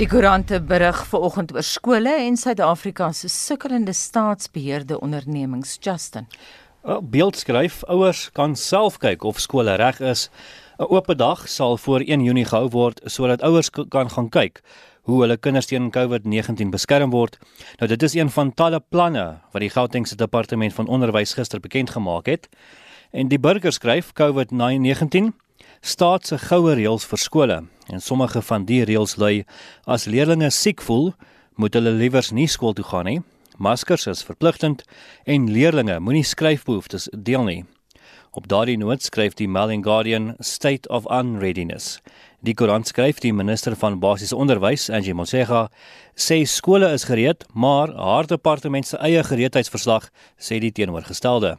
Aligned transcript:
Die 0.00 0.08
koerante 0.08 0.56
berig 0.64 0.96
vanoggend 1.10 1.50
oor 1.52 1.64
skole 1.66 2.14
en 2.22 2.38
Suid-Afrika 2.40 3.10
se 3.12 3.28
sukkelende 3.28 3.92
staatsbeheerde 3.92 4.96
ondernemings. 4.96 5.74
Justin. 5.80 6.24
'n 6.88 7.10
Beeld 7.10 7.36
skryf: 7.36 7.82
Ouers 7.84 8.30
kan 8.32 8.56
self 8.56 8.96
kyk 8.98 9.24
of 9.24 9.40
skole 9.40 9.74
reg 9.76 10.00
is. 10.00 10.30
'n 10.78 10.88
Oop 10.88 11.12
dag 11.16 11.48
sal 11.48 11.76
voor 11.76 12.00
1 12.00 12.24
Junie 12.24 12.44
gehou 12.44 12.68
word 12.68 13.00
sodat 13.04 13.42
ouers 13.42 13.70
kan 13.70 14.10
gaan 14.10 14.28
kyk 14.28 14.62
hoe 15.02 15.20
hulle 15.20 15.36
kinders 15.36 15.66
teen 15.66 15.90
COVID-19 15.90 16.70
beskerm 16.70 17.10
word. 17.10 17.38
Nou 17.78 17.88
dit 17.88 18.02
is 18.02 18.14
een 18.14 18.30
van 18.30 18.54
talle 18.54 18.80
planne 18.80 19.40
wat 19.52 19.60
die 19.60 19.70
Gautengse 19.70 20.16
Departement 20.16 20.72
van 20.72 20.88
Onderwys 20.88 21.34
gister 21.34 21.60
bekend 21.60 21.90
gemaak 21.90 22.26
het. 22.26 22.48
En 23.12 23.28
die 23.28 23.38
burger 23.38 23.72
skryf 23.72 24.12
COVID-19 24.12 25.34
staat 25.80 26.26
se 26.26 26.38
goue 26.38 26.74
reëls 26.74 27.04
vir 27.04 27.18
skole 27.18 27.62
en 27.92 28.00
sommige 28.00 28.42
van 28.42 28.64
die 28.64 28.84
reëls 28.84 29.16
lui 29.16 29.44
as 29.84 30.06
leerders 30.06 30.62
siek 30.62 30.82
voel, 30.82 31.12
moet 31.56 31.74
hulle 31.74 31.92
liewers 31.92 32.30
nie 32.30 32.48
skool 32.48 32.74
toe 32.74 32.84
gaan 32.84 33.08
nie. 33.10 33.20
Maskers 33.58 34.06
is 34.06 34.24
verpligtend 34.24 34.84
en 35.26 35.50
leerders 35.52 36.00
moenie 36.00 36.24
skryfbehoeftes 36.24 37.10
deel 37.12 37.44
nie. 37.44 37.62
Op 38.32 38.46
daardie 38.48 38.78
noot 38.78 39.02
skryf 39.02 39.34
die 39.34 39.48
Melling 39.48 39.82
Guardian 39.84 40.34
State 40.38 40.88
of 40.88 41.08
Unreadiness. 41.10 41.98
Die 42.40 42.54
koerant 42.54 42.86
skryf 42.86 43.18
die 43.20 43.32
minister 43.34 43.74
van 43.76 43.98
basiese 44.00 44.36
onderwys, 44.38 44.86
Angie 44.88 45.14
Motshega, 45.14 45.66
sê 46.14 46.44
skole 46.46 46.92
is 46.94 47.08
gereed, 47.10 47.42
maar 47.52 47.90
haar 47.98 48.30
departement 48.30 48.86
se 48.86 49.00
eie 49.02 49.24
gereedheidsverslag 49.26 50.08
sê 50.38 50.62
die 50.62 50.72
teenoorgestelde 50.72 51.58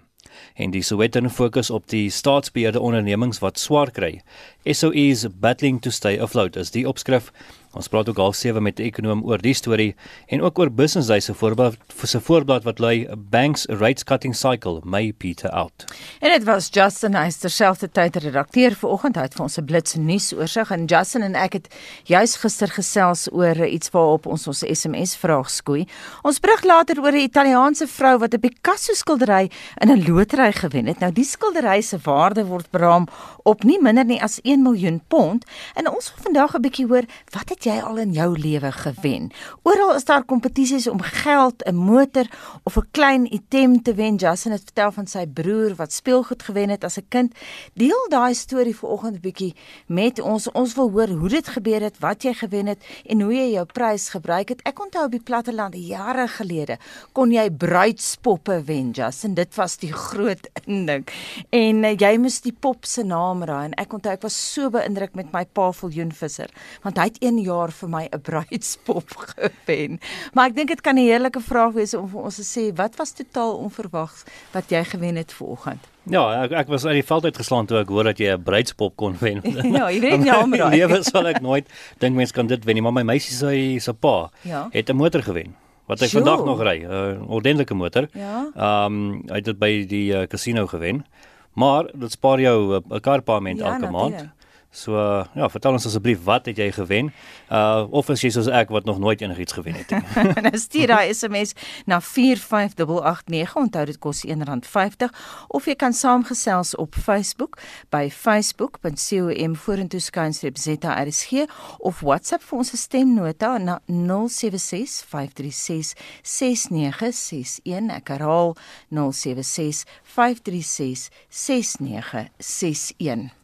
en 0.56 0.72
die 0.72 0.84
Sowetan 0.84 1.30
fokus 1.30 1.70
op 1.70 1.88
die 1.90 2.10
staatsbeheerde 2.10 2.80
ondernemings 2.80 3.40
wat 3.40 3.60
swaar 3.60 3.92
kry. 3.92 4.22
SOEs 4.66 5.28
battling 5.40 5.82
to 5.82 5.90
stay 5.90 6.20
afloat 6.20 6.56
is 6.56 6.72
die 6.72 6.88
opskrif 6.88 7.32
Ons 7.72 7.88
praat 7.88 8.10
ook 8.12 8.18
al 8.20 8.34
sewe 8.36 8.60
met 8.60 8.80
'n 8.80 8.84
ekonom 8.84 9.24
oor 9.24 9.38
die 9.38 9.54
storie 9.54 9.96
en 10.28 10.42
ook 10.42 10.60
oor 10.60 10.72
Business 10.72 11.08
Day 11.08 11.20
se 11.20 11.34
voorblad 11.34 11.78
vir 11.88 12.08
se 12.08 12.20
voorblad 12.20 12.64
wat 12.64 12.80
lui 12.80 13.08
Banks 13.16 13.66
Rates 13.66 14.04
Cutting 14.04 14.36
Cycle 14.36 14.82
may 14.84 15.14
peter 15.14 15.50
out. 15.50 15.86
En 16.20 16.30
dit 16.30 16.44
was 16.44 16.68
Justin 16.72 17.14
Eyster 17.14 17.50
self 17.50 17.78
die 17.78 17.92
tyd 17.92 18.16
redakteur 18.16 18.76
vanoggend 18.76 19.18
uit 19.18 19.34
vir 19.34 19.44
ons 19.44 19.54
se 19.54 19.64
blits 19.64 19.96
nuus 19.96 20.34
oorsig 20.34 20.72
en 20.72 20.86
Justin 20.86 21.22
en 21.22 21.36
ek 21.36 21.54
het 21.54 21.68
juis 22.04 22.36
gister 22.36 22.68
gesels 22.68 23.32
oor 23.32 23.66
iets 23.66 23.90
waarop 23.90 24.26
ons 24.26 24.48
ons 24.48 24.64
SMS 24.68 25.16
vraag 25.16 25.50
skoei. 25.50 25.88
Ons 26.24 26.40
brug 26.40 26.64
later 26.64 27.00
oor 27.00 27.12
'n 27.12 27.24
Italiaanse 27.24 27.88
vrou 27.88 28.18
wat 28.18 28.34
'n 28.34 28.40
Picasso 28.40 28.94
skildery 28.94 29.50
in 29.80 29.92
'n 29.92 30.04
lotery 30.08 30.52
gewen 30.52 30.88
het. 30.88 31.00
Nou 31.00 31.12
die 31.12 31.26
skildery 31.26 31.82
se 31.82 31.98
waarde 32.04 32.46
word 32.46 32.72
beraam 32.72 33.08
op 33.44 33.64
nie 33.64 33.82
minder 33.82 34.06
nie 34.06 34.22
as 34.22 34.40
1 34.44 34.62
miljoen 34.62 35.02
pond 35.08 35.46
en 35.76 35.90
ons 35.90 36.14
wil 36.14 36.24
vandag 36.24 36.56
'n 36.56 36.62
bietjie 36.62 36.88
hoor 36.88 37.04
wat 37.32 37.61
jy 37.64 37.78
al 37.82 37.98
in 37.98 38.12
jou 38.14 38.40
lewe 38.40 38.72
gewen? 38.72 39.32
Oral 39.64 39.96
is 39.96 40.06
daar 40.06 40.24
kompetisies 40.24 40.88
om 40.88 41.02
geld, 41.02 41.64
'n 41.66 41.76
motor 41.76 42.26
of 42.64 42.78
'n 42.78 42.88
klein 42.92 43.34
item 43.34 43.82
te 43.82 43.94
wen. 43.94 44.16
Justin 44.16 44.52
het 44.52 44.64
vertel 44.64 44.92
van 44.92 45.08
sy 45.08 45.26
broer 45.28 45.76
wat 45.76 45.94
speelgoed 45.94 46.44
gewen 46.44 46.70
het 46.70 46.84
as 46.84 46.98
'n 46.98 47.06
kind. 47.10 47.34
Deel 47.74 48.06
daai 48.10 48.34
storie 48.34 48.76
vanoggend 48.76 49.16
'n 49.16 49.22
bietjie 49.22 49.56
met 49.88 50.20
ons. 50.20 50.52
Ons 50.52 50.74
wil 50.76 50.92
hoor 50.92 51.08
hoe 51.08 51.30
dit 51.30 51.48
gebeur 51.48 51.82
het, 51.82 52.00
wat 52.00 52.24
jy 52.24 52.34
gewen 52.34 52.68
het 52.68 52.84
en 53.06 53.22
hoe 53.22 53.34
jy 53.34 53.52
jou 53.52 53.66
prys 53.66 54.10
gebruik 54.10 54.50
het. 54.50 54.62
Ek 54.62 54.80
onthou 54.80 55.06
op 55.06 55.12
die 55.12 55.24
platteland 55.24 55.76
jare 55.76 56.28
gelede 56.28 56.78
kon 57.12 57.32
jy 57.32 57.52
bruidspoppe 57.52 58.64
wen, 58.64 58.92
Justin. 58.92 59.34
Dit 59.34 59.56
was 59.56 59.78
die 59.78 59.94
groot 59.94 60.50
ding. 60.66 61.08
En 61.50 61.84
uh, 61.84 61.96
jy 61.96 62.18
moes 62.18 62.42
die 62.42 62.56
pop 62.60 62.86
se 62.86 63.04
naam 63.04 63.44
raai 63.44 63.66
en 63.66 63.74
ek 63.74 63.94
onthou 63.94 64.14
ek 64.14 64.22
was 64.22 64.54
so 64.54 64.70
beïndruk 64.70 65.16
met 65.16 65.32
my 65.32 65.46
pa 65.46 65.72
Viljoen 65.72 66.12
Visser 66.12 66.50
want 66.82 66.98
hy 66.98 67.04
het 67.04 67.20
1 67.20 67.38
jaar 67.42 67.51
vir 67.72 67.90
my 67.90 68.08
'n 68.12 68.22
bruidspop 68.22 69.10
gewen. 69.36 70.00
Maar 70.34 70.52
ek 70.52 70.56
dink 70.56 70.68
dit 70.68 70.82
kan 70.82 70.96
'n 70.96 71.06
heerlike 71.06 71.42
vraag 71.42 71.74
wees 71.74 71.94
om 71.94 72.10
vir 72.10 72.22
ons 72.22 72.36
te 72.36 72.44
sê 72.44 72.76
wat 72.76 72.96
was 72.96 73.12
totaal 73.12 73.58
onverwags 73.58 74.24
wat 74.54 74.70
jy 74.70 74.84
gewen 74.84 75.16
het 75.16 75.34
vanoggend. 75.34 75.88
Ja, 76.10 76.44
ek 76.44 76.52
ek 76.52 76.68
was 76.68 76.86
uit 76.86 76.94
die 76.94 77.06
veld 77.06 77.24
uitgeslaan 77.24 77.66
toe 77.66 77.78
ek 77.78 77.90
hoor 77.90 78.04
dat 78.04 78.18
jy 78.18 78.34
'n 78.34 78.44
bruidspop 78.44 78.96
kon 78.96 79.16
wen. 79.20 79.42
ja, 79.78 79.90
jy 79.92 80.00
weet 80.00 80.24
nie 80.24 80.36
om 80.36 80.54
raai. 80.54 80.78
Lewe 80.78 81.04
sal 81.04 81.28
ek 81.28 81.42
nooit 81.42 81.68
dink 82.00 82.16
mense 82.16 82.34
kan 82.34 82.48
dit 82.48 82.64
wen 82.66 82.76
nie, 82.76 82.82
maar 82.82 82.94
my 82.94 83.04
meisie 83.04 83.36
se 83.36 83.80
se 83.80 83.94
pa 83.94 84.32
ja. 84.42 84.70
het 84.72 84.90
'n 84.90 84.96
motor 84.96 85.22
gewen 85.22 85.56
wat 85.92 86.00
hy 86.00 86.08
sure. 86.08 86.24
vandag 86.24 86.46
nog 86.46 86.62
ry, 86.64 86.78
'n 86.80 86.92
uh, 86.92 87.30
ordentlike 87.30 87.74
motor. 87.74 88.08
Ja. 88.14 88.48
Ehm 88.56 88.86
um, 88.86 89.24
hy 89.28 89.36
het 89.36 89.46
dit 89.46 89.60
by 89.60 89.86
die 89.86 90.14
uh, 90.14 90.28
casino 90.28 90.68
gewen. 90.68 91.06
Maar 91.54 91.90
dit 91.94 92.12
spaar 92.12 92.40
jou 92.40 92.80
'n 92.80 92.84
uh, 92.94 93.00
karpaament 93.00 93.60
ja, 93.60 93.74
elke 93.74 93.92
maand. 93.92 94.30
So 94.72 94.96
uh, 94.96 95.26
ja, 95.36 95.50
vertel 95.52 95.76
ons 95.76 95.86
asseblief 95.86 96.22
wat 96.24 96.46
het 96.48 96.58
jy 96.58 96.70
gewen? 96.72 97.10
Uh 97.52 97.84
of 97.92 98.08
is 98.14 98.22
jy 98.24 98.30
soos 98.32 98.48
ek 98.48 98.70
wat 98.72 98.86
nog 98.88 99.02
nooit 99.04 99.20
enigiets 99.20 99.52
gewen 99.58 99.76
het 99.76 99.90
nie? 99.92 100.00
nou 100.48 100.58
stuur 100.58 100.94
daai 100.94 101.12
SMS 101.12 101.52
na 101.92 102.00
45889. 102.00 103.56
Onthou 103.60 103.84
dit 103.90 104.00
kos 104.00 104.24
R1.50 104.24 105.12
of 105.52 105.68
jy 105.68 105.76
kan 105.76 105.92
saamgesels 105.92 106.72
op 106.80 106.96
Facebook 106.96 107.60
by 107.92 108.08
facebook.com 108.08 109.58
vorentoe 109.66 110.00
skynstreep 110.00 110.56
ZRSG 110.56 111.44
of 111.84 112.00
WhatsApp 112.08 112.48
vir 112.48 112.64
ons 112.64 112.72
stemnota 112.80 113.58
na 113.60 113.82
076 113.92 115.04
536 115.12 116.00
6961. 116.24 117.92
Ek 118.00 118.16
herhaal 118.16 118.56
076 118.88 119.84
536 120.16 121.12
6961. 121.28 123.41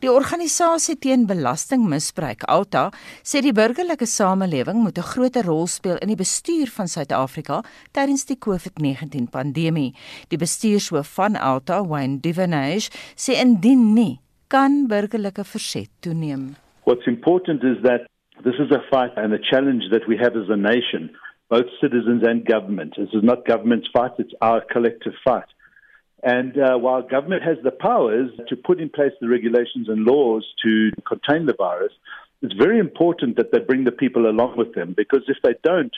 Die 0.00 0.10
organisasie 0.10 0.96
teen 0.96 1.26
belastingmisbruik, 1.26 2.44
Alta, 2.48 2.90
sê 3.22 3.42
die 3.42 3.52
burgerlike 3.52 4.06
samelewing 4.06 4.82
moet 4.82 4.98
'n 4.98 5.10
groter 5.12 5.44
rol 5.44 5.66
speel 5.66 5.98
in 6.02 6.08
die 6.08 6.22
bestuur 6.24 6.68
van 6.76 6.88
Suid-Afrika 6.88 7.62
tydens 7.92 8.24
die 8.26 8.38
COVID-19 8.38 9.28
pandemie. 9.30 9.94
Die 10.28 10.38
bestuurshoof 10.38 11.08
van 11.14 11.36
Alta, 11.36 11.82
Wayne 11.82 12.20
Divenage, 12.20 12.90
sê 13.16 13.34
indien 13.40 13.94
nie, 13.94 14.20
kan 14.48 14.86
burgerlike 14.88 15.44
verset 15.44 15.88
toeneem. 16.00 16.56
What's 16.84 17.06
important 17.06 17.62
is 17.64 17.82
that 17.82 18.06
this 18.44 18.54
is 18.58 18.70
a 18.70 18.82
fight 18.90 19.12
and 19.16 19.32
a 19.32 19.38
challenge 19.50 19.90
that 19.90 20.06
we 20.08 20.16
have 20.16 20.36
as 20.36 20.48
a 20.48 20.56
nation, 20.56 21.10
both 21.50 21.66
citizens 21.80 22.22
and 22.22 22.46
government. 22.46 22.94
This 22.96 23.12
is 23.12 23.22
not 23.22 23.44
government's 23.44 23.88
fight, 23.92 24.12
it's 24.18 24.34
our 24.40 24.62
collective 24.72 25.14
fight. 25.24 25.48
And 26.22 26.58
uh, 26.58 26.76
while 26.78 27.02
government 27.02 27.42
has 27.44 27.58
the 27.62 27.70
powers 27.70 28.30
to 28.48 28.56
put 28.56 28.80
in 28.80 28.88
place 28.88 29.12
the 29.20 29.28
regulations 29.28 29.88
and 29.88 30.04
laws 30.04 30.44
to 30.64 30.90
contain 31.06 31.46
the 31.46 31.54
virus, 31.56 31.92
it's 32.42 32.54
very 32.54 32.78
important 32.78 33.36
that 33.36 33.52
they 33.52 33.58
bring 33.58 33.84
the 33.84 33.92
people 33.92 34.28
along 34.28 34.56
with 34.56 34.74
them 34.74 34.94
because 34.96 35.22
if 35.28 35.36
they 35.42 35.54
don't, 35.62 35.92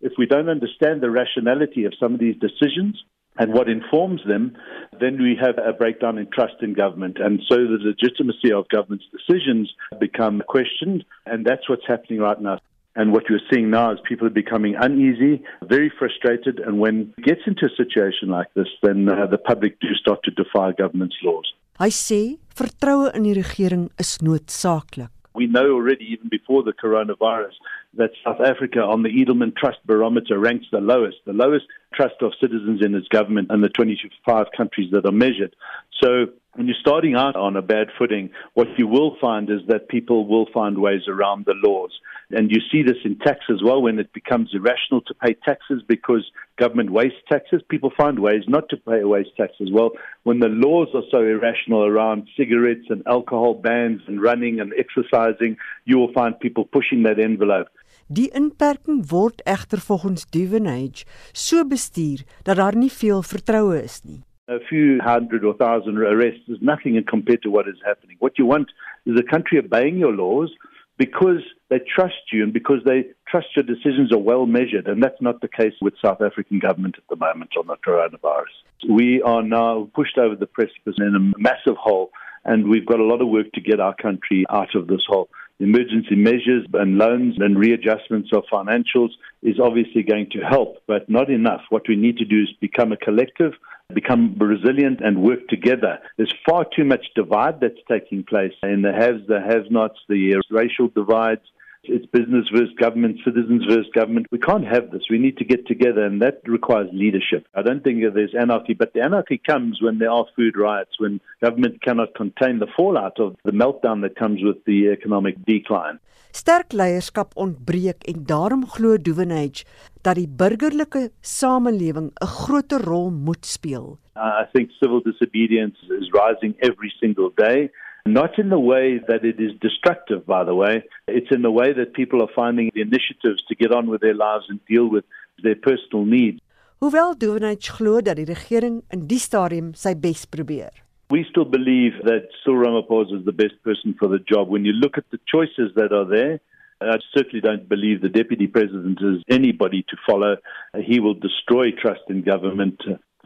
if 0.00 0.12
we 0.18 0.26
don't 0.26 0.48
understand 0.48 1.00
the 1.00 1.10
rationality 1.10 1.84
of 1.84 1.94
some 1.98 2.14
of 2.14 2.20
these 2.20 2.36
decisions 2.36 3.02
and 3.38 3.52
what 3.52 3.68
informs 3.68 4.22
them, 4.26 4.56
then 4.98 5.20
we 5.20 5.38
have 5.40 5.58
a 5.58 5.72
breakdown 5.72 6.18
in 6.18 6.26
trust 6.30 6.54
in 6.62 6.72
government. 6.72 7.18
And 7.18 7.42
so 7.48 7.56
the 7.56 7.78
legitimacy 7.80 8.52
of 8.52 8.68
government's 8.68 9.04
decisions 9.12 9.72
become 10.00 10.42
questioned. 10.48 11.04
And 11.26 11.44
that's 11.44 11.68
what's 11.68 11.86
happening 11.86 12.20
right 12.20 12.40
now. 12.40 12.60
And 12.96 13.12
what 13.12 13.24
you're 13.28 13.46
seeing 13.52 13.70
now 13.70 13.92
is 13.92 13.98
people 14.08 14.26
are 14.26 14.30
becoming 14.42 14.74
uneasy, 14.74 15.44
very 15.62 15.92
frustrated. 15.98 16.58
And 16.60 16.80
when 16.80 17.12
it 17.18 17.24
gets 17.24 17.42
into 17.46 17.66
a 17.66 17.76
situation 17.76 18.30
like 18.30 18.52
this, 18.54 18.68
then 18.82 19.06
uh, 19.08 19.26
the 19.26 19.38
public 19.38 19.78
do 19.80 19.88
start 20.00 20.20
to 20.24 20.30
defy 20.30 20.72
government's 20.72 21.16
laws. 21.22 21.52
Hy 21.78 21.90
sê 21.92 22.38
vertroue 22.56 23.10
in 23.14 23.26
die 23.28 23.34
regering 23.36 23.90
is 24.00 24.16
noodsaaklik. 24.24 25.12
We 25.36 25.46
know 25.46 25.72
already, 25.72 26.06
even 26.06 26.30
before 26.30 26.62
the 26.62 26.72
coronavirus, 26.72 27.52
that 27.98 28.12
South 28.24 28.40
Africa 28.40 28.80
on 28.80 29.02
the 29.02 29.10
Edelman 29.10 29.54
Trust 29.54 29.80
Barometer 29.84 30.38
ranks 30.38 30.64
the 30.72 30.80
lowest, 30.80 31.18
the 31.26 31.34
lowest 31.34 31.66
trust 31.94 32.14
of 32.22 32.32
citizens 32.40 32.80
in 32.82 32.94
its 32.94 33.08
government 33.08 33.50
in 33.52 33.60
the 33.60 33.68
25 33.68 34.46
countries 34.56 34.90
that 34.92 35.04
are 35.04 35.12
measured. 35.12 35.54
So 36.02 36.28
when 36.56 36.66
you're 36.66 36.76
starting 36.80 37.14
out 37.14 37.36
on 37.36 37.56
a 37.56 37.62
bad 37.62 37.88
footing, 37.98 38.30
what 38.54 38.68
you 38.78 38.86
will 38.86 39.16
find 39.20 39.50
is 39.50 39.60
that 39.68 39.88
people 39.88 40.26
will 40.26 40.46
find 40.52 40.78
ways 40.78 41.02
around 41.06 41.44
the 41.44 41.54
laws. 41.62 41.90
And 42.30 42.50
you 42.50 42.60
see 42.72 42.82
this 42.82 42.96
in 43.04 43.18
tax 43.18 43.40
as 43.50 43.62
well 43.62 43.82
when 43.82 43.98
it 43.98 44.12
becomes 44.12 44.50
irrational 44.52 45.00
to 45.02 45.14
pay 45.14 45.34
taxes 45.34 45.82
because 45.86 46.24
government 46.58 46.90
wastes 46.90 47.20
taxes. 47.30 47.62
People 47.68 47.92
find 47.96 48.18
ways 48.18 48.42
not 48.48 48.68
to 48.70 48.76
pay 48.76 49.04
waste 49.04 49.36
tax 49.36 49.52
as 49.60 49.68
well. 49.70 49.90
When 50.24 50.40
the 50.40 50.48
laws 50.48 50.88
are 50.94 51.04
so 51.10 51.18
irrational 51.18 51.84
around 51.84 52.28
cigarettes 52.36 52.86
and 52.88 53.02
alcohol 53.06 53.54
bans 53.54 54.02
and 54.08 54.20
running 54.20 54.58
and 54.60 54.72
exercising, 54.76 55.56
you 55.84 55.98
will 55.98 56.12
find 56.12 56.38
people 56.40 56.64
pushing 56.64 57.04
that 57.04 57.20
envelope. 57.20 57.68
Die 58.08 58.30
inperking 58.34 59.10
word 59.10 59.42
egter 59.44 59.80
volgens 59.82 60.26
Duvenage 60.30 61.04
so 61.32 61.64
bestuur 61.66 62.22
dat 62.42 62.56
daar 62.56 62.76
nie 62.76 62.90
veel 62.90 63.22
vertroue 63.22 63.82
is 63.82 64.00
nie. 64.04 64.25
A 64.48 64.60
few 64.68 65.00
hundred 65.02 65.44
or 65.44 65.54
thousand 65.54 65.98
arrests 65.98 66.48
is 66.48 66.58
nothing 66.60 67.02
compared 67.08 67.42
to 67.42 67.50
what 67.50 67.66
is 67.66 67.74
happening. 67.84 68.16
What 68.20 68.38
you 68.38 68.46
want 68.46 68.68
is 69.04 69.18
a 69.18 69.28
country 69.28 69.58
obeying 69.58 69.98
your 69.98 70.12
laws 70.12 70.52
because 70.98 71.42
they 71.68 71.80
trust 71.80 72.32
you 72.32 72.44
and 72.44 72.52
because 72.52 72.78
they 72.84 73.06
trust 73.28 73.48
your 73.56 73.64
decisions 73.64 74.12
are 74.12 74.18
well 74.18 74.46
measured. 74.46 74.86
And 74.86 75.02
that's 75.02 75.20
not 75.20 75.40
the 75.40 75.48
case 75.48 75.74
with 75.82 75.94
South 76.02 76.22
African 76.22 76.60
government 76.60 76.94
at 76.96 77.02
the 77.10 77.16
moment 77.16 77.50
on 77.58 77.66
the 77.66 77.76
coronavirus. 77.84 78.88
We 78.88 79.20
are 79.22 79.42
now 79.42 79.90
pushed 79.94 80.16
over 80.16 80.36
the 80.36 80.46
precipice 80.46 80.94
in 80.98 81.14
a 81.16 81.38
massive 81.40 81.76
hole 81.76 82.10
and 82.44 82.68
we've 82.68 82.86
got 82.86 83.00
a 83.00 83.04
lot 83.04 83.20
of 83.20 83.28
work 83.28 83.50
to 83.54 83.60
get 83.60 83.80
our 83.80 83.94
country 83.94 84.44
out 84.48 84.74
of 84.76 84.86
this 84.86 85.02
hole. 85.08 85.28
emergency 85.58 86.14
measures 86.14 86.64
and 86.74 86.98
loans 86.98 87.34
and 87.38 87.58
readjustments 87.58 88.30
of 88.32 88.44
financials 88.52 89.08
is 89.42 89.58
obviously 89.58 90.02
going 90.02 90.28
to 90.30 90.38
help, 90.38 90.76
but 90.86 91.08
not 91.08 91.30
enough. 91.30 91.62
What 91.70 91.88
we 91.88 91.96
need 91.96 92.18
to 92.18 92.24
do 92.24 92.42
is 92.42 92.48
become 92.60 92.92
a 92.92 92.96
collective, 92.96 93.52
become 93.94 94.36
resilient 94.38 95.00
and 95.00 95.22
work 95.22 95.46
together. 95.48 95.98
There's 96.16 96.34
far 96.48 96.66
too 96.74 96.84
much 96.84 97.06
divide 97.14 97.60
that's 97.60 97.74
taking 97.88 98.24
place 98.24 98.52
in 98.62 98.82
the 98.82 98.92
haves, 98.92 99.26
the 99.28 99.40
have 99.40 99.70
nots, 99.70 99.98
the 100.08 100.42
racial 100.50 100.88
divides, 100.88 101.42
it's 101.88 102.06
business 102.06 102.46
versus 102.52 102.74
government, 102.78 103.18
citizens 103.24 103.64
versus 103.68 103.90
government. 103.94 104.26
We 104.30 104.38
can't 104.38 104.66
have 104.66 104.90
this. 104.90 105.02
We 105.10 105.18
need 105.18 105.36
to 105.38 105.44
get 105.44 105.66
together, 105.66 106.04
and 106.04 106.20
that 106.22 106.40
requires 106.44 106.88
leadership. 106.92 107.46
I 107.54 107.62
don't 107.62 107.82
think 107.82 108.02
there's 108.14 108.34
anarchy, 108.34 108.74
but 108.74 108.92
the 108.92 109.02
anarchy 109.02 109.38
comes 109.38 109.80
when 109.82 109.98
there 109.98 110.10
are 110.10 110.26
food 110.36 110.56
riots, 110.56 110.98
when 110.98 111.20
government 111.42 111.82
cannot 111.82 112.14
contain 112.14 112.58
the 112.58 112.72
fallout 112.76 113.18
of 113.18 113.36
the 113.44 113.52
meltdown 113.52 114.02
that 114.02 114.16
comes 114.16 114.42
with 114.42 114.64
the 114.64 114.88
economic 114.88 115.36
decline. 115.44 115.98
Sterk 116.36 116.74
leierskap 116.76 117.30
ontbreek 117.40 118.02
en 118.10 118.24
daarom 118.28 118.66
glo 118.68 118.98
Duvenage 119.00 119.64
dat 120.04 120.18
die 120.18 120.28
burgerlike 120.28 121.08
samelewing 121.20 122.10
'n 122.12 122.26
groter 122.40 122.82
rol 122.84 123.10
moet 123.10 123.46
speel. 123.46 123.98
Uh, 124.16 124.42
I 124.42 124.44
think 124.52 124.70
civil 124.80 125.00
disobedience 125.00 125.78
is 126.00 126.10
rising 126.12 126.54
every 126.58 126.92
single 127.00 127.32
day. 127.34 127.70
Not 128.06 128.38
in 128.38 128.50
the 128.50 128.58
way 128.58 129.00
that 129.08 129.24
it 129.24 129.40
is 129.40 129.52
destructive, 129.60 130.24
by 130.24 130.44
the 130.44 130.54
way. 130.54 130.84
It's 131.08 131.30
in 131.30 131.42
the 131.42 131.50
way 131.50 131.72
that 131.72 131.94
people 131.94 132.22
are 132.22 132.32
finding 132.34 132.70
the 132.72 132.80
initiatives 132.80 133.42
to 133.48 133.54
get 133.56 133.72
on 133.72 133.88
with 133.88 134.00
their 134.00 134.14
lives 134.14 134.44
and 134.48 134.60
deal 134.66 134.88
with 134.88 135.04
their 135.42 135.56
personal 135.56 136.04
needs. 136.04 136.40
Hoewel 136.80 137.16
Duvenage 137.16 137.72
glo 137.76 138.00
dat 138.00 138.16
die 138.16 138.24
regering 138.28 138.82
in 138.92 139.06
die 139.08 139.18
stadium 139.18 139.72
sy 139.74 139.94
bes 139.94 140.26
probeer. 140.26 140.70
We 141.10 141.24
still 141.30 141.44
believe 141.44 141.94
that 142.04 142.28
Cyril 142.44 142.62
Ramaphosa 142.66 143.20
is 143.20 143.24
the 143.24 143.32
best 143.32 143.62
person 143.64 143.94
for 143.98 144.08
the 144.08 144.18
job. 144.18 144.48
When 144.48 144.64
you 144.64 144.72
look 144.72 144.98
at 144.98 145.04
the 145.10 145.18
choices 145.26 145.72
that 145.74 145.92
are 145.92 146.04
there, 146.04 146.40
I 146.80 146.98
certainly 147.16 147.40
don't 147.40 147.68
believe 147.68 148.02
the 148.02 148.08
deputy 148.08 148.46
president 148.46 148.98
is 149.00 149.22
anybody 149.30 149.84
to 149.88 149.96
follow. 150.06 150.36
He 150.84 151.00
will 151.00 151.14
destroy 151.14 151.70
trust 151.70 152.02
in 152.08 152.22
government. 152.22 152.82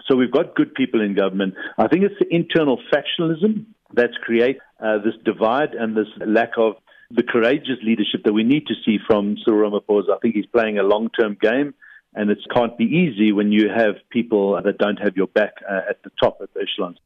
So 0.06 0.14
we've 0.14 0.30
got 0.30 0.54
good 0.54 0.74
people 0.74 1.00
in 1.00 1.14
government. 1.14 1.54
I 1.76 1.88
think 1.88 2.04
it's 2.04 2.18
the 2.20 2.32
internal 2.32 2.78
factionalism 2.92 3.66
that's 3.92 4.16
create 4.22 4.58
uh, 4.80 4.98
this 4.98 5.14
divide 5.24 5.74
and 5.74 5.96
this 5.96 6.08
lack 6.26 6.52
of 6.56 6.74
the 7.10 7.22
courageous 7.22 7.78
leadership 7.82 8.22
that 8.24 8.32
we 8.32 8.44
need 8.44 8.66
to 8.66 8.74
see 8.84 8.98
from 9.06 9.36
Cyril 9.44 9.70
Ramaphosa. 9.70 10.10
I 10.16 10.18
think 10.22 10.34
he's 10.34 10.46
playing 10.46 10.78
a 10.78 10.82
long-term 10.82 11.38
game, 11.40 11.74
and 12.14 12.30
it 12.30 12.38
can't 12.54 12.76
be 12.78 12.84
easy 12.84 13.32
when 13.32 13.50
you 13.52 13.68
have 13.68 13.94
people 14.10 14.60
that 14.62 14.78
don't 14.78 14.98
have 14.98 15.16
your 15.16 15.26
back 15.26 15.54
uh, 15.68 15.90
at 15.90 16.02
the 16.04 16.10
top 16.22 16.40
of 16.40 16.48
the 16.54 16.60
echelons. 16.60 16.98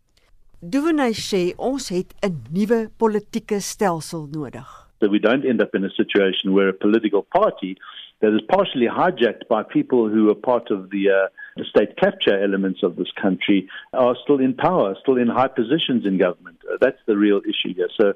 Duvenay 0.64 1.12
sê 1.12 1.52
ons 1.58 1.88
het 1.92 2.14
'n 2.22 2.32
nuwe 2.56 2.88
politieke 2.96 3.60
stelsel 3.60 4.28
nodig. 4.32 4.64
So 5.00 5.08
we 5.08 5.18
don't 5.18 5.44
end 5.44 5.60
up 5.60 5.74
in 5.74 5.84
a 5.84 5.90
situation 5.90 6.54
where 6.54 6.68
a 6.68 6.72
political 6.72 7.22
party 7.22 7.76
that 8.20 8.32
is 8.32 8.40
partially 8.48 8.88
hijacked 8.88 9.46
by 9.48 9.62
people 9.62 10.08
who 10.08 10.30
are 10.30 10.34
part 10.34 10.70
of 10.70 10.88
the, 10.88 11.10
uh, 11.10 11.28
the 11.28 11.43
state 11.62 11.96
capture 11.96 12.42
elements 12.42 12.82
of 12.82 12.96
this 12.96 13.12
country 13.20 13.68
are 13.92 14.16
still 14.22 14.40
in 14.40 14.54
power, 14.54 14.96
still 15.00 15.16
in 15.16 15.28
high 15.28 15.48
positions 15.48 16.04
in 16.04 16.18
government. 16.18 16.58
Uh, 16.66 16.76
that's 16.80 16.98
the 17.06 17.16
real 17.16 17.40
issue 17.46 17.74
here. 17.74 17.88
So 17.96 18.14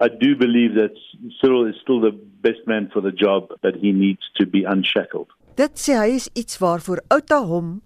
I 0.00 0.08
do 0.08 0.36
believe 0.36 0.74
that 0.74 0.94
Cyril 1.40 1.66
is 1.66 1.76
still 1.82 2.00
the 2.00 2.12
best 2.12 2.66
man 2.66 2.90
for 2.92 3.00
the 3.00 3.12
job, 3.12 3.48
but 3.62 3.74
he 3.74 3.92
needs 3.92 4.22
to 4.36 4.46
be 4.46 4.64
unshackled. 4.64 5.28
Dit 5.56 5.74
sê 5.74 5.96
hy 5.98 6.10
is 6.14 6.28
iets 6.38 6.60
waarvoor 6.62 7.02
Outa 7.10 7.40
hom 7.42 7.80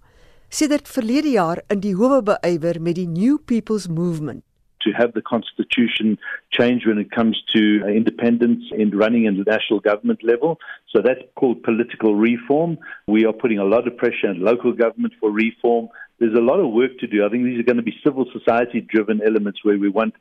sedert 0.53 0.87
verlede 0.87 1.31
jaar 1.33 1.63
in 1.73 1.81
die 1.81 1.95
howe 1.97 2.21
beywer 2.21 2.77
met 2.79 2.99
die 2.99 3.09
New 3.09 3.39
People's 3.39 3.87
Movement. 3.89 4.43
To 4.83 4.91
have 4.91 5.13
the 5.13 5.21
constitution 5.21 6.17
change 6.51 6.85
when 6.85 6.97
it 6.97 7.11
comes 7.11 7.41
to 7.53 7.81
uh, 7.83 7.87
independence 7.87 8.63
in 8.71 8.97
running 8.97 9.27
at 9.27 9.35
the 9.35 9.49
national 9.49 9.79
government 9.79 10.23
level. 10.23 10.59
So 10.93 11.01
that's 11.01 11.21
called 11.35 11.63
political 11.63 12.15
reform. 12.15 12.77
We 13.07 13.25
are 13.25 13.33
putting 13.33 13.59
a 13.59 13.65
lot 13.65 13.87
of 13.87 13.97
pressure 13.97 14.29
on 14.29 14.41
local 14.41 14.73
government 14.73 15.13
for 15.19 15.31
reform. 15.31 15.89
There's 16.19 16.37
a 16.37 16.41
lot 16.41 16.59
of 16.59 16.71
work 16.71 16.97
to 16.99 17.07
do. 17.07 17.25
I 17.25 17.29
think 17.29 17.43
these 17.43 17.59
are 17.59 17.63
going 17.63 17.77
to 17.77 17.83
be 17.83 17.95
civil 18.03 18.25
society 18.31 18.81
driven 18.81 19.21
elements 19.25 19.59
where 19.63 19.77
we 19.77 19.89
want 19.89 20.13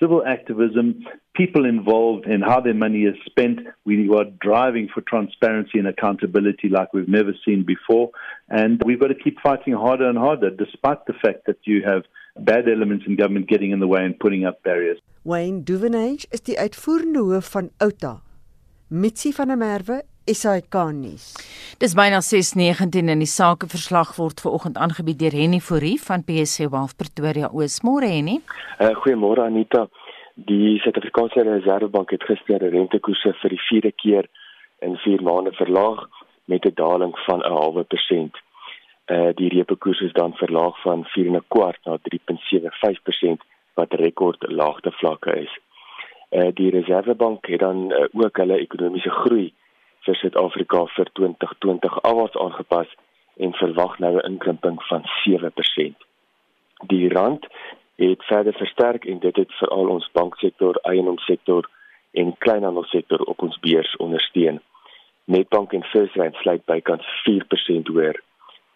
civil 0.00 0.24
activism, 0.26 1.04
people 1.34 1.66
involved 1.66 2.26
in 2.26 2.40
how 2.40 2.60
their 2.60 2.74
money 2.74 3.02
is 3.02 3.14
spent. 3.26 3.60
We 3.84 4.08
are 4.08 4.24
driving 4.40 4.88
for 4.92 5.02
transparency 5.02 5.78
and 5.78 5.86
accountability 5.86 6.68
like 6.68 6.92
we've 6.94 7.08
never 7.08 7.32
seen 7.44 7.64
before. 7.64 8.10
And 8.48 8.82
we've 8.84 8.98
got 8.98 9.08
to 9.08 9.14
keep 9.14 9.38
fighting 9.40 9.74
harder 9.74 10.08
and 10.08 10.18
harder, 10.18 10.50
despite 10.50 11.04
the 11.06 11.12
fact 11.12 11.46
that 11.46 11.58
you 11.64 11.82
have 11.84 12.04
bad 12.34 12.68
elements 12.68 13.06
in 13.06 13.16
government 13.16 13.48
getting 13.48 13.72
in 13.72 13.80
the 13.80 13.88
way 13.88 14.04
and 14.04 14.18
putting 14.18 14.46
up 14.46 14.62
barriers. 14.62 14.98
Wayne 15.22 15.62
Duvenage 15.62 16.26
is 16.30 16.42
die 16.42 16.58
uitvoerende 16.58 17.18
hoof 17.18 17.50
van 17.50 17.70
Outa. 17.78 18.20
Mitsi 18.88 19.32
van 19.32 19.48
der 19.48 19.56
Merwe 19.56 20.02
SAK 20.24 20.74
nuus. 20.92 21.34
Dis 21.78 21.94
byna 21.94 22.20
6:19 22.20 23.08
in 23.08 23.18
die 23.18 23.26
sakeverslag 23.26 24.16
word 24.16 24.40
vanoggend 24.40 24.76
aangebied 24.76 25.18
deur 25.18 25.32
Henny 25.32 25.60
Fourie 25.60 26.00
van 26.00 26.24
PSC 26.24 26.68
Wealth 26.70 26.96
Pretoria 26.96 27.50
Oos. 27.52 27.80
Môre 27.82 28.06
Henny. 28.06 28.40
Uh, 28.80 28.94
Goeiemôre 29.02 29.44
Anita. 29.44 29.88
Die 30.34 30.78
Suid-Afrikaanse 30.78 31.42
Reservebank 31.44 32.10
het 32.10 32.22
gister 32.24 32.62
rentekoerse 32.70 33.34
vir 33.42 33.50
die 33.50 33.62
vierde 33.68 33.92
keer 33.92 34.28
in 34.80 34.96
4 34.96 35.22
maande 35.22 35.52
verlaag 35.52 36.06
met 36.44 36.64
'n 36.64 36.74
daling 36.74 37.12
van 37.26 37.40
'n 37.40 37.52
halwe 37.52 37.84
persent 37.84 38.36
uh 39.10 39.30
die 39.34 39.48
repo 39.48 39.74
koers 39.76 40.00
is 40.00 40.12
dan 40.12 40.34
verlaag 40.38 40.80
van 40.82 41.04
4 41.04 41.26
en 41.26 41.36
'n 41.36 41.44
kwart 41.48 41.78
na 41.84 41.98
3.75% 42.02 43.42
wat 43.74 43.92
rekord 43.92 44.44
laagte 44.48 44.92
vlakke 44.92 45.32
is. 45.40 45.58
Uh 46.30 46.50
die 46.54 46.70
Reservebank 46.70 47.46
het 47.46 47.60
dan 47.60 47.92
uh, 47.92 48.06
ook 48.12 48.36
hulle 48.36 48.58
ekonomiese 48.58 49.10
groei 49.10 49.52
vir 50.04 50.14
Suid-Afrika 50.14 50.86
vir 50.86 51.08
2020 51.12 52.00
afwaarts 52.02 52.36
aangepas 52.36 52.94
en 53.36 53.52
verwag 53.52 53.98
nou 53.98 54.14
'n 54.16 54.26
inkrimping 54.32 54.82
van 54.82 55.02
7%. 55.24 55.96
Die 56.86 57.08
rand 57.08 57.46
het 57.96 58.24
verder 58.24 58.52
versterk 58.52 59.04
en 59.04 59.18
dit 59.18 59.36
het 59.36 59.52
veral 59.52 59.88
ons 59.88 60.10
banksektor, 60.12 60.78
eiendomssektor 60.82 61.70
en 62.12 62.36
kleinhandelsektor 62.38 63.20
op 63.20 63.42
ons 63.42 63.58
beurs 63.58 63.96
ondersteun. 63.96 64.60
Nedbank 65.24 65.72
en 65.72 65.84
FirstRand 65.84 66.34
sluit 66.34 66.64
bykans 66.64 67.06
4% 67.28 67.86
hoër 67.86 68.22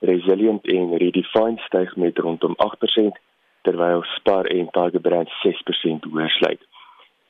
Resilient 0.04 0.66
en 0.66 0.96
Redefine 0.96 1.60
styg 1.66 1.96
met 1.96 2.18
rondom 2.18 2.54
8% 2.56 3.20
terwyl 3.62 4.02
Spar 4.02 4.44
en 4.44 4.68
Tiger 4.70 5.00
Brand 5.00 5.30
6% 5.46 6.08
hoër 6.10 6.30
sluit. 6.30 6.60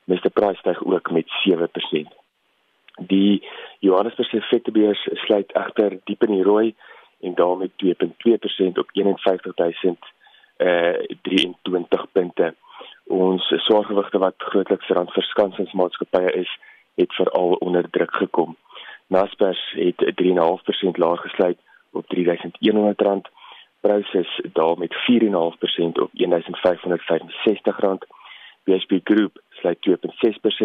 Mr 0.03 0.29
Price 0.29 0.59
styg 0.59 0.83
ook 0.85 1.11
met 1.11 1.27
7%. 1.47 2.15
Die 3.07 3.47
Johannesburgse 3.79 4.37
effektebeurs 4.37 5.07
sluit 5.13 5.51
egter 5.51 5.97
diep 6.03 6.23
in 6.23 6.35
die 6.35 6.43
rooi 6.43 6.75
en 7.21 7.33
daal 7.35 7.55
met 7.55 7.71
2.2% 7.83 8.83
op 8.83 8.91
51000 8.91 9.99
eh 10.57 11.15
23 11.21 12.05
punte. 12.11 12.53
Ons 13.03 13.47
swaargewigte 13.65 14.17
wat 14.17 14.33
grootliks 14.37 14.87
randverskansingsmaatskappye 14.87 16.31
is, 16.31 16.59
het 16.95 17.13
veral 17.13 17.53
onder 17.53 17.89
druk 17.89 18.15
gekom. 18.15 18.55
Naspers 19.07 19.71
het 19.75 20.11
3.5% 20.21 20.99
laag 21.03 21.21
gesluit 21.21 21.59
op 21.95 22.05
R3100. 22.15 23.31
Pryse 23.79 24.49
daal 24.53 24.75
met 24.75 24.93
4.5% 24.93 24.97
op 25.93 26.09
R1565. 26.13 26.17
BSP 28.63 28.91
Groep 29.03 29.41
sluit 29.49 29.77
2.6% 29.89 29.95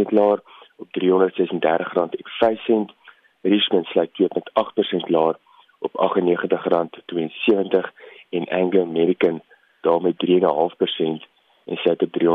laer 0.09 0.41
op 0.77 0.89
R336.05. 0.99 1.03
Richmond 3.43 3.87
sluit 3.87 4.11
2.8% 4.23 4.27
laer 5.07 5.37
op 5.79 5.93
R98.72 5.93 5.99
en 8.31 8.49
Anglo 8.49 8.83
American 8.83 9.43
daal 9.81 10.01
met 10.01 10.25
3.5% 10.27 10.33
en 11.65 11.77
sluit 11.77 12.03
op 12.03 12.23
R348.33. 12.23 12.29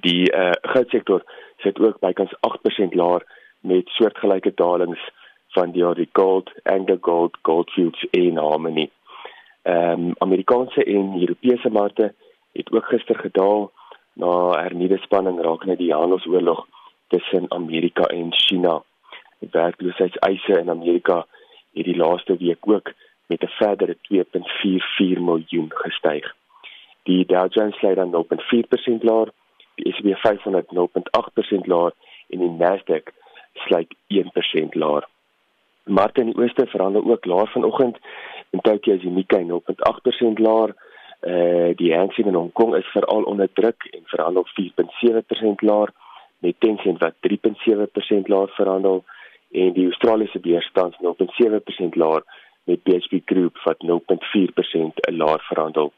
Die 0.00 0.34
uh, 0.34 0.50
goudsektor 0.60 1.22
sit 1.56 1.78
ook 1.78 1.98
bykans 1.98 2.34
8% 2.34 2.38
laer 2.88 3.26
met 3.60 3.88
soortgelyke 3.88 4.52
dalings 4.54 5.10
van 5.58 5.70
die 5.70 5.94
die 5.94 6.08
Gold, 6.12 6.50
Anglo 6.62 6.96
Gold, 7.00 7.38
Goldfields 7.42 8.06
en 8.10 8.36
Harmony. 8.36 8.90
Ehm 9.62 10.06
um, 10.06 10.14
Amerikaanse 10.18 10.84
en 10.84 11.20
Europese 11.20 11.70
markte 11.70 12.14
het 12.52 12.72
ook 12.72 12.84
gister 12.84 13.18
gedaal 13.18 13.70
na 14.12 14.30
hernuide 14.62 14.98
spanning 14.98 15.40
rakende 15.40 15.76
die 15.76 15.92
handelsoorlog 15.92 16.66
tussen 17.08 17.50
Amerika 17.50 18.02
en 18.02 18.32
China. 18.32 18.82
Die 19.38 19.48
werkloosheidseise 19.50 20.60
in 20.60 20.70
Amerika 20.70 21.26
het 21.74 21.84
die 21.84 21.96
laaste 21.96 22.36
week 22.36 22.68
ook 22.68 22.92
met 23.26 23.42
'n 23.42 23.54
verdere 23.58 23.96
2.44 24.02 25.20
miljoen 25.20 25.70
gestyg. 25.74 26.34
Die 27.02 27.26
Dow 27.26 27.52
Jones 27.52 27.78
sluit 27.78 27.96
dan 27.96 28.10
0.4% 28.10 29.02
laer, 29.02 29.28
die 29.74 29.92
S&P 29.92 30.18
500 30.18 30.66
0.8% 30.66 31.66
laer 31.66 31.92
en 32.28 32.38
die 32.38 32.56
Nasdaq 32.62 33.06
sluit 33.54 33.94
1% 34.06 34.74
laer. 34.74 35.08
Markte 35.88 36.20
in 36.20 36.32
die 36.32 36.42
ooste 36.42 36.66
verhandel 36.66 37.04
ook 37.04 37.24
laer 37.24 37.48
vanoggend. 37.48 37.98
In 38.50 38.60
Tokyo 38.60 38.94
is 38.94 39.02
Nikkei 39.02 39.44
0.8% 39.44 40.42
laer. 40.42 40.74
Uh 41.20 41.74
die 41.76 41.94
Hang 41.94 42.12
Seng 42.12 42.26
in 42.26 42.34
Hong 42.34 42.52
Kong 42.52 42.76
is 42.76 42.86
veral 42.94 43.22
onder 43.22 43.48
druk 43.52 43.88
en 43.90 44.02
verhandel 44.04 44.46
4.7% 44.54 45.64
laer 45.66 45.90
met 46.38 46.54
Tencent 46.58 47.00
wat 47.00 47.14
3.7% 47.26 48.30
laer 48.30 48.48
verhandel 48.48 49.04
en 49.50 49.72
die 49.72 49.86
Australiese 49.86 50.38
beurs 50.38 50.70
tans 50.72 50.96
0.7% 51.02 51.96
laer 51.98 52.22
met 52.64 52.82
BHP 52.82 53.20
Group 53.24 53.58
wat 53.64 53.82
0.4% 53.82 55.00
laer 55.10 55.44
verhandel. 55.48 55.92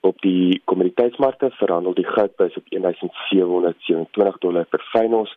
Op 0.00 0.20
die 0.20 0.60
kommoditeitsmarkte 0.64 1.50
verhandel 1.50 1.94
die 1.94 2.06
goudprys 2.06 2.56
op 2.56 2.64
1727 2.68 4.38
dollar 4.38 4.66
per 4.68 4.82
fyn 4.92 5.14
ons, 5.14 5.36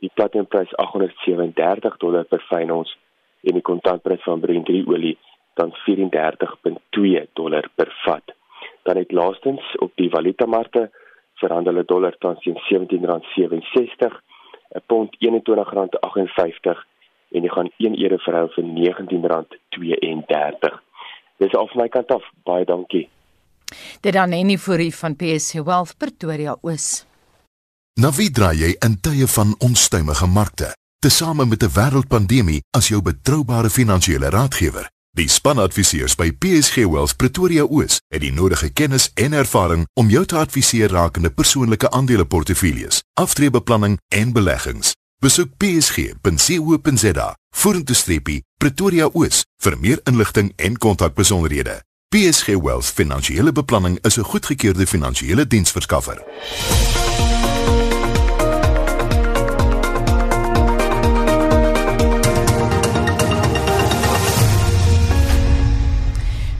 die 0.00 0.10
platinumprys 0.14 0.72
837 0.76 1.96
dollar 2.00 2.24
per 2.24 2.44
fyn 2.48 2.72
ons 2.72 2.96
en 3.46 3.54
die 3.58 3.62
kontantprys 3.62 4.22
van 4.26 4.40
Brent 4.42 4.68
olie 4.68 5.18
dan 5.56 5.72
34.2 5.86 7.22
dollar 7.38 7.70
per 7.74 7.90
vat. 8.04 8.34
Dan 8.84 8.96
het 8.96 9.12
laastens 9.12 9.76
op 9.78 9.92
die 9.94 10.10
valutamarkte 10.10 10.90
verhandel 11.40 11.78
'n 11.78 11.84
dollar 11.86 12.16
tans 12.18 12.42
teen 12.42 12.56
R17.67, 12.56 14.22
'n 14.74 14.80
pond 14.86 15.16
R21.58 15.18 16.86
en 17.30 17.42
jy 17.42 17.48
gaan 17.48 17.70
1 17.76 18.02
euro 18.02 18.16
verhou 18.16 18.48
vir 18.54 18.64
R19.32. 18.64 20.82
Dis 21.36 21.54
al 21.54 21.68
van 21.68 21.82
my 21.82 21.88
kant 21.88 22.10
af. 22.10 22.22
Baie 22.44 22.64
dankie. 22.64 23.08
Dit 24.00 24.12
dan 24.12 24.32
enige 24.32 24.70
vir 24.70 24.80
u 24.80 24.90
van 24.90 25.16
PSC 25.16 25.52
Wealth 25.64 25.96
Pretoria 25.98 26.56
Oos. 26.62 27.06
Navidra 28.00 28.52
jy 28.52 28.76
in 28.84 29.00
tye 29.00 29.26
van 29.26 29.54
onstuimige 29.58 30.26
markte, 30.26 30.74
tesame 31.06 31.46
met 31.46 31.62
'n 31.62 31.70
wêreldpandemie 31.72 32.64
as 32.70 32.88
jou 32.88 33.02
betroubare 33.02 33.70
finansiële 33.70 34.28
raadgewer. 34.28 34.90
Die 35.10 35.28
spanadviseurs 35.28 36.14
by 36.14 36.32
PSG 36.32 36.74
Wealth 36.74 37.16
Pretoria 37.16 37.62
Oos 37.62 38.00
het 38.08 38.20
die 38.20 38.32
nodige 38.32 38.68
kennis 38.68 39.10
en 39.14 39.32
ervaring 39.32 39.86
om 39.94 40.08
jou 40.08 40.24
te 40.24 40.36
adviseer 40.36 40.90
rakende 40.90 41.30
persoonlike 41.30 41.90
aandeleportefeuilles, 41.90 43.02
aftreebeplanning 43.14 44.00
en 44.08 44.32
beleggings. 44.32 44.94
Besoek 45.18 45.48
psg.co.za 45.56 47.36
vorentoe 47.56 47.96
streepie 47.96 48.44
Pretoria 48.56 49.08
Oos 49.12 49.44
vir 49.62 49.78
meer 49.78 50.00
inligting 50.02 50.52
en 50.56 50.78
kontakbesonderhede. 50.78 51.82
PSG 52.08 52.46
Wealth 52.46 52.92
Finansiële 52.94 53.52
Beplanning 53.52 53.98
is 54.02 54.16
'n 54.16 54.22
goedgekeurde 54.22 54.86
finansiële 54.86 55.46
diensverskaffer. 55.46 56.24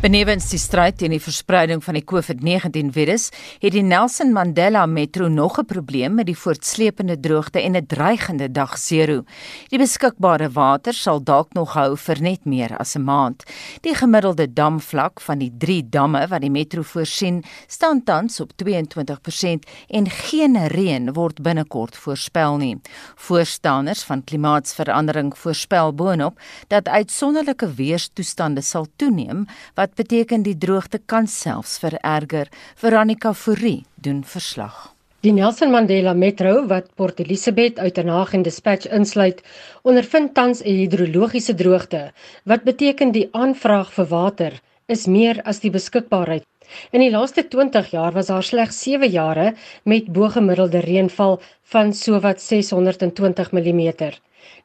Benewens 0.07 0.45
die 0.53 0.59
stryd 0.63 1.01
teen 1.01 1.11
die 1.11 1.19
verspreiding 1.19 1.81
van 1.83 1.97
die 1.99 2.05
COVID-19 2.07 2.93
virus, 2.95 3.25
het 3.59 3.73
die 3.75 3.83
Nelson 3.83 4.29
Mandela 4.31 4.85
Metro 4.87 5.27
nog 5.27 5.59
'n 5.59 5.67
probleem 5.67 6.15
met 6.15 6.27
die 6.27 6.39
voortsleepende 6.39 7.19
droogte 7.21 7.61
en 7.61 7.75
'n 7.75 7.87
dreigende 7.87 8.53
dag 8.53 8.79
sero. 8.79 9.25
Die 9.69 9.79
beskikbare 9.79 10.51
water 10.51 10.95
sal 10.95 11.23
dalk 11.23 11.55
nog 11.55 11.73
hou 11.73 11.97
vir 11.97 12.21
net 12.21 12.45
meer 12.45 12.77
as 12.77 12.95
'n 12.95 13.03
maand. 13.03 13.43
Die 13.81 13.95
gemiddelde 13.95 14.53
damvlak 14.53 15.21
van 15.21 15.39
die 15.39 15.53
3 15.59 15.89
damme 15.89 16.29
wat 16.29 16.41
die 16.41 16.51
metro 16.51 16.83
voorsien, 16.83 17.45
staan 17.67 18.05
tans 18.05 18.41
op 18.41 18.53
22% 18.57 19.67
en 19.89 20.11
geen 20.11 20.67
reën 20.67 21.13
word 21.13 21.43
binnekort 21.43 21.97
voorspel 21.97 22.57
nie. 22.57 22.81
Voorstanders 23.15 24.03
van 24.03 24.25
klimaatsverandering 24.25 25.39
voorspel 25.39 25.95
boonop 25.95 26.39
dat 26.69 26.89
uitsonderlike 26.89 27.75
weerstoestande 27.75 28.61
sal 28.61 28.87
toeneem 28.97 29.47
wat 29.75 29.96
beteken 29.97 30.43
die 30.43 30.57
droogte 30.59 30.99
kan 30.99 31.27
selfs 31.27 31.79
vererger. 31.79 32.49
Veronica 32.77 33.33
Fourie 33.35 33.85
doen 33.95 34.25
verslag. 34.25 34.93
Die 35.25 35.33
Nelson 35.33 35.73
Mandela 35.73 36.13
Metro 36.15 36.67
wat 36.71 36.93
Port 36.95 37.21
Elizabeth 37.21 37.79
uit 37.79 37.99
en 37.99 38.09
Haag 38.09 38.35
en 38.37 38.45
Dispatch 38.47 38.87
insluit, 38.93 39.43
ondervind 39.83 40.35
tans 40.35 40.61
'n 40.63 40.77
hidrologiese 40.83 41.55
droogte 41.55 42.13
wat 42.45 42.63
beteken 42.63 43.13
die 43.13 43.29
aanvraag 43.33 43.93
vir 43.93 44.07
water 44.07 44.53
is 44.87 45.07
meer 45.07 45.43
as 45.43 45.61
die 45.61 45.71
beskikbaarheid. 45.71 46.45
In 46.91 47.01
die 47.01 47.11
laaste 47.11 47.43
20 47.49 47.91
jaar 47.91 48.13
was 48.13 48.27
daar 48.27 48.43
slegs 48.43 48.83
7 48.83 49.11
jare 49.11 49.55
met 49.85 50.13
bo-gemiddelde 50.13 50.81
reënval 50.85 51.41
van 51.73 51.93
sowat 51.93 52.41
620 52.41 53.53
mm. 53.53 53.93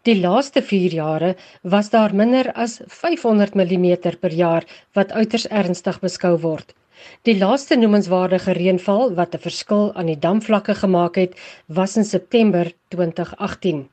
Die 0.07 0.17
laaste 0.19 0.61
4 0.61 0.93
jare 0.93 1.35
was 1.61 1.89
daar 1.89 2.15
minder 2.15 2.51
as 2.53 2.79
500 2.87 3.53
mm 3.55 4.17
per 4.19 4.33
jaar 4.33 4.65
wat 4.93 5.11
uiters 5.11 5.47
ernstig 5.47 5.99
beskou 5.99 6.37
word. 6.41 6.73
Die 7.27 7.37
laaste 7.37 7.77
noemenswaardige 7.77 8.53
reënval 8.57 9.13
wat 9.19 9.35
'n 9.35 9.45
verskil 9.47 9.93
aan 9.93 10.09
die 10.11 10.19
damvlakke 10.25 10.75
gemaak 10.83 11.15
het, 11.15 11.33
was 11.67 11.97
in 11.97 12.05
September 12.05 12.71
2018. 12.87 13.89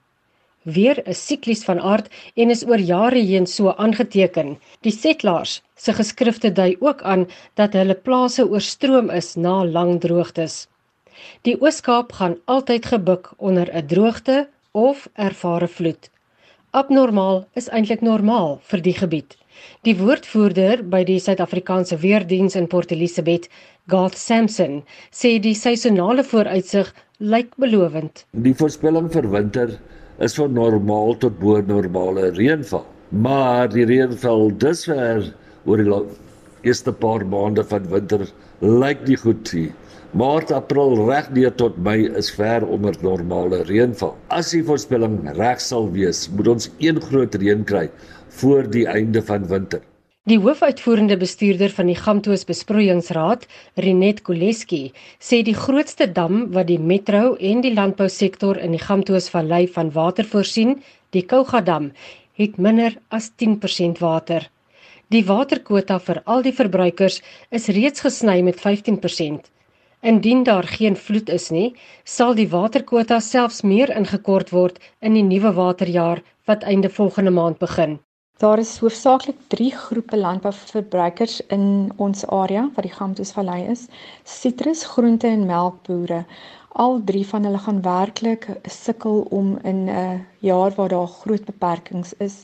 Weer 0.74 0.98
'n 1.04 1.14
siklies 1.14 1.62
van 1.64 1.80
aard 1.80 2.08
en 2.34 2.50
is 2.50 2.64
oor 2.66 2.82
jare 2.92 3.20
heen 3.30 3.46
so 3.46 3.72
aangeteken. 3.84 4.58
Die 4.86 4.92
settlers 4.92 5.62
se 5.74 5.92
geskrifte 5.92 6.50
dui 6.52 6.76
ook 6.80 7.02
aan 7.02 7.24
dat 7.54 7.72
hulle 7.72 7.94
plase 7.94 8.44
oorstroom 8.48 9.10
is 9.10 9.34
na 9.36 9.64
lang 9.64 10.00
droogtes. 10.00 10.68
Die 11.42 11.56
Oos-Kaap 11.60 12.12
gaan 12.12 12.36
altyd 12.44 12.86
gebuk 12.86 13.32
onder 13.36 13.66
'n 13.72 13.86
droogte 13.86 14.48
of 14.72 15.08
ervare 15.14 15.68
vloed. 15.68 16.10
Abnormaal 16.70 17.46
is 17.54 17.68
eintlik 17.68 18.00
normaal 18.00 18.60
vir 18.70 18.80
die 18.82 18.94
gebied. 18.94 19.36
Die 19.82 19.96
woordvoerder 19.96 20.82
by 20.84 21.04
die 21.04 21.18
Suid-Afrikaanse 21.18 21.96
Weerdiens 21.96 22.54
in 22.54 22.66
Port 22.66 22.92
Elizabeth, 22.92 23.48
Garth 23.86 24.18
Sampson, 24.18 24.82
sê 25.10 25.38
die 25.40 25.54
seisonale 25.54 26.24
vooruitsig 26.24 26.94
lyk 27.18 27.56
belovend. 27.56 28.26
Die 28.32 28.54
voorspelling 28.54 29.08
vir 29.10 29.30
winter 29.30 29.78
is 30.24 30.34
van 30.38 30.54
normaal 30.56 31.14
tot 31.22 31.36
bo 31.38 31.60
normale 31.62 32.30
reënval, 32.36 32.84
maar 33.24 33.68
die 33.70 33.86
reënval 33.86 34.50
dusver 34.58 35.28
oor 35.64 35.82
die 35.82 35.98
eerste 36.66 36.92
paar 36.92 37.24
maande 37.26 37.64
van 37.70 37.86
winter 37.92 38.24
lyk 38.60 39.04
nie 39.06 39.18
goed 39.20 39.52
nie. 39.54 39.68
Maart, 40.18 40.50
April 40.56 40.96
reg 41.04 41.28
deur 41.36 41.52
tot 41.60 41.76
Mei 41.84 42.08
is 42.16 42.30
ver 42.32 42.64
onder 42.64 42.96
normale 43.04 43.60
reënval. 43.68 44.14
As 44.32 44.54
die 44.54 44.62
voorspelling 44.64 45.20
reg 45.36 45.60
sal 45.60 45.90
wees, 45.92 46.24
moet 46.32 46.48
ons 46.54 46.70
een 46.80 46.98
groot 47.10 47.36
reën 47.38 47.62
kry 47.68 47.86
voor 48.40 48.66
die 48.72 48.86
einde 48.88 49.22
van 49.22 49.46
winter. 49.52 49.84
Die 50.28 50.36
hoofuitvoerende 50.44 51.16
bestuurder 51.16 51.70
van 51.72 51.88
die 51.88 51.94
Gamtoos 51.96 52.42
Besproeiingsraad, 52.44 53.46
Renet 53.80 54.18
Koleski, 54.26 54.80
sê 55.24 55.38
die 55.46 55.54
grootste 55.56 56.04
dam 56.18 56.42
wat 56.56 56.66
die 56.68 56.80
metro 56.90 57.36
en 57.50 57.62
die 57.64 57.70
landbousektor 57.72 58.58
in 58.60 58.74
die 58.76 58.80
Gamtoos 58.82 59.30
Vallei 59.32 59.62
van 59.76 59.88
water 59.94 60.26
voorsien, 60.28 60.74
die 61.16 61.22
Kouga 61.30 61.62
dam, 61.64 61.86
het 62.36 62.58
minder 62.66 62.98
as 63.08 63.30
10% 63.40 64.02
water. 64.04 64.44
Die 65.08 65.22
waterkwota 65.30 65.96
vir 66.08 66.20
al 66.26 66.44
die 66.44 66.52
verbruikers 66.58 67.22
is 67.60 67.70
reeds 67.78 68.04
gesny 68.04 68.42
met 68.50 68.60
15%. 68.66 69.48
Indien 70.12 70.42
daar 70.50 70.68
geen 70.74 70.98
vloed 71.06 71.32
is 71.38 71.48
nie, 71.56 71.70
sal 72.04 72.36
die 72.36 72.50
waterkwota 72.52 73.22
selfs 73.30 73.62
meer 73.64 73.94
ingekort 73.96 74.52
word 74.52 74.76
in 75.00 75.16
die 75.16 75.24
nuwe 75.30 75.54
waterjaar 75.62 76.20
wat 76.44 76.68
einde 76.74 76.92
volgende 77.00 77.32
maand 77.40 77.64
begin. 77.64 77.96
Daar 78.38 78.58
is 78.58 78.76
hoofsaaklik 78.78 79.38
3 79.52 79.70
groepe 79.76 80.16
landbouverbruikers 80.16 81.40
in 81.54 81.62
ons 81.96 82.20
area 82.26 82.60
wat 82.74 82.84
die 82.86 82.92
Gamtoesvallei 82.94 83.64
is: 83.72 83.80
sitrus, 84.22 84.84
groente 84.86 85.26
en 85.26 85.42
melkbooie. 85.46 86.20
Al 86.84 87.00
drie 87.08 87.24
van 87.26 87.48
hulle 87.48 87.58
gaan 87.64 87.80
werklik 87.82 88.46
sukkel 88.74 89.18
om 89.40 89.48
in 89.72 89.80
'n 89.90 90.26
jaar 90.50 90.76
waar 90.76 90.94
daar 90.94 91.10
groot 91.16 91.44
beperkings 91.50 92.14
is 92.28 92.36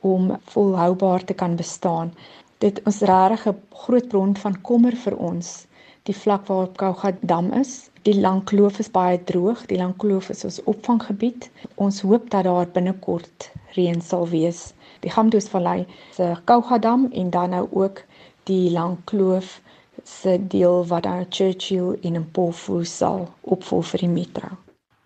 om 0.00 0.36
volhoubaar 0.52 1.24
te 1.24 1.34
kan 1.34 1.56
bestaan. 1.56 2.12
Dit 2.58 2.82
is 2.92 3.00
regtig 3.00 3.46
'n 3.48 3.62
groot 3.84 4.08
bron 4.08 4.36
van 4.36 4.60
kommer 4.60 4.96
vir 4.96 5.16
ons 5.16 5.66
die 6.02 6.16
vlak 6.16 6.46
waarop 6.46 6.76
Kouga 6.76 7.12
dam 7.20 7.52
is. 7.52 7.90
Die 8.02 8.20
lang 8.20 8.44
kloof 8.44 8.78
is 8.78 8.90
baie 8.90 9.24
droog. 9.24 9.66
Die 9.66 9.78
lang 9.78 9.96
kloof 9.96 10.28
is 10.28 10.44
ons 10.44 10.62
opvanggebied. 10.64 11.50
Ons 11.74 12.00
hoop 12.00 12.30
dat 12.30 12.44
daar 12.44 12.68
binnekort 12.74 13.50
reën 13.76 14.00
sal 14.00 14.28
wees. 14.28 14.74
Die 15.00 15.10
Gamdoosvallei 15.10 15.86
se 16.16 16.34
Kouga 16.44 16.78
dam 16.78 17.08
en 17.12 17.30
dan 17.30 17.50
nou 17.50 17.68
ook 17.70 18.02
die 18.44 18.70
lang 18.70 18.98
kloof 19.04 19.60
se 20.04 20.38
deel 20.48 20.86
wat 20.86 21.06
aan 21.06 21.26
Churchill 21.28 21.98
in 22.00 22.18
Mpofu 22.20 22.84
sal 22.84 23.28
opvul 23.42 23.82
vir 23.92 24.04
die 24.04 24.12
metro. 24.12 24.50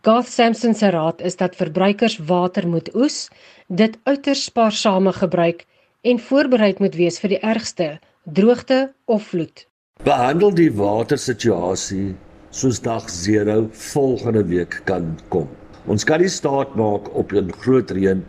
Garth 0.04 0.28
Sampson 0.28 0.74
se 0.74 0.90
raad 0.90 1.20
is 1.20 1.36
dat 1.40 1.56
verbruikers 1.56 2.18
water 2.28 2.68
moet 2.68 2.90
oes, 2.94 3.28
dit 3.68 3.96
uiters 4.04 4.44
spaarsame 4.44 5.12
gebruik 5.12 5.64
en 6.02 6.20
voorbereid 6.20 6.78
moet 6.78 6.94
wees 6.94 7.16
vir 7.22 7.32
die 7.32 7.40
ergste, 7.40 7.86
droogte 8.24 8.92
of 9.04 9.30
vloed. 9.30 9.64
Behandel 10.04 10.52
die 10.52 10.70
watersituasie 10.76 12.14
soos 12.50 12.80
dag 12.84 13.08
0 13.08 13.68
volgende 13.72 14.44
week 14.44 14.82
kan 14.84 15.14
kom. 15.28 15.48
Ons 15.86 16.04
kan 16.04 16.20
nie 16.20 16.28
staat 16.28 16.76
maak 16.76 17.08
op 17.14 17.32
'n 17.32 17.52
groot 17.64 17.90
reën 17.90 18.20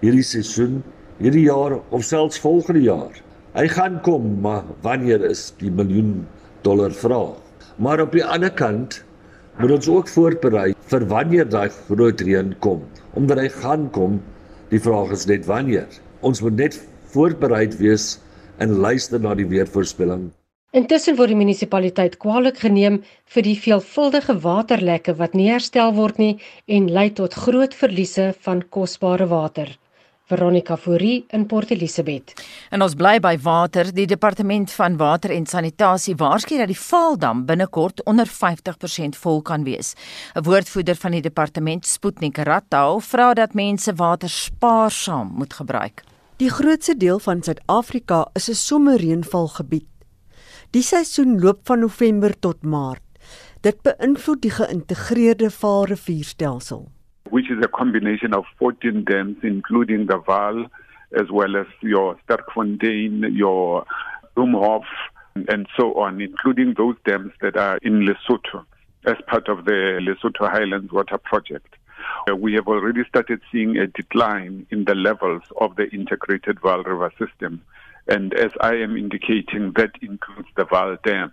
hierdie 0.00 0.24
seisoen, 0.24 0.82
hierdie 1.18 1.48
jaar 1.48 1.80
of 1.90 2.04
selfs 2.06 2.38
volgende 2.38 2.84
jaar. 2.84 3.14
Hy 3.58 3.66
gaan 3.72 3.98
kom, 4.06 4.36
maar 4.44 4.66
wanneer 4.84 5.24
is 5.26 5.48
die 5.58 5.70
miljoen 5.70 6.26
dollar 6.62 6.94
vra. 6.94 7.34
Maar 7.82 8.04
op 8.04 8.14
die 8.14 8.24
ander 8.24 8.52
kant 8.54 9.00
moet 9.58 9.74
ons 9.74 9.88
ook 9.90 10.10
voorberei 10.12 10.68
vir 10.90 11.06
wanneer 11.10 11.48
daai 11.50 11.68
groot 11.88 12.22
reën 12.22 12.52
kom. 12.62 12.84
Omdat 13.18 13.42
hy 13.42 13.48
gaan 13.56 13.88
kom, 13.94 14.20
die 14.70 14.82
vraag 14.82 15.10
is 15.16 15.26
net 15.26 15.48
wanneer. 15.50 15.88
Ons 16.22 16.42
moet 16.44 16.54
net 16.58 16.78
voorbereid 17.14 17.74
wees 17.80 18.18
en 18.62 18.78
luister 18.78 19.18
na 19.22 19.34
die 19.34 19.48
weervoorspelling. 19.50 20.28
Intussen 20.76 21.16
word 21.16 21.32
die 21.32 21.40
munisipaliteit 21.40 22.18
kwaliek 22.22 22.58
geneem 22.60 23.00
vir 23.34 23.46
die 23.46 23.56
veelvuldige 23.58 24.36
waterlekke 24.44 25.16
wat 25.18 25.34
nie 25.34 25.48
herstel 25.48 25.94
word 25.96 26.18
nie 26.22 26.34
en 26.66 26.90
lei 26.92 27.08
tot 27.10 27.34
groot 27.34 27.74
verliese 27.74 28.30
van 28.46 28.62
kosbare 28.70 29.26
water. 29.32 29.72
Veronica 30.28 30.76
Fourie 30.76 31.24
in 31.32 31.46
Port 31.46 31.70
Elizabeth. 31.70 32.34
En 32.68 32.82
ons 32.84 32.94
bly 32.94 33.14
by 33.24 33.32
water. 33.40 33.88
Die 33.96 34.04
departement 34.06 34.72
van 34.76 34.98
water 35.00 35.32
en 35.32 35.46
sanitasie 35.48 36.12
waarsku 36.20 36.58
dat 36.60 36.68
die 36.68 36.76
Vaaldam 36.76 37.46
binnekort 37.48 38.02
onder 38.04 38.28
50% 38.28 39.16
vol 39.22 39.40
kan 39.42 39.64
wees. 39.64 39.94
'n 40.34 40.44
Woordvoerder 40.44 40.96
van 40.96 41.16
die 41.16 41.22
departement, 41.22 41.86
Sputnik 41.86 42.36
Rattau, 42.36 43.00
vra 43.00 43.34
dat 43.34 43.54
mense 43.54 43.94
water 43.94 44.28
spaarsaam 44.28 45.32
moet 45.38 45.52
gebruik. 45.52 46.04
Die 46.36 46.50
grootste 46.50 46.96
deel 46.96 47.18
van 47.18 47.42
Suid-Afrika 47.42 48.28
is 48.34 48.48
'n 48.48 48.54
sommerreënvalgebied. 48.54 49.88
Die 50.70 50.82
seisoen 50.82 51.40
loop 51.40 51.60
van 51.64 51.78
November 51.78 52.38
tot 52.38 52.62
Maart. 52.62 53.02
Dit 53.60 53.82
beïnvloed 53.82 54.42
die 54.42 54.50
geïntegreerde 54.50 55.50
Vaalrivierstelsel. 55.50 56.88
Which 57.30 57.50
is 57.50 57.58
a 57.62 57.68
combination 57.68 58.34
of 58.34 58.44
14 58.58 59.04
dams, 59.04 59.36
including 59.42 60.06
the 60.06 60.18
Val, 60.18 60.66
as 61.18 61.30
well 61.30 61.56
as 61.56 61.66
your 61.80 62.18
Sterkfontein, 62.28 63.36
your 63.36 63.84
Bloemhof, 64.36 64.84
and 65.48 65.66
so 65.78 65.94
on, 65.94 66.20
including 66.20 66.74
those 66.76 66.96
dams 67.06 67.32
that 67.40 67.56
are 67.56 67.78
in 67.82 68.06
Lesotho 68.06 68.64
as 69.06 69.16
part 69.26 69.48
of 69.48 69.64
the 69.64 70.00
Lesotho 70.00 70.50
Highlands 70.50 70.92
Water 70.92 71.18
Project. 71.18 71.74
Uh, 72.28 72.36
we 72.36 72.54
have 72.54 72.66
already 72.68 73.02
started 73.08 73.40
seeing 73.50 73.76
a 73.76 73.86
decline 73.86 74.66
in 74.70 74.84
the 74.84 74.94
levels 74.94 75.42
of 75.60 75.76
the 75.76 75.88
integrated 75.90 76.60
Val 76.60 76.82
River 76.82 77.12
system. 77.18 77.62
And 78.06 78.34
as 78.34 78.50
I 78.60 78.74
am 78.76 78.96
indicating, 78.96 79.72
that 79.76 79.92
includes 80.00 80.48
the 80.56 80.64
Val 80.64 80.96
Dam. 81.04 81.32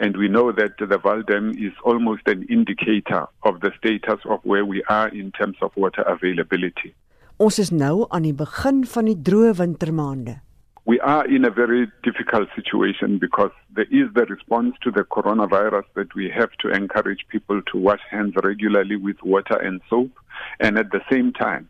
And 0.00 0.16
we 0.16 0.28
know 0.28 0.50
that 0.50 0.78
the 0.78 0.96
Val 0.96 1.22
Dam 1.22 1.50
is 1.50 1.74
almost 1.84 2.26
an 2.26 2.46
indicator 2.48 3.26
of 3.42 3.60
the 3.60 3.70
status 3.78 4.20
of 4.24 4.40
where 4.44 4.64
we 4.64 4.82
are 4.88 5.08
in 5.08 5.30
terms 5.32 5.58
of 5.60 5.76
water 5.76 6.02
availability. 6.08 6.94
Ons 7.36 7.58
is 7.60 7.70
nou 7.70 8.06
aan 8.08 8.24
die 8.24 8.36
begin 8.36 8.80
van 8.94 9.10
die 9.10 9.18
droë 9.28 9.52
wintermaande. 9.60 10.38
We 10.88 10.96
are 11.00 11.28
in 11.28 11.44
a 11.44 11.50
very 11.50 11.86
difficult 12.02 12.48
situation 12.56 13.18
because 13.18 13.52
there 13.76 13.88
is 13.90 14.08
the 14.14 14.24
response 14.24 14.74
to 14.82 14.90
the 14.90 15.04
coronavirus 15.04 15.84
that 15.94 16.14
we 16.14 16.30
have 16.30 16.56
to 16.64 16.70
encourage 16.70 17.26
people 17.28 17.60
to 17.70 17.78
wash 17.78 18.00
hands 18.10 18.34
regularly 18.42 18.96
with 18.96 19.22
water 19.22 19.56
and 19.56 19.80
soap. 19.90 20.10
And 20.58 20.78
at 20.78 20.90
the 20.90 21.02
same 21.12 21.32
time, 21.32 21.68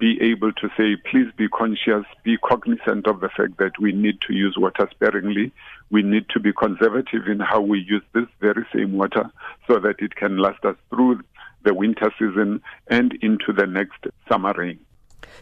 be 0.00 0.20
able 0.22 0.50
to 0.54 0.68
say, 0.76 0.96
please 0.96 1.30
be 1.36 1.46
conscious, 1.48 2.04
be 2.24 2.38
cognizant 2.38 3.06
of 3.06 3.20
the 3.20 3.28
fact 3.28 3.58
that 3.58 3.78
we 3.78 3.92
need 3.92 4.18
to 4.22 4.32
use 4.32 4.56
water 4.56 4.88
sparingly. 4.90 5.52
We 5.90 6.02
need 6.02 6.28
to 6.30 6.40
be 6.40 6.52
conservative 6.54 7.28
in 7.28 7.38
how 7.38 7.60
we 7.60 7.80
use 7.80 8.02
this 8.14 8.26
very 8.40 8.66
same 8.74 8.94
water 8.94 9.30
so 9.68 9.78
that 9.78 9.96
it 9.98 10.16
can 10.16 10.38
last 10.38 10.64
us 10.64 10.76
through 10.88 11.20
the 11.64 11.74
winter 11.74 12.10
season 12.18 12.62
and 12.88 13.12
into 13.22 13.52
the 13.52 13.66
next 13.66 14.06
summer 14.26 14.54
rain. 14.56 14.80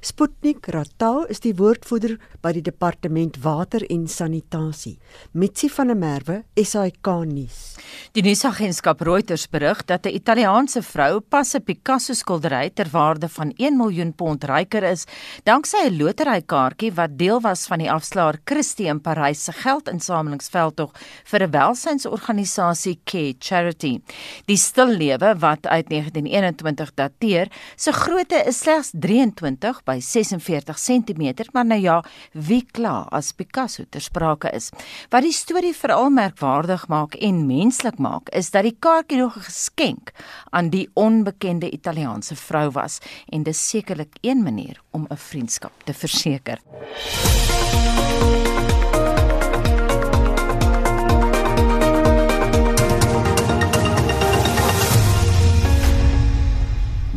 Sputnik 0.01 0.69
Ratau 0.69 1.25
is 1.29 1.41
die 1.41 1.55
woordvoerder 1.59 2.17
by 2.43 2.53
die 2.53 2.63
Departement 2.63 3.39
Water 3.43 3.83
en 3.91 4.07
Sanitasie. 4.07 4.99
Mitsi 5.33 5.69
van 5.69 5.89
der 5.93 5.97
Merwe, 5.97 6.37
SAK 6.55 7.11
nuus. 7.27 7.77
Die 8.13 8.23
nuusagentskap 8.23 9.01
Reuters 9.01 9.47
berig 9.51 9.85
dat 9.87 10.07
'n 10.07 10.15
Italiaanse 10.15 10.83
vrou 10.83 11.21
pas 11.21 11.55
'n 11.55 11.63
Picasso 11.63 12.15
skildery 12.15 12.71
ter 12.71 12.89
waarde 12.91 13.29
van 13.29 13.53
1 13.57 13.77
miljoen 13.77 14.13
pond 14.13 14.45
ryker 14.45 14.83
is 14.83 15.07
danksy 15.45 15.77
'n 15.87 15.97
loterykaartjie 15.99 16.93
wat 16.95 17.19
deel 17.19 17.41
was 17.41 17.67
van 17.67 17.79
die 17.79 17.91
afslaer 17.91 18.41
Christie 18.45 18.87
in 18.87 19.01
Parys 19.01 19.45
se 19.45 19.53
geldinsamelingsveldtog 19.53 20.93
vir 21.25 21.43
'n 21.43 21.51
welsynsorganisasie 21.51 23.01
Care 23.05 23.35
Charity. 23.39 24.01
Die 24.47 24.57
stillewe 24.57 25.35
wat 25.39 25.67
uit 25.67 25.89
1921 25.89 26.95
dateer, 26.95 27.49
se 27.77 27.93
grootte 27.93 28.43
is 28.47 28.59
slegs 28.59 28.91
23 28.93 29.78
by 29.85 29.99
46 30.01 30.79
cm, 30.79 31.47
maar 31.53 31.67
nou 31.67 31.81
ja, 31.81 32.05
wie 32.33 32.65
kla 32.73 33.07
as 33.11 33.33
Picasso 33.33 33.85
ter 33.89 34.01
sprake 34.01 34.51
is. 34.51 34.71
Wat 35.11 35.23
die 35.23 35.33
storie 35.33 35.75
veral 35.77 36.11
merkwaardig 36.11 36.89
maak 36.89 37.15
en 37.15 37.47
menslik 37.47 37.99
maak, 37.99 38.29
is 38.29 38.51
dat 38.51 38.63
die 38.63 38.77
kaartjie 38.79 39.19
nog 39.19 39.37
'n 39.37 39.47
geskenk 39.51 40.13
aan 40.51 40.71
die 40.71 40.89
onbekende 40.95 41.71
Italiaanse 41.71 42.37
vrou 42.37 42.71
was 42.71 42.99
en 43.29 43.43
dis 43.43 43.69
sekerlik 43.69 44.17
een 44.21 44.43
manier 44.43 44.81
om 44.91 45.07
'n 45.11 45.17
vriendskap 45.17 45.73
te 45.85 45.95
verseker. 45.95 46.59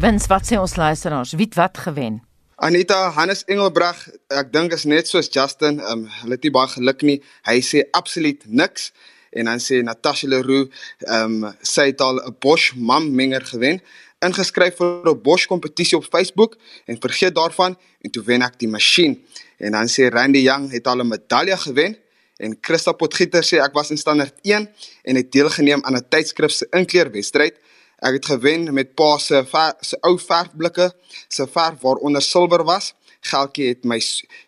Wens 0.01 0.25
wat 0.27 0.47
sê 0.49 0.57
ons 0.57 0.75
luisteraars, 0.75 1.35
wie 1.37 1.45
het 1.45 1.55
wat 1.55 1.77
gewen? 1.77 2.30
Anita 2.61 3.09
Hannes 3.09 3.39
Engelbreg, 3.49 3.97
ek 4.29 4.51
dink 4.53 4.75
is 4.75 4.83
net 4.85 5.07
soos 5.09 5.31
Justin, 5.33 5.79
um, 5.81 6.03
hulle 6.19 6.35
het 6.37 6.43
nie 6.45 6.51
baie 6.53 6.69
geluk 6.69 6.99
nie. 7.07 7.15
Hy 7.49 7.55
sê 7.65 7.79
absoluut 7.97 8.43
niks 8.45 8.91
en 9.33 9.49
dan 9.49 9.57
sê 9.63 9.79
Natasha 9.81 10.29
Leroux, 10.29 10.69
ehm 11.07 11.39
um, 11.41 11.55
sy 11.65 11.87
het 11.89 12.03
al 12.05 12.21
'n 12.21 12.35
Bosch 12.37 12.75
mam 12.77 13.07
menger 13.17 13.41
gewen, 13.49 13.81
ingeskryf 14.21 14.77
vir 14.77 15.09
'n 15.09 15.21
Bosch 15.23 15.47
kompetisie 15.49 15.97
op 15.97 16.05
Facebook 16.05 16.53
en 16.85 17.01
vergeet 17.01 17.33
daarvan 17.33 17.73
en 18.05 18.11
toe 18.11 18.23
wen 18.29 18.45
ek 18.45 18.59
die 18.59 18.69
masjien. 18.69 19.17
En 19.57 19.71
dan 19.71 19.89
sê 19.89 20.13
Randy 20.13 20.45
Young 20.45 20.69
het 20.71 20.85
al 20.85 21.01
'n 21.01 21.07
medalje 21.07 21.57
gewen 21.57 21.97
en 22.37 22.57
Christa 22.61 22.91
Potgieter 22.91 23.41
sê 23.41 23.57
ek 23.57 23.73
was 23.73 23.89
in 23.89 23.97
standaard 23.97 24.37
1 24.43 24.69
en 25.03 25.15
het 25.15 25.31
deelgeneem 25.31 25.81
aan 25.83 25.97
'n 25.97 26.05
tydskrif 26.09 26.51
se 26.51 26.67
inkleurwedstryd. 26.69 27.55
Ek 28.01 28.15
het 28.17 28.25
gewen 28.25 28.65
met 28.73 28.95
pa 28.97 29.17
se 29.21 29.43
se 29.81 29.97
ou 30.01 30.15
verfblikke, 30.19 30.91
se 31.29 31.45
verf 31.47 31.81
waaronder 31.81 32.21
silwer 32.21 32.63
was. 32.65 32.93
Geldjie 33.21 33.67
het 33.67 33.83
my 33.85 33.99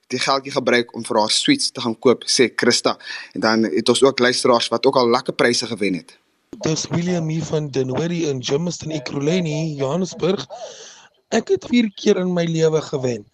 die 0.09 0.19
geldjie 0.19 0.51
gebruik 0.55 0.95
om 0.97 1.03
vir 1.05 1.19
haar 1.19 1.29
sweets 1.31 1.69
te 1.71 1.81
gaan 1.81 1.93
koop, 1.99 2.25
sê 2.25 2.49
Christa. 2.55 2.97
En 3.33 3.45
dan 3.45 3.63
het 3.69 3.89
ons 3.89 4.01
ook 4.03 4.19
luisteraars 4.19 4.71
wat 4.73 4.85
ook 4.85 4.97
al 4.97 5.09
lekker 5.09 5.33
pryse 5.37 5.69
gewen 5.69 5.99
het. 6.01 6.17
Dis 6.65 6.87
William 6.89 7.29
hier 7.29 7.45
van 7.45 7.69
Denwary 7.69 8.23
in 8.29 8.41
Germiston 8.43 8.91
Ekurhuleni, 8.91 9.75
Johannesburg. 9.77 10.47
Ek 11.29 11.53
het 11.53 11.65
4 11.69 11.91
keer 11.93 12.17
in 12.21 12.33
my 12.33 12.45
lewe 12.49 12.81
gewen. 12.81 13.25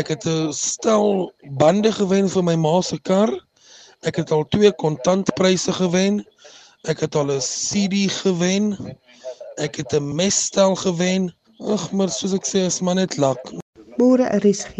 Ek 0.00 0.08
het 0.08 0.24
'n 0.24 0.52
stel 0.52 1.32
bande 1.60 1.92
gewen 1.92 2.28
vir 2.28 2.44
my 2.44 2.56
ma 2.56 2.80
se 2.80 2.98
kar. 3.00 3.32
Ek 4.00 4.16
het 4.16 4.30
al 4.30 4.48
twee 4.48 4.72
kontantpryse 4.72 5.72
gewen. 5.72 6.24
Ek 6.88 7.00
het 7.00 7.14
al 7.14 7.28
'n 7.28 7.40
CD 7.40 8.08
gewen. 8.08 8.96
Ek 9.60 9.76
het 9.76 9.92
'n 9.92 10.14
messtel 10.14 10.74
gewen. 10.74 11.34
Ag, 11.58 11.92
maar 11.92 12.08
soos 12.08 12.32
ek 12.32 12.46
sê, 12.48 12.60
is 12.64 12.80
maar 12.80 12.94
net 12.94 13.16
lak. 13.16 13.40
Môre 14.00 14.24
RSG, 14.40 14.76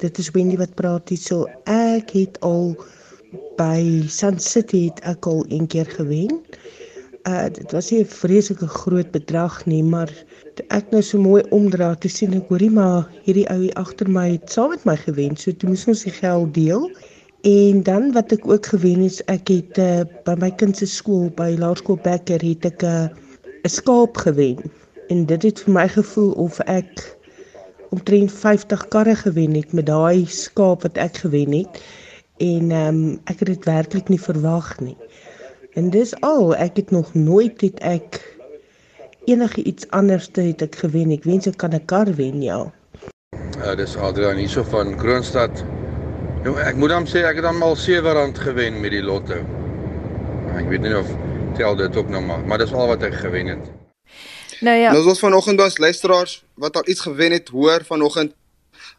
dit 0.00 0.18
is 0.18 0.30
Wendy 0.32 0.56
wat 0.56 0.72
praat 0.74 1.08
hier. 1.08 1.18
So 1.18 1.44
ek 1.64 2.14
het 2.16 2.40
al 2.40 2.72
by 3.58 4.06
Sun 4.08 4.38
City 4.40 4.86
het 4.86 5.02
ek 5.04 5.26
al 5.26 5.44
een 5.48 5.66
keer 5.66 5.84
gewen. 5.98 6.40
Uh 7.28 7.52
dit 7.52 7.72
was 7.72 7.90
nie 7.90 8.00
'n 8.00 8.08
vreeslike 8.22 8.66
groot 8.66 9.10
bedrag 9.10 9.66
nie, 9.66 9.82
maar 9.82 10.08
ek 10.68 10.90
nou 10.90 11.02
so 11.02 11.18
mooi 11.18 11.42
omdra 11.50 11.94
te 11.94 12.08
sien 12.08 12.32
ek 12.32 12.48
hoorie 12.48 12.70
maar 12.70 13.12
hierdie 13.24 13.48
ou 13.52 13.60
hier 13.60 13.74
agter 13.74 14.08
my 14.08 14.30
het 14.30 14.48
saam 14.50 14.70
met 14.70 14.84
my 14.84 14.96
gewen. 14.96 15.36
So 15.36 15.52
toe 15.52 15.68
moes 15.68 15.86
ons 15.86 16.02
die 16.08 16.16
geld 16.22 16.54
deel. 16.54 16.90
En 17.42 17.82
dan 17.82 18.12
wat 18.12 18.32
ek 18.32 18.48
ook 18.48 18.66
gewen 18.66 19.00
het, 19.00 19.20
ek 19.26 19.48
het 19.48 19.78
uh, 19.78 20.02
by 20.24 20.34
my 20.40 20.50
kind 20.50 20.76
se 20.76 20.86
skool 20.86 21.28
by 21.36 21.52
Laerskool 21.58 22.00
Becker 22.00 22.40
het 22.40 22.64
ek 22.64 22.82
'n 22.82 22.86
uh, 22.86 23.25
'n 23.66 23.68
skaap 23.68 24.16
gewen. 24.16 24.58
En 25.08 25.26
dit 25.26 25.42
het 25.42 25.60
vir 25.60 25.72
my 25.72 25.88
gevoel 25.88 26.30
of 26.32 26.58
ek 26.70 27.16
omtrent 27.90 28.32
50 28.32 28.88
karre 28.88 29.14
gewen 29.14 29.54
het 29.54 29.72
met 29.72 29.86
daai 29.86 30.26
skaap 30.26 30.82
wat 30.82 30.96
ek 30.96 31.16
gewen 31.16 31.52
het. 31.52 31.82
En 32.38 32.70
ehm 32.70 32.94
um, 32.94 33.20
ek 33.24 33.38
het 33.42 33.48
dit 33.48 33.64
werklik 33.64 34.08
nie 34.08 34.20
verwag 34.20 34.78
nie. 34.80 34.96
En 35.74 35.90
dis 35.90 36.14
al, 36.20 36.54
ek 36.54 36.76
het 36.76 36.90
nog 36.90 37.14
nooit 37.14 37.60
het 37.60 37.80
ek 37.80 38.22
enige 39.24 39.62
iets 39.62 39.90
anders 39.90 40.28
te 40.28 40.40
het 40.40 40.62
ek 40.62 40.76
gewen. 40.76 41.10
Ek 41.10 41.24
wens 41.24 41.46
ek 41.46 41.56
kan 41.56 41.74
'n 41.74 41.84
kar 41.84 42.14
wen, 42.14 42.42
ja. 42.42 42.72
Uh, 43.58 43.74
dis 43.76 43.96
Adrian 43.96 44.36
hierso 44.36 44.62
van 44.62 44.96
Kroonstad. 44.96 45.64
Nou 46.44 46.58
ek 46.60 46.76
moet 46.76 46.88
dan 46.88 47.06
sê 47.06 47.26
ek 47.26 47.42
het 47.42 47.44
dan 47.44 47.62
al 47.62 47.76
R7 47.76 48.38
gewen 48.38 48.80
met 48.80 48.90
die 48.90 49.02
lotto. 49.02 49.42
Ek 50.54 50.68
weet 50.68 50.80
nie 50.80 50.98
of 50.98 51.10
tel 51.56 51.76
dit 51.76 51.96
ook 51.96 52.08
nog 52.08 52.26
maar, 52.26 52.40
maar 52.46 52.58
dis 52.58 52.72
al 52.72 52.86
wat 52.86 53.02
ek 53.02 53.14
gewen 53.14 53.46
het. 53.46 53.70
Nou 54.60 54.76
ja. 54.76 54.92
Nou 54.92 55.04
ons 55.08 55.18
vanoggend 55.18 55.60
ons 55.60 55.78
luisteraars 55.78 56.44
wat 56.54 56.76
al 56.76 56.88
iets 56.88 57.00
gewen 57.00 57.32
het, 57.32 57.48
hoor 57.48 57.84
vanoggend 57.84 58.34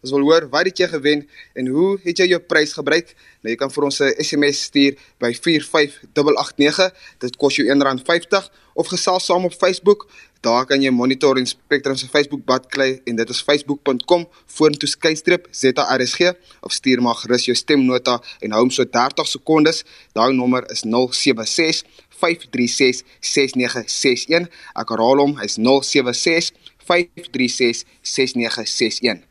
Ons 0.01 0.13
wil 0.13 0.25
hoor 0.27 0.45
wat 0.53 0.69
het 0.69 0.77
jy 0.77 0.87
gewen 0.91 1.23
en 1.57 1.69
hoe 1.73 1.97
het 2.03 2.21
jy 2.21 2.29
jou 2.33 2.39
prys 2.39 2.75
gebruik? 2.77 3.13
Nou 3.41 3.53
jy 3.53 3.57
kan 3.59 3.71
vir 3.73 3.87
ons 3.89 3.99
'n 4.01 4.13
SMS 4.23 4.61
stuur 4.69 4.97
by 5.19 5.33
45889. 5.33 6.93
Dit 7.19 7.37
kos 7.37 7.55
jou 7.55 7.65
R1.50 7.67 8.49
of 8.73 8.87
gesels 8.87 9.25
saam 9.25 9.45
op 9.45 9.53
Facebook. 9.53 10.07
Daar 10.41 10.65
kan 10.65 10.81
jy 10.81 10.91
monitor 10.91 11.37
en 11.37 11.45
Spectrum 11.45 11.95
se 11.95 12.07
Facebook-blad 12.07 12.67
kry 12.69 13.01
en 13.05 13.15
dit 13.15 13.29
is 13.29 13.41
facebook.com 13.41 14.27
vorentoe 14.45 14.89
skynstreep 14.89 15.47
ZRSG 15.51 16.33
of 16.61 16.71
stuur 16.71 17.01
maar 17.01 17.15
gerus 17.15 17.45
jou 17.45 17.55
stemnota 17.55 18.21
en 18.39 18.51
hou 18.51 18.61
hom 18.61 18.71
so 18.71 18.85
30 18.85 19.27
sekondes. 19.27 19.83
Daai 20.13 20.33
nommer 20.33 20.63
is 20.71 20.83
076 20.85 21.83
536 22.19 23.03
6961. 23.19 24.49
Ek 24.75 24.93
herhaal 24.93 25.23
hom, 25.23 25.37
hy's 25.41 25.57
076 25.61 26.51
536 26.87 27.83
6961. 28.01 29.23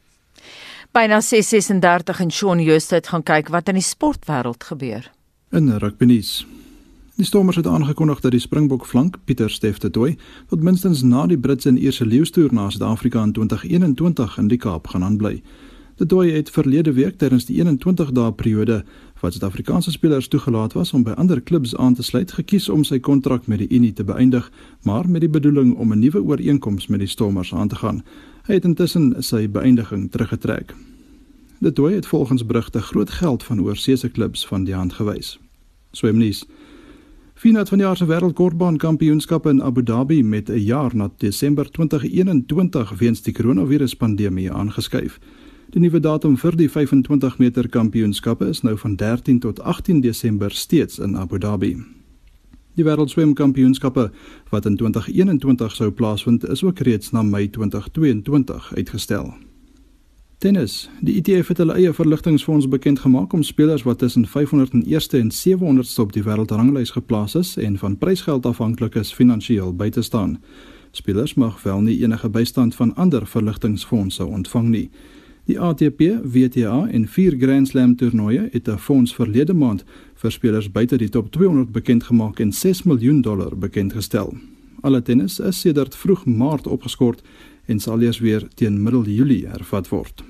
Byna 0.96 1.20
636 1.20 2.20
en 2.20 2.31
Shaun 2.33 2.62
Joost 2.64 2.90
het 2.90 3.09
gaan 3.12 3.22
kyk 3.22 3.51
wat 3.53 3.68
in 3.68 3.77
die 3.77 3.85
sportwêreld 3.85 4.64
gebeur. 4.64 5.11
In 5.53 5.68
rugby 5.79 6.09
nuus. 6.09 6.46
Die 7.16 7.25
Stormers 7.25 7.57
het 7.57 7.66
aangekondig 7.66 8.20
dat 8.20 8.31
die 8.31 8.40
Springbok 8.40 8.87
flank 8.87 9.16
Pieter 9.25 9.51
Steff 9.51 9.79
de 9.79 9.90
Tooi 9.90 10.18
tot 10.49 10.62
minstens 10.62 11.03
na 11.03 11.27
die 11.27 11.38
Britse 11.38 11.68
en 11.68 11.79
Ierse 11.79 12.07
leeustoer 12.07 12.53
na 12.53 12.70
Suid-Afrika 12.70 13.22
in 13.22 13.33
2021 13.33 14.38
in 14.38 14.49
die 14.49 14.59
Kaap 14.59 14.87
gaan 14.92 15.05
aanbly. 15.05 15.42
De 15.96 16.07
Tooi 16.07 16.33
het 16.33 16.51
verlede 16.51 16.92
week 16.92 17.16
tydens 17.16 17.46
die 17.49 17.57
21 17.57 18.11
dae 18.12 18.33
periode 18.33 18.83
wat 19.20 19.33
Suid-Afrikaanse 19.33 19.90
spelers 19.90 20.29
toegelaat 20.29 20.72
was 20.72 20.92
om 20.92 21.02
by 21.02 21.11
ander 21.11 21.40
klubs 21.40 21.76
aan 21.76 21.94
te 21.94 22.02
sluit, 22.02 22.33
gekies 22.33 22.68
om 22.68 22.85
sy 22.85 22.98
kontrak 22.98 23.46
met 23.46 23.59
die 23.59 23.68
Unie 23.68 23.92
te 23.92 24.05
beëindig, 24.05 24.50
maar 24.83 25.09
met 25.09 25.20
die 25.20 25.31
bedoeling 25.31 25.74
om 25.74 25.92
'n 25.92 25.98
nuwe 25.98 26.22
ooreenkoms 26.22 26.87
met 26.87 26.98
die 26.98 27.09
Stormers 27.09 27.55
aan 27.55 27.68
te 27.68 27.76
gaan. 27.76 28.02
Hy 28.46 28.55
het 28.55 28.64
intussen 28.64 29.14
sy 29.18 29.48
beëindiging 29.48 30.11
teruggetrek. 30.11 30.74
De 31.59 31.72
Tooi 31.72 31.94
het 31.94 32.07
volgens 32.07 32.46
berigte 32.46 32.81
groot 32.81 33.11
geld 33.11 33.42
van 33.42 33.61
oorseese 33.61 34.09
klubs 34.09 34.46
van 34.46 34.64
die 34.64 34.74
hand 34.74 34.92
gewys. 34.92 35.38
Swemnies. 35.90 36.44
Finale 37.35 37.66
van 37.66 37.79
die 37.79 37.87
jaar 37.87 37.96
se 37.96 38.07
wêreldkortbaankampioenskappe 38.07 39.50
in 39.50 39.62
Abu 39.62 39.83
Dhabi 39.83 40.22
met 40.22 40.48
'n 40.48 40.59
jaar 40.59 40.96
na 40.96 41.11
Desember 41.16 41.70
2021 41.70 42.98
weens 42.98 43.22
die 43.22 43.33
koronaviruspandemie 43.33 44.52
aangeskuif. 44.52 45.18
Die 45.74 45.81
nuwe 45.83 45.98
datum 46.00 46.37
vir 46.38 46.55
die 46.55 46.68
25 46.70 47.38
meter 47.42 47.66
kampioenskappe 47.68 48.46
is 48.46 48.62
nou 48.62 48.76
van 48.79 48.94
13 48.96 49.40
tot 49.42 49.61
18 49.61 50.00
Desember 50.00 50.50
steeds 50.55 50.98
in 51.02 51.16
Abu 51.18 51.38
Dhabi. 51.38 51.72
Die 52.76 52.85
wêreldswemkampioenskappe 52.85 54.11
wat 54.52 54.66
in 54.66 54.76
2021 54.76 55.74
sou 55.74 55.90
plaasvind, 55.90 56.46
is 56.48 56.62
ook 56.62 56.79
reeds 56.79 57.11
na 57.11 57.22
Mei 57.22 57.48
2022 57.50 58.72
uitgestel. 58.76 59.35
Tennis. 60.38 60.90
Die 61.00 61.16
ITF 61.16 61.48
het 61.48 61.59
hulle 61.59 61.74
eie 61.81 61.92
verligtingfonds 61.96 62.68
bekend 62.68 63.00
gemaak 63.02 63.33
om 63.33 63.42
spelers 63.42 63.83
wat 63.83 63.98
tussen 63.98 64.29
501ste 64.29 65.18
en 65.18 65.33
700ste 65.33 66.05
op 66.05 66.12
die 66.12 66.22
wêreldranglys 66.22 66.92
geplaas 66.94 67.35
is 67.35 67.57
en 67.57 67.79
van 67.79 67.98
prysgeld 67.98 68.46
afhanklik 68.46 68.94
is 68.94 69.14
finansiëel 69.14 69.74
by 69.74 69.88
te 69.90 70.02
staan. 70.02 70.38
Spelers 70.92 71.35
mag 71.35 71.62
wel 71.62 71.81
nie 71.81 71.98
enige 72.05 72.29
bystand 72.29 72.74
van 72.74 72.94
ander 72.94 73.26
verligtingfondse 73.26 74.24
ontvang 74.24 74.68
nie. 74.68 74.90
Die 75.46 75.61
ATP, 75.61 76.00
WTA 76.24 76.88
en 76.90 77.04
vier 77.06 77.37
Grand 77.38 77.68
Slam 77.68 77.94
toernooie 77.96 78.48
het 78.52 78.68
'n 78.68 78.78
fonds 78.78 79.14
verlede 79.14 79.54
maand 79.54 79.85
vir 80.14 80.30
spelers 80.30 80.72
buite 80.72 80.96
die 80.96 81.09
top 81.09 81.30
200 81.30 81.72
bekend 81.72 82.02
gemaak 82.02 82.40
en 82.40 82.52
6 82.52 82.82
miljoen 82.82 83.20
dollar 83.20 83.59
bekend 83.59 83.92
gestel. 83.92 84.35
Alle 84.80 85.02
tennis 85.02 85.38
is 85.38 85.61
sedert 85.61 85.96
vroeg 85.96 86.24
Maart 86.26 86.66
opgeskort 86.66 87.22
en 87.66 87.78
sal 87.78 88.02
eers 88.02 88.18
weer 88.18 88.48
teen 88.54 88.82
middel 88.82 89.04
Julie 89.04 89.46
hervat 89.46 89.88
word. 89.88 90.24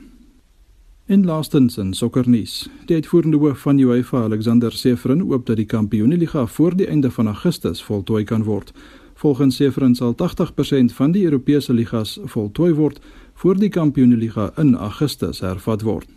In 1.07 1.25
laastens 1.25 1.79
in 1.79 1.95
sokkernuus. 1.95 2.69
Die 2.87 2.95
uitvoerende 2.95 3.37
hoof 3.37 3.59
van 3.59 3.79
UEFA, 3.79 4.23
Alexander 4.23 4.73
Seferin, 4.73 5.21
hoop 5.21 5.47
dat 5.47 5.57
die 5.57 5.67
Kampioenligga 5.67 6.47
voor 6.47 6.77
die 6.77 6.87
einde 6.87 7.11
van 7.11 7.27
Augustus 7.27 7.83
voltooi 7.83 8.25
kan 8.25 8.43
word. 8.43 8.73
Volgens 9.15 9.57
Seferin 9.57 9.95
sal 9.95 10.15
80% 10.15 10.93
van 10.93 11.13
die 11.13 11.25
Europese 11.25 11.73
ligas 11.73 12.19
voltooi 12.25 12.75
word 12.75 13.01
voor 13.37 13.59
die 13.59 13.69
Kampioenligga 13.69 14.51
in 14.57 14.75
Augustus 14.75 15.41
hervat 15.41 15.83
word. 15.83 16.09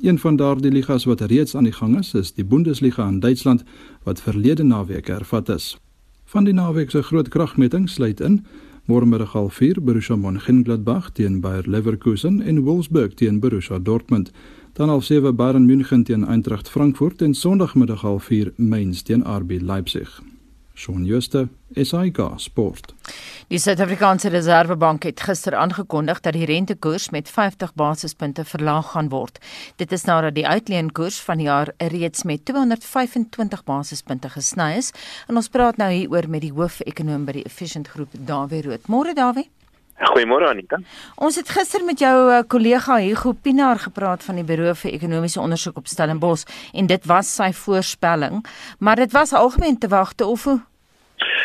Een 0.00 0.18
van 0.18 0.36
daardie 0.36 0.70
ligas 0.72 1.04
wat 1.04 1.20
reeds 1.20 1.54
aan 1.54 1.68
die 1.68 1.72
gang 1.72 1.98
is, 1.98 2.14
is 2.14 2.32
die 2.32 2.44
Bundesliga 2.44 3.08
in 3.08 3.20
Duitsland 3.20 3.64
wat 4.02 4.20
verlede 4.20 4.64
naweek 4.64 5.06
hervat 5.06 5.48
is. 5.48 5.76
Van 6.24 6.44
die 6.44 6.54
naweek 6.56 6.90
se 6.90 7.02
groot 7.02 7.28
kragmeting 7.28 7.88
sluit 7.88 8.20
in 8.20 8.40
môremiddag 8.84 9.32
half 9.32 9.54
4 9.60 9.82
Borussia 9.82 10.16
Mönchengladbach 10.16 11.10
teen 11.12 11.40
Bayer 11.40 11.68
Leverkusen 11.68 12.40
en 12.42 12.62
Wolfsburg 12.64 13.14
teen 13.14 13.40
Borussia 13.40 13.78
Dortmund. 13.78 14.30
Dan 14.72 14.88
half 14.88 15.04
7 15.04 15.36
Bayern 15.36 15.66
München 15.66 16.04
teen 16.04 16.24
Eintracht 16.24 16.68
Frankfurt 16.68 17.22
en 17.22 17.34
Sondagmiddag 17.34 18.00
half 18.00 18.24
4 18.24 18.52
Mainz 18.56 19.02
teen 19.02 19.22
RB 19.22 19.60
Leipzig. 19.60 20.22
Shaun 20.74 21.06
Schuster, 21.06 21.48
SAK 21.74 22.34
Sport. 22.36 22.94
Die 23.48 23.58
Suid-Afrikaanse 23.58 24.28
Reserwebank 24.28 25.04
het 25.06 25.20
gister 25.22 25.54
aangekondig 25.54 26.20
dat 26.20 26.34
die 26.34 26.44
rentekoers 26.50 27.10
met 27.14 27.30
50 27.30 27.74
basispunte 27.78 28.44
verlaag 28.44 28.90
gaan 28.90 29.08
word. 29.08 29.38
Dit 29.76 29.92
is 29.92 30.04
nadat 30.04 30.34
die 30.34 30.46
uitleenkoers 30.46 31.20
van 31.22 31.38
die 31.38 31.46
jaar 31.46 31.70
reeds 31.78 32.22
met 32.22 32.44
225 32.44 33.64
basispunte 33.64 34.28
gesny 34.34 34.72
is. 34.82 34.90
En 35.28 35.36
ons 35.38 35.48
praat 35.48 35.78
nou 35.78 35.92
hier 35.92 36.10
oor 36.10 36.28
met 36.28 36.42
die 36.42 36.52
hoof-ekonoom 36.52 37.24
by 37.24 37.38
die 37.38 37.46
Efficient 37.46 37.88
Groep, 37.94 38.10
Dawie 38.18 38.62
Rood. 38.66 38.90
Môre 38.90 39.14
Dawie. 39.14 39.50
Goeiemôre 39.94 40.48
Anita. 40.50 40.80
Ons 41.22 41.36
het 41.38 41.48
gister 41.48 41.84
met 41.86 42.00
jou 42.02 42.14
uh, 42.30 42.40
kollega 42.50 42.98
Hugo 42.98 43.32
Pinaar 43.32 43.78
gepraat 43.78 44.24
van 44.26 44.40
die 44.40 44.44
Buro 44.44 44.74
vir 44.74 44.92
Ekonomiese 44.96 45.40
Ondersoek 45.40 45.78
op 45.78 45.86
Stellenbosch 45.86 46.44
en 46.74 46.90
dit 46.90 47.06
was 47.06 47.30
sy 47.30 47.52
voorspelling, 47.54 48.42
maar 48.78 48.98
dit 48.98 49.12
was 49.14 49.32
algemeen 49.32 49.78
te 49.78 49.88
wagte 49.88 50.26
of 50.26 50.44
hoe 50.44 50.60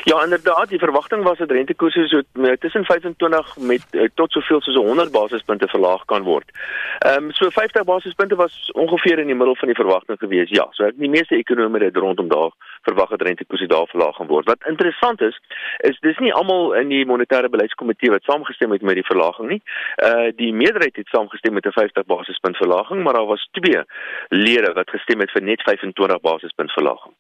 Ja, 0.04 0.24
inderdaad, 0.24 0.70
die 0.70 0.80
verwagting 0.80 1.24
was 1.24 1.38
dat 1.38 1.52
rentekoerse 1.52 2.08
so 2.08 2.22
tussen 2.60 2.86
25 2.86 3.58
met 3.58 3.84
uh, 3.92 4.08
tot 4.14 4.32
soveel 4.32 4.62
soos 4.62 4.76
100 4.76 5.12
basispunte 5.12 5.68
verlaag 5.68 6.06
kan 6.06 6.24
word. 6.24 6.52
Ehm 7.00 7.24
um, 7.24 7.32
so 7.32 7.50
50 7.50 7.84
basispunte 7.84 8.36
was 8.36 8.72
ongeveer 8.72 9.20
in 9.20 9.28
die 9.28 9.36
middel 9.36 9.56
van 9.56 9.68
die 9.68 9.78
verwagting 9.78 10.20
gewees. 10.20 10.50
Ja, 10.50 10.68
so 10.72 10.84
ek 10.84 10.98
die 10.98 11.10
meeste 11.10 11.36
ekonome 11.36 11.84
het 11.84 11.98
rondom 11.98 12.28
daar 12.28 12.52
verwag 12.82 13.10
dat 13.10 13.22
rentekoerse 13.22 13.68
daar 13.68 13.88
verlaag 13.88 14.16
gaan 14.16 14.28
word. 14.28 14.46
Wat 14.46 14.66
interessant 14.68 15.22
is, 15.22 15.40
is 15.78 16.00
dis 16.00 16.18
nie 16.18 16.34
almal 16.34 16.74
in 16.74 16.90
die 16.90 17.06
monetêre 17.06 17.50
beleidskomitee 17.50 18.12
wat 18.12 18.24
saamgestem 18.24 18.72
het 18.72 18.82
met 18.82 19.00
die 19.00 19.08
verlaging 19.12 19.50
nie. 19.50 19.62
Uh 20.10 20.32
die 20.36 20.54
meerderheid 20.54 20.96
het 20.96 21.08
saamgestem 21.08 21.54
met 21.54 21.66
'n 21.66 21.78
50 21.80 22.06
basispunt 22.06 22.58
verlaging, 22.58 23.04
maar 23.04 23.14
daar 23.14 23.32
was 23.36 23.50
twee 23.52 23.84
lede 24.30 24.74
wat 24.74 24.90
gestem 24.90 25.20
het 25.20 25.32
vir 25.32 25.42
net 25.42 25.62
25 25.62 26.22
basispunt 26.22 26.72
verlaging. 26.72 27.14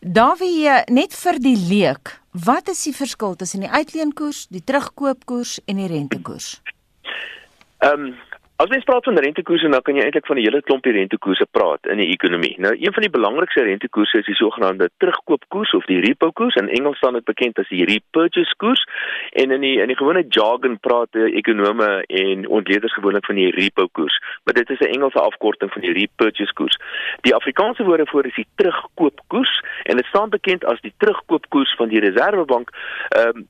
Dawie, 0.00 0.68
net 0.92 1.14
vir 1.16 1.38
die 1.40 1.56
leek, 1.56 2.10
wat 2.44 2.68
is 2.68 2.82
die 2.84 2.94
verskil 2.94 3.36
tussen 3.36 3.64
die 3.64 3.70
uitleenkoers, 3.70 4.46
die 4.52 4.60
terugkoopkoers 4.60 5.58
en 5.66 5.80
die 5.80 5.88
rentekoers? 5.88 6.60
Ehm 7.80 8.12
um, 8.12 8.14
As 8.56 8.70
mens 8.72 8.84
praat 8.88 9.04
van 9.04 9.18
rentekoerse, 9.18 9.68
dan 9.68 9.82
kan 9.84 9.98
jy 9.98 10.04
eintlik 10.06 10.26
van 10.26 10.38
'n 10.38 10.44
hele 10.46 10.62
klompie 10.62 10.92
rentekoerse 10.92 11.46
praat 11.50 11.86
in 11.92 11.98
die 12.00 12.08
ekonomie. 12.08 12.54
Nou, 12.58 12.72
een 12.72 12.92
van 12.92 13.02
die 13.02 13.10
belangrikste 13.10 13.62
rentekoerse 13.62 14.18
is 14.18 14.24
die 14.24 14.34
sogenaamde 14.34 14.88
terugkoopkoers 14.96 15.74
of 15.74 15.84
die 15.84 16.00
repo 16.00 16.30
koers. 16.30 16.54
In 16.54 16.68
Engels 16.68 16.96
staan 16.96 17.12
dit 17.12 17.24
bekend 17.24 17.58
as 17.58 17.68
die 17.68 17.84
repurchase 17.84 18.54
koers. 18.56 18.86
En 19.32 19.50
in 19.50 19.60
die 19.60 19.80
in 19.80 19.86
die 19.86 19.96
gewone 19.96 20.24
jargon 20.28 20.80
praat 20.80 21.14
ekonome 21.14 22.04
en 22.06 22.48
ontleeders 22.48 22.94
gewoonlik 22.94 23.24
van 23.24 23.34
die 23.34 23.50
repo 23.50 23.86
koers. 23.92 24.22
Maar 24.44 24.54
dit 24.54 24.70
is 24.70 24.78
'n 24.78 24.92
Engelse 24.94 25.20
afkorting 25.20 25.72
van 25.72 25.82
die 25.82 25.92
repurchase 25.92 26.52
koers. 26.52 26.78
Die 27.20 27.34
Afrikaanse 27.34 27.84
woord 27.84 27.98
daarvoor 27.98 28.26
is 28.26 28.34
die 28.34 28.48
terugkoopkoers 28.54 29.60
en 29.82 29.96
dit 29.96 30.06
staan 30.06 30.30
bekend 30.30 30.64
as 30.64 30.80
die 30.80 30.94
terugkoopkoers 30.96 31.74
van 31.74 31.88
die 31.88 32.00
Reserwebank. 32.00 32.70
Ehm 33.08 33.36
um, 33.36 33.48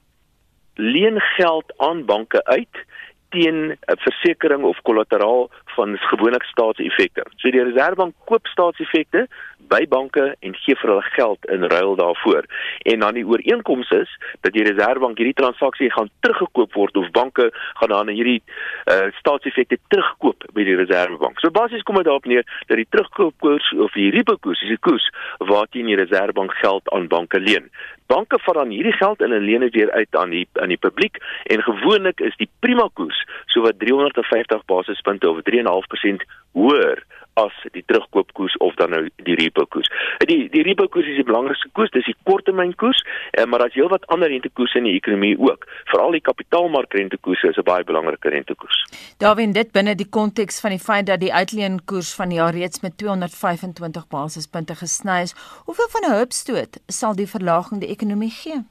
leen 0.75 1.21
geld 1.21 1.73
aan 1.77 2.05
banke 2.05 2.45
uit 2.45 2.85
teen 3.31 3.57
'n 3.73 3.99
versekering 4.07 4.65
of 4.65 4.81
kollateraal 4.83 5.51
van 5.77 5.99
gewoonlik 5.99 6.43
staatseffekte. 6.43 7.27
So 7.37 7.51
die 7.51 7.63
Reserwebank 7.63 8.15
koop 8.25 8.47
staatseffekte 8.47 9.27
by 9.69 9.83
banke 9.91 10.35
en 10.41 10.55
gee 10.63 10.77
vir 10.81 10.93
hulle 10.93 11.07
geld 11.17 11.47
in 11.53 11.67
ruil 11.73 11.97
daarvoor. 11.97 12.47
En 12.93 13.01
dan 13.05 13.19
die 13.19 13.27
ooreenkoms 13.27 13.91
is 13.91 14.13
dat 14.41 14.53
die 14.53 14.65
Reserwebank 14.67 15.19
hierdie 15.19 15.37
transaksie 15.39 15.91
gaan 15.93 16.11
teruggekoop 16.21 16.75
word 16.75 16.97
of 16.97 17.11
banke 17.11 17.51
gaan 17.81 17.95
dan 17.95 18.13
hierdie 18.13 18.43
uh, 18.43 19.09
staatseffekte 19.19 19.79
terugkoop 19.89 20.47
by 20.55 20.65
die 20.67 20.77
Reserwebank. 20.79 21.41
So 21.41 21.51
basies 21.51 21.85
kom 21.87 21.99
dit 22.01 22.09
daarop 22.09 22.29
neer 22.31 22.47
dat 22.67 22.77
die 22.77 22.89
terugkoopkoers 22.91 23.73
of 23.87 23.93
die 23.99 24.11
repo-koers 24.15 24.63
is 24.63 24.75
die 24.77 24.83
koers 24.89 25.11
waarteen 25.39 25.91
die 25.91 25.99
Reserwebank 25.99 26.55
geld 26.63 26.91
aan 26.95 27.09
banke 27.13 27.41
leen. 27.41 27.71
Banke 28.07 28.39
vat 28.39 28.55
dan 28.55 28.71
hierdie 28.71 28.95
geld 28.95 29.23
in 29.23 29.35
leen 29.35 29.65
dit 29.67 29.75
weer 29.75 29.91
uit 29.91 30.17
aan 30.17 30.31
die 30.31 30.47
aan 30.63 30.71
die 30.71 30.79
publiek 30.79 31.19
en 31.51 31.63
gewoonlik 31.63 32.21
is 32.21 32.37
die 32.39 32.49
prima 32.61 32.89
koers 32.95 33.19
so 33.47 33.63
wat 33.67 33.79
350 33.83 34.65
basispunte 34.71 35.31
of 35.31 35.43
3.5% 35.51 36.27
hoër 36.53 37.03
as 37.37 37.57
die 37.73 37.83
terugkoopkoers 37.87 38.57
of 38.65 38.75
dan 38.81 38.91
nou 38.95 39.03
die 39.29 39.37
repo 39.37 39.67
koers. 39.69 39.91
Die 40.31 40.49
die 40.53 40.63
repo 40.65 40.87
koers 40.93 41.09
is 41.11 41.19
die 41.21 41.27
belangrikste 41.29 41.69
koers, 41.77 41.93
dis 41.95 42.09
die 42.09 42.17
korttermynkoers, 42.29 43.03
eh, 43.31 43.45
maar 43.45 43.65
daar's 43.65 43.77
heelwat 43.77 44.07
ander 44.13 44.33
rentekoerse 44.33 44.79
in 44.81 44.89
die 44.89 44.95
ekonomie 44.97 45.35
ook. 45.39 45.67
Veral 45.93 46.17
die 46.17 46.25
kapitaalmarkrentekoerse 46.31 47.53
is 47.53 47.59
'n 47.61 47.69
baie 47.69 47.85
belangrike 47.85 48.29
rentekoers. 48.29 48.79
Daarin 49.19 49.53
dit 49.53 49.73
binne 49.73 49.95
die 49.95 50.09
konteks 50.09 50.61
van 50.61 50.71
die 50.71 50.85
feit 50.89 51.07
dat 51.07 51.21
die 51.21 51.33
uitleenkoers 51.33 52.15
van 52.15 52.29
die 52.29 52.39
jaar 52.39 52.55
reeds 52.55 52.81
met 52.81 52.99
225 52.99 54.09
basispunte 54.09 54.75
gesny 54.75 55.21
is, 55.23 55.35
hoeveel 55.65 55.89
van 55.89 56.11
'n 56.11 56.19
hupstoot 56.19 56.79
sal 56.87 57.15
die 57.15 57.29
verlaging 57.29 57.81
die 57.81 57.91
ekonomie 57.91 58.31
gee? 58.31 58.65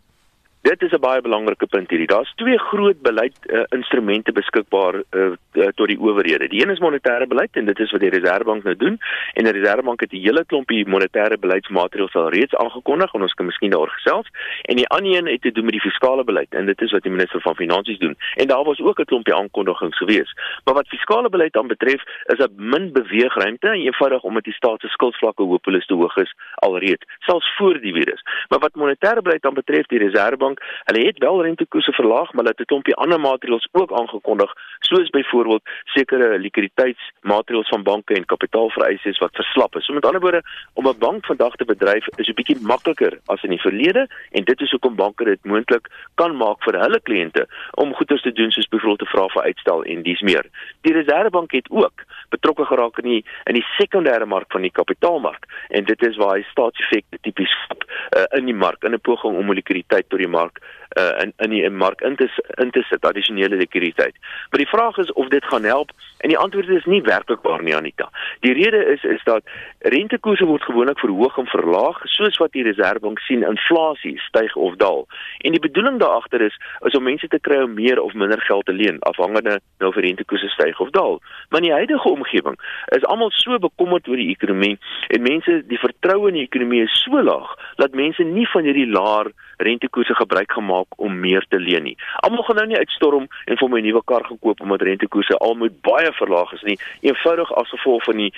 Dit 0.65 0.81
is 0.81 0.91
'n 0.91 0.99
baie 0.99 1.21
belangrike 1.21 1.67
punt 1.67 1.89
hierdie. 1.89 2.07
Daar's 2.07 2.33
twee 2.35 2.57
groot 2.57 3.01
beleid 3.01 3.35
uh, 3.41 3.63
instrumente 3.69 4.31
beskikbaar 4.31 4.95
uh, 4.95 5.25
uh, 5.53 5.67
tot 5.75 5.87
die 5.87 5.99
owerhede. 5.99 6.47
Die 6.47 6.61
een 6.61 6.71
is 6.73 6.79
monetêre 6.79 7.27
beleid 7.27 7.49
en 7.51 7.65
dit 7.65 7.79
is 7.79 7.91
wat 7.91 8.01
die 8.01 8.09
Reserwebank 8.09 8.63
nou 8.63 8.75
doen 8.75 8.97
en 9.33 9.43
die 9.43 9.53
Reserwebank 9.53 9.99
het 9.99 10.11
'n 10.11 10.25
hele 10.25 10.45
klompie 10.45 10.87
monetêre 10.87 11.37
beleidsmaatreëls 11.39 12.15
al 12.15 12.29
reeds 12.29 12.55
aangekondig 12.55 13.13
en 13.13 13.21
ons 13.21 13.33
kan 13.33 13.45
miskien 13.45 13.69
daaroor 13.69 13.89
gesels. 13.89 14.27
En 14.61 14.75
die 14.75 14.87
ander 14.87 15.17
een 15.17 15.27
het 15.27 15.41
te 15.41 15.51
doen 15.51 15.63
met 15.63 15.73
die 15.73 15.81
fiskale 15.81 16.23
beleid 16.23 16.49
en 16.49 16.65
dit 16.65 16.81
is 16.81 16.91
wat 16.91 17.03
die 17.03 17.11
minister 17.11 17.41
van 17.41 17.55
finansies 17.55 17.99
doen. 17.99 18.17
En 18.35 18.47
daar 18.47 18.63
was 18.63 18.79
ook 18.79 18.99
'n 18.99 19.05
klompie 19.05 19.35
aankondigings 19.35 19.97
gewees. 19.97 20.33
Maar 20.63 20.73
wat 20.73 20.87
fiskale 20.87 21.29
beleid 21.29 21.53
dan 21.53 21.67
betref, 21.67 22.01
is 22.25 22.37
daar 22.37 22.49
min 22.55 22.91
beweegruimte 22.91 23.67
en 23.67 23.79
eenvoudig 23.79 24.23
omdat 24.23 24.43
die 24.43 24.53
staat 24.53 24.81
se 24.81 24.87
skuldvlakke 24.87 25.43
hopeloos 25.43 25.85
te 25.85 25.93
hoog 25.93 26.15
is 26.17 26.33
alreeds, 26.55 27.05
selfs 27.19 27.55
voor 27.55 27.79
die 27.81 27.93
virus. 27.93 28.21
Maar 28.49 28.59
wat 28.59 28.75
monetêre 28.75 29.21
beleid 29.21 29.41
dan 29.41 29.53
betref, 29.53 29.85
die 29.85 29.99
Reserwebank 29.99 30.53
bank. 30.55 30.83
Hulle 30.85 31.05
het 31.05 31.17
wel 31.17 31.43
rentekoerse 31.43 31.91
verlaag, 31.91 32.33
maar 32.33 32.43
hulle 32.43 32.55
het 32.55 32.59
'n 32.59 32.65
klompie 32.65 32.95
ander 32.95 33.19
maatreëls 33.19 33.67
ook 33.71 33.91
aangekondig, 33.91 34.53
soos 34.79 35.09
byvoorbeeld 35.09 35.61
sekere 35.83 36.39
likwiditeitsmaatreëls 36.39 37.69
van 37.69 37.83
banke 37.83 38.13
en 38.13 38.25
kapitaalvereistes 38.25 39.17
wat 39.17 39.35
verslap 39.35 39.75
is. 39.75 39.85
So 39.85 39.93
met 39.93 40.05
ander 40.05 40.21
woorde, 40.21 40.43
om 40.73 40.87
'n 40.87 40.97
bank 40.99 41.25
vandag 41.25 41.55
te 41.55 41.65
bedryf 41.65 42.07
is 42.17 42.27
'n 42.27 42.33
bietjie 42.33 42.61
makliker 42.61 43.19
as 43.25 43.43
in 43.43 43.49
die 43.49 43.61
verlede 43.61 44.07
en 44.31 44.43
dit 44.43 44.61
is 44.61 44.71
hoekom 44.71 44.95
banke 44.95 45.23
dit 45.23 45.43
moontlik 45.43 45.87
kan 46.15 46.37
maak 46.37 46.63
vir 46.63 46.79
hulle 46.79 46.99
kliënte 47.01 47.47
om 47.71 47.93
goeder 47.93 48.21
te 48.21 48.31
doen 48.31 48.51
soos 48.51 48.67
byvoorbeeld 48.67 48.99
te 48.99 49.17
vra 49.17 49.27
vir 49.27 49.43
uitstel 49.43 49.83
en 49.83 50.03
dis 50.03 50.21
meer. 50.21 50.45
Die 50.81 50.93
Reserwebank 50.93 51.51
het 51.51 51.69
ook 51.69 52.03
betrokke 52.29 52.65
geraak 52.65 52.97
in 52.97 53.09
die 53.09 53.25
in 53.43 53.53
die 53.53 53.65
sekondêre 53.77 54.25
mark 54.25 54.51
van 54.51 54.61
die 54.61 54.71
kapitaalmark 54.71 55.45
en 55.69 55.83
dit 55.83 56.01
is 56.03 56.15
waar 56.15 56.35
hy 56.35 56.45
staatseffekte 56.51 57.17
tipies 57.21 57.53
in 58.37 58.45
die 58.49 58.53
mark 58.53 58.83
in 58.83 58.93
'n 58.93 59.01
poging 59.01 59.37
om 59.37 59.53
likwiditeit 59.53 60.09
tot 60.09 60.19
die 60.19 60.27
mark 60.27 60.61
uh, 60.95 61.21
in 61.21 61.33
in 61.37 61.49
die 61.49 61.69
mark 61.69 62.01
in 62.01 62.15
te 62.15 62.29
in 62.61 62.71
te 62.71 62.81
sit 62.89 63.05
addisionele 63.05 63.55
likwiditeit. 63.55 64.15
Maar 64.49 64.59
die 64.59 64.69
vraag 64.69 64.97
is 64.97 65.13
of 65.13 65.27
dit 65.27 65.45
gaan 65.45 65.63
help 65.63 65.91
en 66.17 66.29
die 66.29 66.37
antwoord 66.37 66.69
is 66.69 66.85
nie 66.85 67.01
werklik 67.01 67.41
waar 67.41 67.63
nie 67.63 67.75
Anita. 67.75 68.09
Die 68.39 68.53
rede 68.53 68.85
is 68.93 69.03
is 69.03 69.23
dat 69.23 69.43
rentekoerse 69.79 70.45
word 70.45 70.63
gewoonlik 70.63 70.99
verhoog 70.99 71.37
en 71.37 71.47
verlaag 71.47 72.01
soos 72.03 72.37
wat 72.37 72.51
die 72.51 72.63
Reserwebank 72.63 73.19
sien 73.19 73.43
inflasie 73.43 74.19
styg 74.19 74.55
of 74.55 74.75
daal. 74.75 75.07
En 75.37 75.51
die 75.51 75.59
bedoeling 75.59 75.99
daar 75.99 76.17
agter 76.21 76.41
is 76.41 76.57
is 76.81 76.95
om 76.95 77.03
mense 77.03 77.27
te 77.27 77.39
kry 77.39 77.61
om 77.63 77.73
meer 77.73 78.01
of 78.01 78.13
minder 78.13 78.41
geld 78.41 78.65
te 78.65 78.73
leen 78.73 78.99
afhangende 78.99 79.59
nou 79.79 79.93
vir 79.93 80.07
rentekoerse 80.07 80.49
styg 80.49 80.79
of 80.79 80.89
daal. 80.89 81.19
Maar 81.49 81.61
in 81.61 81.69
die 81.69 81.77
huidige 81.77 82.09
omgewing 82.09 82.59
is 82.95 83.05
almal 83.05 83.31
so 83.31 83.59
bekommerd 83.59 84.07
oor 84.07 84.21
die 84.21 84.31
ekonomie 84.31 84.77
en 85.07 85.21
mense 85.21 85.61
die 85.67 85.79
vertroue 85.79 86.31
in 86.31 86.39
die 86.39 86.47
ekonomie 86.47 86.83
is 86.83 87.01
so 87.03 87.21
laag 87.23 87.51
dat 87.75 87.93
mense 87.93 88.23
nie 88.23 88.47
van 88.53 88.63
hierdie 88.63 88.89
laer 88.89 89.31
rentekoerse 89.57 90.15
gebruik 90.15 90.51
gemaak 90.51 90.87
om 90.95 91.19
meer 91.19 91.45
te 91.49 91.59
leen 91.59 91.83
nie. 91.83 91.97
Almal 92.15 92.43
gaan 92.43 92.55
nou 92.55 92.67
nie 92.67 92.77
uitstorm 92.77 93.27
en 93.45 93.57
vir 93.57 93.69
my 93.69 93.79
'n 93.79 93.85
nuwe 93.85 94.03
kar 94.03 94.23
gaan 94.25 94.39
koop 94.39 94.61
omdat 94.61 94.81
rentekoerse 94.81 95.37
al 95.37 95.55
moet 95.55 95.81
baie 95.81 96.11
verlaag 96.13 96.51
is 96.53 96.61
nie. 96.61 96.79
Eenvoudig 97.01 97.53
as 97.53 97.69
gevolg 97.69 98.03
van 98.03 98.17
die 98.17 98.33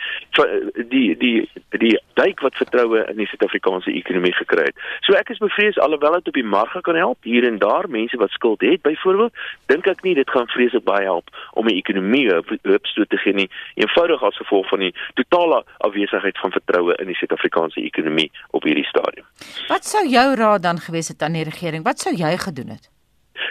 die 0.89 1.17
die 1.17 1.49
die 1.69 1.99
duik 2.13 2.39
wat 2.39 2.55
vertroue 2.55 3.05
in 3.09 3.17
die 3.17 3.27
Suid-Afrikaanse 3.27 3.91
ekonomie 3.91 4.33
gekry 4.33 4.63
het. 4.63 4.75
So 5.01 5.13
ek 5.13 5.29
is 5.29 5.37
bevrees 5.37 5.79
alhoewel 5.79 6.17
dit 6.17 6.27
op 6.27 6.33
die 6.33 6.43
marge 6.43 6.81
kan 6.81 6.95
help 6.95 7.17
hier 7.23 7.45
en 7.47 7.57
daar 7.57 7.89
mense 7.89 8.17
wat 8.17 8.29
skuld 8.29 8.61
het 8.61 8.81
byvoorbeeld, 8.81 9.33
dink 9.65 9.87
ek 9.87 10.03
nie 10.03 10.15
dit 10.15 10.29
gaan 10.29 10.47
vreeslik 10.47 10.83
baie 10.83 11.05
help 11.05 11.29
om 11.53 11.67
die 11.67 11.77
ekonomie 11.77 12.25
opstoot 12.63 13.09
te 13.09 13.17
gee 13.17 13.33
nie. 13.33 13.49
Eenvoudig 13.75 14.23
as 14.23 14.37
gevolg 14.37 14.69
van 14.69 14.79
die 14.79 14.93
totale 15.13 15.63
afwesigheid 15.77 16.37
van 16.37 16.51
vertroue 16.51 16.95
in 17.01 17.11
die 17.11 17.15
Suid-Afrikaanse 17.15 17.81
ekonomie 17.81 18.31
op 18.51 18.63
hierdie 18.67 18.85
stadium. 18.89 19.25
Wat 19.67 19.85
sou 19.85 20.03
jou 20.07 20.27
raad 20.35 20.63
dan 20.63 20.81
gewees 20.81 21.06
het 21.07 21.21
aan 21.21 21.31
die 21.37 21.43
regering? 21.43 21.83
Wat 21.83 21.99
sou 21.99 22.15
jy 22.15 22.37
gedoen 22.37 22.69
het? 22.75 22.89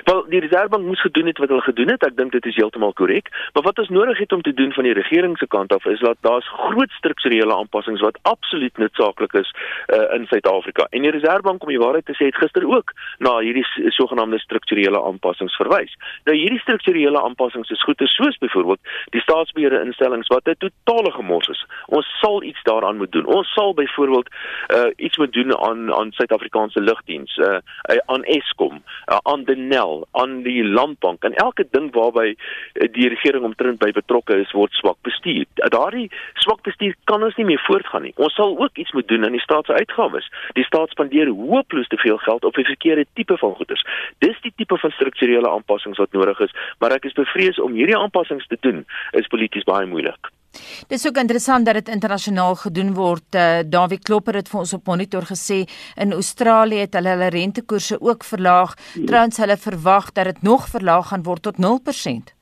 Wel, 0.04 0.24
die 0.28 0.40
Reserwebank 0.40 0.84
moes 0.84 1.00
gedoen 1.00 1.26
het 1.26 1.38
wat 1.38 1.48
hulle 1.48 1.60
gedoen 1.60 1.90
het. 1.90 2.04
Ek 2.06 2.16
dink 2.16 2.32
dit 2.32 2.46
is 2.46 2.56
heeltemal 2.56 2.92
korrek. 2.92 3.28
Maar 3.52 3.62
wat 3.62 3.78
ons 3.78 3.88
nodig 3.88 4.18
het 4.18 4.32
om 4.32 4.42
te 4.42 4.54
doen 4.54 4.72
van 4.72 4.84
die 4.84 4.92
regering 4.92 5.38
se 5.38 5.46
kant 5.46 5.72
af 5.72 5.84
is 5.84 6.00
dat 6.00 6.16
daar's 6.20 6.48
groot 6.48 6.90
strukturele 6.90 7.54
aanpassings 7.54 8.00
wat 8.00 8.18
absoluut 8.22 8.76
noodsaaklik 8.78 9.32
is 9.32 9.50
uh, 9.86 10.14
in 10.14 10.26
Suid-Afrika. 10.26 10.86
En 10.90 11.02
die 11.02 11.10
Reserwebank 11.10 11.62
om 11.62 11.68
die 11.68 11.78
waarheid 11.78 12.04
te 12.06 12.16
sê 12.18 12.30
het 12.30 12.40
gister 12.42 12.66
ook 12.68 12.92
na 13.18 13.38
hierdie 13.38 13.64
sogenaamde 13.94 14.38
strukturele 14.38 15.02
aanpassings 15.02 15.56
verwys. 15.56 15.96
Nou 16.24 16.36
hierdie 16.36 16.60
strukturele 16.60 17.22
aanpassings 17.22 17.70
is 17.70 17.82
goeie 17.82 18.08
soos 18.10 18.38
byvoorbeeld 18.38 18.80
die 19.14 19.20
staatsbeheerde 19.20 19.82
instellings 19.84 20.28
wat 20.32 20.48
'n 20.48 20.58
totale 20.58 21.12
gemors 21.12 21.48
is. 21.48 21.64
Ons 21.86 22.06
sal 22.20 22.42
iets 22.42 22.62
daaraan 22.62 22.96
moet 22.96 23.12
doen. 23.12 23.26
Ons 23.26 23.52
sal 23.52 23.74
byvoorbeeld 23.74 24.28
uh, 24.74 24.90
iets 24.96 25.16
moet 25.16 25.32
doen 25.32 25.58
aan 25.58 25.94
aan 25.94 26.12
Suid-Afrikaanse 26.12 26.80
lugdiens, 26.80 27.36
uh, 27.36 27.58
aan 28.06 28.24
Eskom, 28.24 28.82
uh, 29.06 29.18
aan 29.22 29.44
die 29.44 29.56
NL 29.76 30.06
aan 30.10 30.42
die 30.42 30.64
landbank 30.64 31.24
en 31.24 31.34
elke 31.34 31.66
ding 31.70 31.92
waarby 31.94 32.34
eh, 32.34 32.88
die 32.92 33.08
regering 33.08 33.44
omtrent 33.44 33.78
by 33.78 33.90
betrokke 33.96 34.38
is 34.40 34.52
word 34.56 34.72
swak 34.72 34.98
bestuur. 35.06 35.44
Daardie 35.74 36.08
swak 36.44 36.62
bestuur 36.66 36.94
kan 37.10 37.24
ons 37.26 37.36
nie 37.36 37.48
meer 37.50 37.62
voortgaan 37.66 38.06
nie. 38.08 38.14
Ons 38.16 38.36
sal 38.38 38.56
ook 38.58 38.78
iets 38.80 38.92
moet 38.96 39.08
doen 39.08 39.24
aan 39.24 39.36
die 39.36 39.44
staat 39.44 39.66
se 39.66 39.76
uitgawes. 39.76 40.28
Die 40.58 40.64
staat 40.64 40.94
spandeer 40.94 41.32
hooploos 41.32 41.90
te 41.92 42.00
veel 42.02 42.18
geld 42.24 42.44
op 42.44 42.56
'n 42.56 42.70
verkeerde 42.72 43.06
tipe 43.14 43.36
van 43.36 43.54
goederes. 43.54 43.84
Dis 44.18 44.40
die 44.40 44.52
tipe 44.56 44.78
van 44.78 44.90
strukturele 44.90 45.50
aanpassings 45.50 45.98
wat 45.98 46.12
nodig 46.12 46.40
is, 46.40 46.54
maar 46.78 46.92
ek 46.92 47.04
is 47.04 47.12
bevrees 47.12 47.60
om 47.60 47.72
hierdie 47.72 47.98
aanpassings 47.98 48.46
te 48.46 48.56
doen 48.60 48.86
is 49.12 49.26
polities 49.26 49.64
baie 49.64 49.86
moeilik. 49.86 50.35
Dit 50.88 50.98
is 50.98 51.06
ook 51.06 51.16
interessant 51.16 51.66
dat 51.66 51.74
dit 51.74 51.88
internasionaal 51.88 52.54
gedoen 52.54 52.94
word. 52.94 53.34
Uh, 53.34 53.58
Dawie 53.66 53.98
Klopper 53.98 54.34
het 54.34 54.48
vir 54.48 54.60
ons 54.60 54.72
op 54.72 54.86
monitor 54.86 55.26
gesê 55.28 55.64
in 55.94 56.12
Australië 56.12 56.86
het 56.86 56.94
hulle 56.94 57.14
hulle 57.16 57.28
rentekoerse 57.34 58.00
ook 58.00 58.24
verlaag. 58.24 58.76
Trouens 59.06 59.36
hulle 59.36 59.56
verwag 59.56 60.12
dat 60.12 60.24
dit 60.24 60.42
nog 60.42 60.68
verlaag 60.68 61.08
gaan 61.08 61.22
word 61.22 61.42
tot 61.42 61.56
0%. 61.60 62.36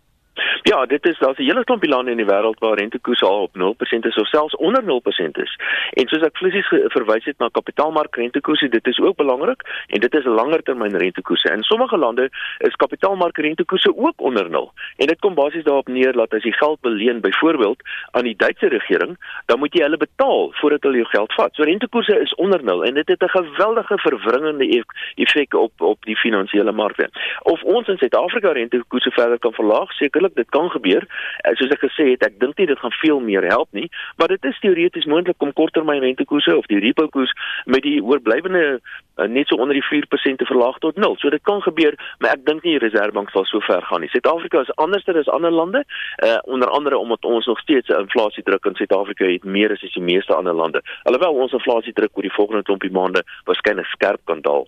Ja, 0.67 0.87
dit 0.87 1.07
is 1.07 1.19
daar's 1.19 1.39
'n 1.39 1.43
hele 1.43 1.65
klompie 1.65 1.89
lande 1.89 2.11
in 2.11 2.17
die 2.17 2.27
wêreld 2.27 2.59
waar 2.59 2.79
rentekoerse 2.79 3.27
al 3.27 3.43
op 3.43 3.55
0% 3.55 4.05
is 4.07 4.17
of 4.17 4.27
selfs 4.27 4.57
onder 4.57 4.83
0% 4.85 5.39
is. 5.39 5.59
En 5.91 6.09
soos 6.09 6.23
ek 6.23 6.37
fisies 6.37 6.69
verwys 6.69 7.25
het 7.25 7.39
na 7.39 7.49
kapitaalmark 7.49 8.17
rentekoerse, 8.17 8.69
dit 8.69 8.87
is 8.87 8.99
ook 8.99 9.17
belangrik 9.17 9.85
en 9.87 10.01
dit 10.01 10.15
is 10.15 10.25
langer 10.25 10.63
termyn 10.63 10.97
rentekoerse. 10.97 11.53
In 11.53 11.63
sommige 11.63 11.97
lande 11.97 12.31
is 12.59 12.77
kapitaalmark 12.77 13.39
rentekoerse 13.39 13.97
ook 13.97 14.15
onder 14.17 14.51
0. 14.51 14.73
En 14.97 15.07
dit 15.07 15.21
kom 15.21 15.35
basies 15.35 15.65
daarop 15.65 15.89
neer 15.89 16.13
dat 16.13 16.35
as 16.35 16.43
jy 16.43 16.53
geld 16.53 16.81
beleen 16.81 17.21
byvoorbeeld 17.21 17.83
aan 18.11 18.25
die 18.25 18.37
Duitse 18.37 18.69
regering, 18.69 19.19
dan 19.47 19.59
moet 19.59 19.75
jy 19.75 19.83
hulle 19.83 19.97
betaal 19.97 20.53
voordat 20.53 20.83
hulle 20.83 20.97
jou 20.97 21.09
geld 21.09 21.33
vat. 21.33 21.55
So 21.55 21.63
rentekoerse 21.63 22.21
is 22.21 22.35
onder 22.35 22.65
0 22.65 22.85
en 22.85 22.95
dit 22.95 23.09
het 23.09 23.23
'n 23.23 23.29
geweldige 23.29 23.99
verwringende 23.99 24.77
e-, 24.77 24.83
effek 25.15 25.55
op 25.55 25.73
op 25.81 26.03
die 26.05 26.17
finansiële 26.17 26.73
markte. 26.73 27.09
Of 27.43 27.63
ons 27.63 27.89
in 27.89 27.99
Suid-Afrika 27.99 28.53
rentekoerse 28.53 29.11
verder 29.11 29.39
kan 29.39 29.53
verlaag, 29.53 29.93
sekerlik 29.93 30.35
dit 30.35 30.53
kan 30.55 30.71
gebeur. 30.75 31.07
Uh, 31.43 31.55
soos 31.59 31.75
ek 31.75 31.83
gesê 31.85 32.11
het, 32.13 32.27
ek 32.27 32.39
dink 32.43 32.59
nie 32.61 32.69
dit 32.71 32.81
gaan 32.81 32.95
veel 33.01 33.21
meer 33.25 33.47
help 33.51 33.71
nie, 33.77 33.89
maar 34.21 34.31
dit 34.33 34.51
is 34.51 34.61
teoreties 34.63 35.09
moontlik 35.11 35.43
om 35.43 35.53
korttermyn 35.53 36.03
rentekoerse 36.05 36.57
of 36.57 36.69
die 36.73 36.81
repo 36.85 37.09
koers 37.15 37.33
met 37.71 37.83
die 37.87 37.99
oorblywende 38.03 38.65
uh, 38.79 39.29
net 39.29 39.51
so 39.51 39.59
onder 39.63 39.77
die 39.79 39.87
4% 39.87 40.41
te 40.43 40.49
verlaag 40.51 40.79
tot 40.85 41.01
0. 41.01 41.17
So 41.19 41.31
dit 41.35 41.43
kan 41.43 41.63
gebeur, 41.63 41.99
maar 42.19 42.37
ek 42.37 42.45
dink 42.47 42.63
nie 42.65 42.77
die 42.77 42.85
Reserwebank 42.87 43.33
sal 43.35 43.47
so 43.51 43.63
ver 43.65 43.83
gaan 43.89 44.05
nie. 44.05 44.11
Suid-Afrika 44.13 44.65
is 44.65 44.75
anderster 44.87 45.19
as 45.19 45.31
ander 45.33 45.55
lande, 45.55 45.85
uh, 46.27 46.39
onder 46.45 46.71
andere 46.71 46.99
omdat 46.99 47.25
ons 47.25 47.47
nog 47.51 47.61
steeds 47.65 47.89
'n 47.89 48.07
inflasiedruk 48.07 48.65
in 48.65 48.75
Suid-Afrika 48.75 49.25
het 49.25 49.45
meer 49.45 49.73
as 49.73 49.81
die 49.81 50.03
meeste 50.03 50.35
ander 50.35 50.55
lande. 50.55 50.83
Alhoewel 51.03 51.35
ons 51.35 51.53
inflasiedruk 51.53 52.11
oor 52.15 52.23
die 52.23 52.39
volgende 52.39 52.63
klompie 52.63 52.91
maande 52.91 53.23
waarskynlik 53.45 53.87
skerp 53.87 54.21
kan 54.25 54.41
daal. 54.41 54.67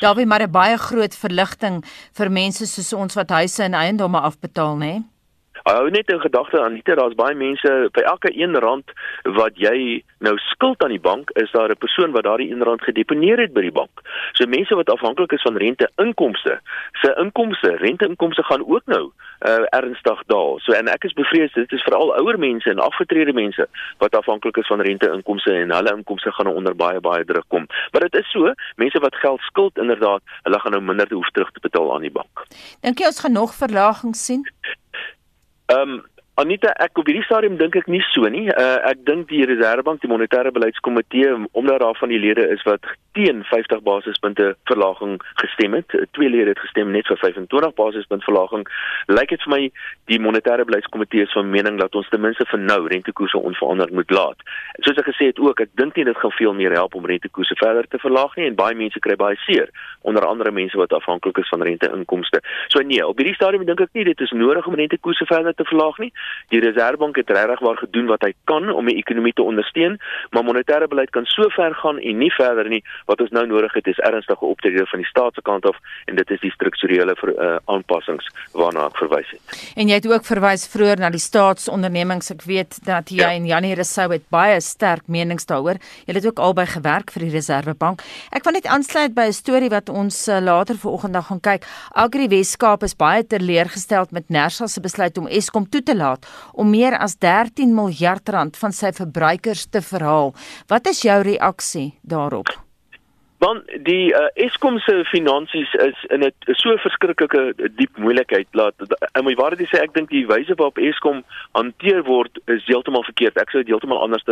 Daar 0.00 0.14
wie 0.14 0.26
maar 0.26 0.42
'n 0.42 0.50
baie 0.50 0.76
groot 0.78 1.14
verligting 1.14 1.84
vir 2.12 2.30
mense 2.30 2.66
soos 2.66 2.92
ons 2.92 3.14
wat 3.14 3.30
huise 3.30 3.62
en 3.62 3.74
eiendomme 3.74 4.20
afbetaal, 4.20 4.76
né? 4.76 4.86
Nee? 4.86 5.04
Hou 5.62 5.90
net 5.90 6.08
'n 6.08 6.20
gedagte 6.20 6.60
aan 6.60 6.74
dit, 6.74 6.84
daar's 6.84 7.14
baie 7.14 7.34
mense 7.34 7.88
by 7.92 8.00
elke 8.00 8.30
1 8.32 8.58
rand 8.58 8.92
wat 9.22 9.52
jy 9.54 10.02
nou 10.18 10.36
skuld 10.36 10.82
aan 10.82 10.90
die 10.90 11.00
bank, 11.00 11.30
is 11.30 11.50
daar 11.50 11.68
'n 11.68 11.78
persoon 11.78 12.12
wat 12.12 12.24
daardie 12.24 12.50
1 12.50 12.62
rand 12.62 12.82
gedeponeer 12.82 13.38
het 13.38 13.52
by 13.52 13.60
die 13.60 13.72
bank. 13.72 14.00
So 14.32 14.46
mense 14.46 14.74
wat 14.74 14.90
afhanklik 14.90 15.32
is 15.32 15.42
van 15.42 15.56
rente-inkomste, 15.56 16.60
se 16.92 17.14
inkomste, 17.18 17.76
rente-inkomste 17.76 18.42
gaan 18.42 18.66
ook 18.66 18.82
nou 18.86 19.12
uh, 19.40 19.64
ernstig 19.68 20.22
daal. 20.26 20.58
So 20.58 20.72
en 20.72 20.88
ek 20.88 21.04
is 21.04 21.12
bevrees 21.12 21.52
dit 21.52 21.72
is 21.72 21.82
veral 21.82 22.14
ouer 22.16 22.38
mense 22.38 22.70
en 22.70 22.78
afgetrede 22.78 23.32
mense 23.32 23.66
wat 23.98 24.14
afhanklik 24.14 24.56
is 24.56 24.66
van 24.66 24.80
rente-inkomste 24.80 25.52
en 25.52 25.70
hulle 25.70 25.96
inkomste 25.96 26.32
gaan 26.32 26.46
nou 26.46 26.56
onder 26.56 26.76
baie 26.76 27.00
baie 27.00 27.24
druk 27.24 27.48
kom. 27.48 27.66
Maar 27.92 28.08
dit 28.08 28.14
is 28.14 28.30
so, 28.30 28.52
mense 28.76 28.98
wat 28.98 29.14
geld 29.14 29.40
skuld 29.40 29.78
inderdaad, 29.78 30.22
hulle 30.42 30.60
gaan 30.60 30.72
nou 30.72 30.82
minder 30.82 31.06
hoef 31.10 31.30
terug 31.30 31.50
te 31.50 31.60
betaal 31.60 31.94
aan 31.94 32.06
die 32.06 32.12
bank. 32.12 32.46
Dink 32.80 32.98
jy 32.98 33.06
ons 33.06 33.20
gaan 33.20 33.32
nog 33.32 33.54
verlagings 33.54 34.24
sien? 34.24 34.46
Ehm 35.70 35.90
um, 35.90 36.09
Anita, 36.34 36.70
ek 36.78 36.98
op 36.98 37.08
hierdie 37.10 37.24
stadium 37.26 37.56
dink 37.58 37.74
ek 37.76 37.88
nie 37.90 38.00
so 38.12 38.28
nie. 38.32 38.46
Uh, 38.54 38.78
ek 38.88 39.02
dink 39.04 39.28
die 39.28 39.42
Reserwebank, 39.48 40.00
die 40.00 40.08
monetêre 40.08 40.52
beleidskomitee, 40.54 41.34
omdat 41.58 41.82
daar 41.82 41.98
van 41.98 42.12
die 42.12 42.20
lede 42.22 42.46
is 42.54 42.62
wat 42.68 42.86
teen 43.12 43.42
50 43.44 43.82
basispunte 43.82 44.54
verlaging 44.70 45.16
gestem 45.42 45.74
het, 45.74 45.90
twee 46.14 46.30
lede 46.30 46.54
het 46.54 46.62
gestem 46.62 46.92
net 46.94 47.08
vir 47.10 47.18
25 47.18 47.74
basispunt 47.74 48.24
verlaging, 48.24 48.62
lyk 49.10 49.34
dit 49.34 49.42
vir 49.44 49.52
my 49.52 49.60
die 50.12 50.20
monetêre 50.22 50.64
beleidskomitee 50.68 51.26
is 51.26 51.34
van 51.34 51.50
mening 51.50 51.80
dat 51.80 51.94
ons 51.98 52.08
ten 52.12 52.22
minste 52.22 52.46
vir 52.52 52.62
nou 52.62 52.78
rentekoerse 52.92 53.38
onveranderd 53.50 53.92
moet 53.98 54.14
laat. 54.14 54.46
Soos 54.86 55.00
ek 55.02 55.10
gesê 55.10 55.32
het 55.32 55.42
ook, 55.42 55.64
ek 55.66 55.74
dink 55.80 55.98
nie 55.98 56.06
dit 56.06 56.22
gaan 56.22 56.34
veel 56.38 56.54
meer 56.54 56.76
help 56.78 56.94
om 56.94 57.08
rentekoerse 57.10 57.58
verder 57.58 57.88
te 57.90 57.98
verlaag 57.98 58.36
nie 58.38 58.46
en 58.46 58.58
baie 58.58 58.78
mense 58.78 59.02
kry 59.02 59.18
baie 59.18 59.38
seer, 59.48 59.68
onder 60.06 60.26
andere 60.26 60.54
mense 60.54 60.78
wat 60.78 60.94
afhanklik 60.94 61.42
is 61.42 61.50
van 61.50 61.66
renteinkomste. 61.66 62.40
So 62.70 62.86
nee, 62.86 63.02
op 63.06 63.18
hierdie 63.18 63.36
stadium 63.36 63.66
dink 63.66 63.82
ek 63.82 63.98
nie 63.98 64.06
dit 64.12 64.24
is 64.24 64.36
nodig 64.36 64.70
om 64.70 64.78
rentekoerse 64.78 65.26
verder 65.26 65.58
te 65.58 65.66
verlaag 65.66 65.98
nie. 66.06 66.12
Die 66.50 66.60
Reserwebank 66.60 67.16
het 67.16 67.30
regtig 67.30 67.60
waar 67.62 67.76
gedoen 67.76 68.08
wat 68.10 68.24
hy 68.26 68.32
kan 68.50 68.70
om 68.74 68.88
die 68.90 68.96
ekonomie 68.98 69.32
te 69.32 69.42
ondersteun, 69.46 69.98
maar 70.34 70.44
monetêre 70.44 70.88
beleid 70.90 71.12
kan 71.14 71.26
so 71.30 71.46
ver 71.54 71.74
gaan 71.78 71.98
en 71.98 72.18
nie 72.18 72.30
verder 72.34 72.68
nie. 72.68 72.82
Wat 73.06 73.20
ons 73.22 73.30
nou 73.30 73.46
nodig 73.46 73.74
het 73.78 73.86
is 73.86 73.98
ernstige 74.06 74.44
optrede 74.44 74.86
van 74.90 75.02
die 75.02 75.08
staat 75.08 75.34
se 75.34 75.44
kant 75.46 75.66
af 75.70 75.78
en 76.10 76.18
dit 76.18 76.30
is 76.30 76.42
die 76.42 76.50
strukturele 76.50 77.14
uh, 77.14 77.56
aanpassings 77.70 78.26
waarna 78.52 78.88
ek 78.90 78.98
verwys 78.98 79.30
het. 79.30 79.60
En 79.78 79.88
jy 79.88 80.00
het 80.00 80.08
ook 80.10 80.26
verwys 80.26 80.66
vroeër 80.72 81.04
na 81.04 81.12
die 81.14 81.22
staatsondernemings. 81.22 82.32
Ek 82.34 82.42
weet 82.50 82.80
dat 82.86 83.14
jy 83.14 83.22
ja. 83.22 83.30
en 83.36 83.46
Janie 83.46 83.74
Rousseau 83.78 84.10
het 84.10 84.26
baie 84.34 84.58
sterk 84.64 85.06
menings 85.06 85.46
daaroor. 85.46 85.78
Jy 86.08 86.18
het 86.18 86.26
ook 86.26 86.42
albei 86.42 86.66
gewerk 86.66 87.14
vir 87.14 87.28
die 87.28 87.32
Reserwebank. 87.36 88.02
Ek 88.34 88.44
wil 88.44 88.58
net 88.58 88.66
aansluit 88.66 89.14
by 89.14 89.30
'n 89.30 89.38
storie 89.38 89.70
wat 89.70 89.88
ons 89.88 90.26
uh, 90.28 90.42
later 90.42 90.74
vanoggend 90.74 91.22
gaan 91.30 91.40
kyk. 91.40 91.66
Agri 91.94 92.26
Weskaap 92.28 92.82
is 92.82 92.96
baie 92.96 93.22
teleurgestel 93.22 94.06
met 94.10 94.28
Nersa 94.28 94.66
se 94.66 94.80
besluit 94.80 95.18
om 95.18 95.26
Eskom 95.26 95.68
toe 95.68 95.82
te 95.82 95.94
laat 95.96 96.09
om 96.52 96.70
meer 96.70 96.96
as 96.98 97.18
13 97.18 97.74
miljard 97.74 98.28
rand 98.28 98.56
van 98.56 98.72
sy 98.72 98.92
verbruikers 98.96 99.66
te 99.70 99.82
verhaal. 99.82 100.34
Wat 100.66 100.86
is 100.86 101.02
jou 101.02 101.20
reaksie 101.22 101.92
daarop? 102.02 102.69
Want 103.40 103.64
die 103.86 104.12
uh, 104.12 104.26
Eskom 104.34 104.78
se 104.84 105.00
finansies 105.08 105.72
is 105.80 105.96
in 106.12 106.20
'n 106.20 106.32
so 106.60 106.76
verskriklike 106.76 107.54
diep 107.76 107.96
moeilikheid 107.96 108.48
laat 108.52 108.74
en 109.12 109.24
my 109.24 109.32
waarde 109.34 109.64
sê 109.64 109.80
ek 109.80 109.94
dink 109.94 110.10
die 110.10 110.26
wyse 110.28 110.52
waarop 110.58 110.76
Eskom 110.78 111.22
hanteer 111.56 112.02
word 112.04 112.36
is 112.52 112.66
heeltemal 112.68 113.02
verkeerd. 113.02 113.40
Ek 113.40 113.50
sou 113.50 113.62
dit 113.62 113.72
heeltemal 113.72 114.02
anders 114.04 114.24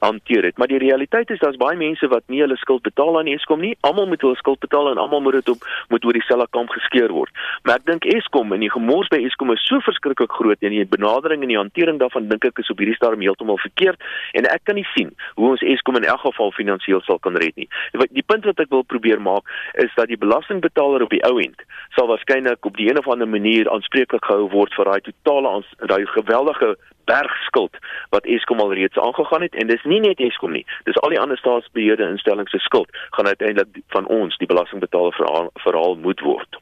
hanteer 0.00 0.44
het. 0.44 0.58
Maar 0.58 0.68
die 0.68 0.78
realiteit 0.78 1.30
is 1.30 1.38
daar's 1.38 1.56
baie 1.56 1.76
mense 1.76 2.08
wat 2.08 2.22
nie 2.26 2.40
hulle 2.40 2.56
skuld 2.56 2.82
betaal 2.82 3.18
aan 3.18 3.32
Eskom 3.32 3.60
nie. 3.60 3.76
Almal 3.80 4.06
moet 4.06 4.20
hulle 4.20 4.36
skuld 4.36 4.60
betaal 4.60 4.90
en 4.90 4.98
almal 4.98 5.20
moet 5.20 5.40
dit 5.40 5.48
op 5.48 5.64
moet 5.88 6.04
oor 6.04 6.12
dieselfde 6.12 6.46
kamp 6.50 6.68
geskeer 6.68 7.08
word. 7.08 7.32
Maar 7.62 7.80
ek 7.80 7.86
dink 7.86 8.04
Eskom 8.04 8.52
en 8.52 8.60
die 8.60 8.70
gemors 8.70 9.08
by 9.08 9.22
Eskom 9.24 9.54
is 9.56 9.64
so 9.64 9.80
verskriklik 9.80 10.36
groot 10.36 10.60
en 10.60 10.76
die 10.76 10.84
benadering 10.84 11.40
en 11.42 11.48
die 11.48 11.58
hantering 11.58 11.98
daarvan 11.98 12.28
dink 12.28 12.44
ek 12.44 12.60
is 12.60 12.70
op 12.70 12.78
hierdie 12.78 12.98
stadium 13.00 13.24
heeltemal 13.24 13.58
verkeerd 13.64 13.96
en 14.36 14.44
ek 14.52 14.68
kan 14.68 14.76
nie 14.76 14.86
sien 14.92 15.16
hoe 15.40 15.50
ons 15.54 15.64
Eskom 15.64 15.96
in 15.96 16.04
elk 16.04 16.20
geval 16.28 16.52
finansiëel 16.52 17.00
sal 17.08 17.18
kan 17.24 17.40
red 17.40 17.56
nie. 17.56 17.68
Die 18.12 18.26
punt 18.26 18.49
wat 18.50 18.62
ek 18.64 18.72
wil 18.74 18.86
probeer 18.94 19.22
maak 19.22 19.48
is 19.84 19.92
dat 19.96 20.10
die 20.12 20.20
belastingbetaler 20.20 21.06
op 21.06 21.14
die 21.14 21.22
ou 21.28 21.36
end 21.42 21.66
sal 21.96 22.10
waarskynlik 22.10 22.66
op 22.66 22.76
die 22.76 22.90
een 22.90 22.98
of 22.98 23.08
ander 23.08 23.28
manier 23.28 23.70
aanspreeklik 23.70 24.24
gehou 24.28 24.48
word 24.52 24.74
vir 24.76 24.90
daai 24.90 25.02
totale 25.08 25.62
daai 25.92 26.06
geweldige 26.14 26.74
bergskuld 27.10 27.76
wat 28.14 28.26
Eskom 28.26 28.60
al 28.60 28.74
reeds 28.74 28.98
aangegaan 28.98 29.42
het. 29.42 29.54
En 29.54 29.66
dis 29.66 29.84
nie 29.84 30.00
net 30.00 30.20
Eskom 30.20 30.54
nie 30.56 30.64
dis 30.88 30.98
al 31.02 31.14
die 31.14 31.20
ander 31.20 31.38
staatsbeheerde 31.38 32.08
instellings 32.14 32.54
se 32.54 32.62
skuld 32.66 32.90
gaan 33.16 33.26
uiteindelik 33.26 33.82
van 33.94 34.06
ons 34.06 34.36
die 34.42 34.50
belastingbetaler 34.50 35.16
verhaal, 35.18 35.50
verhaal 35.66 35.96
moet 35.96 36.20
word. 36.20 36.60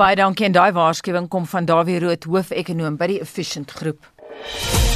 Baie 0.00 0.16
dankie 0.16 0.46
en 0.48 0.56
daai 0.56 0.72
waarskuwing 0.72 1.28
kom 1.28 1.44
van 1.46 1.68
Dawie 1.68 2.00
Rood 2.00 2.24
hoofekonoom 2.24 2.96
by 3.00 3.12
die 3.14 3.20
Efficient 3.26 3.76
Groep 3.80 4.89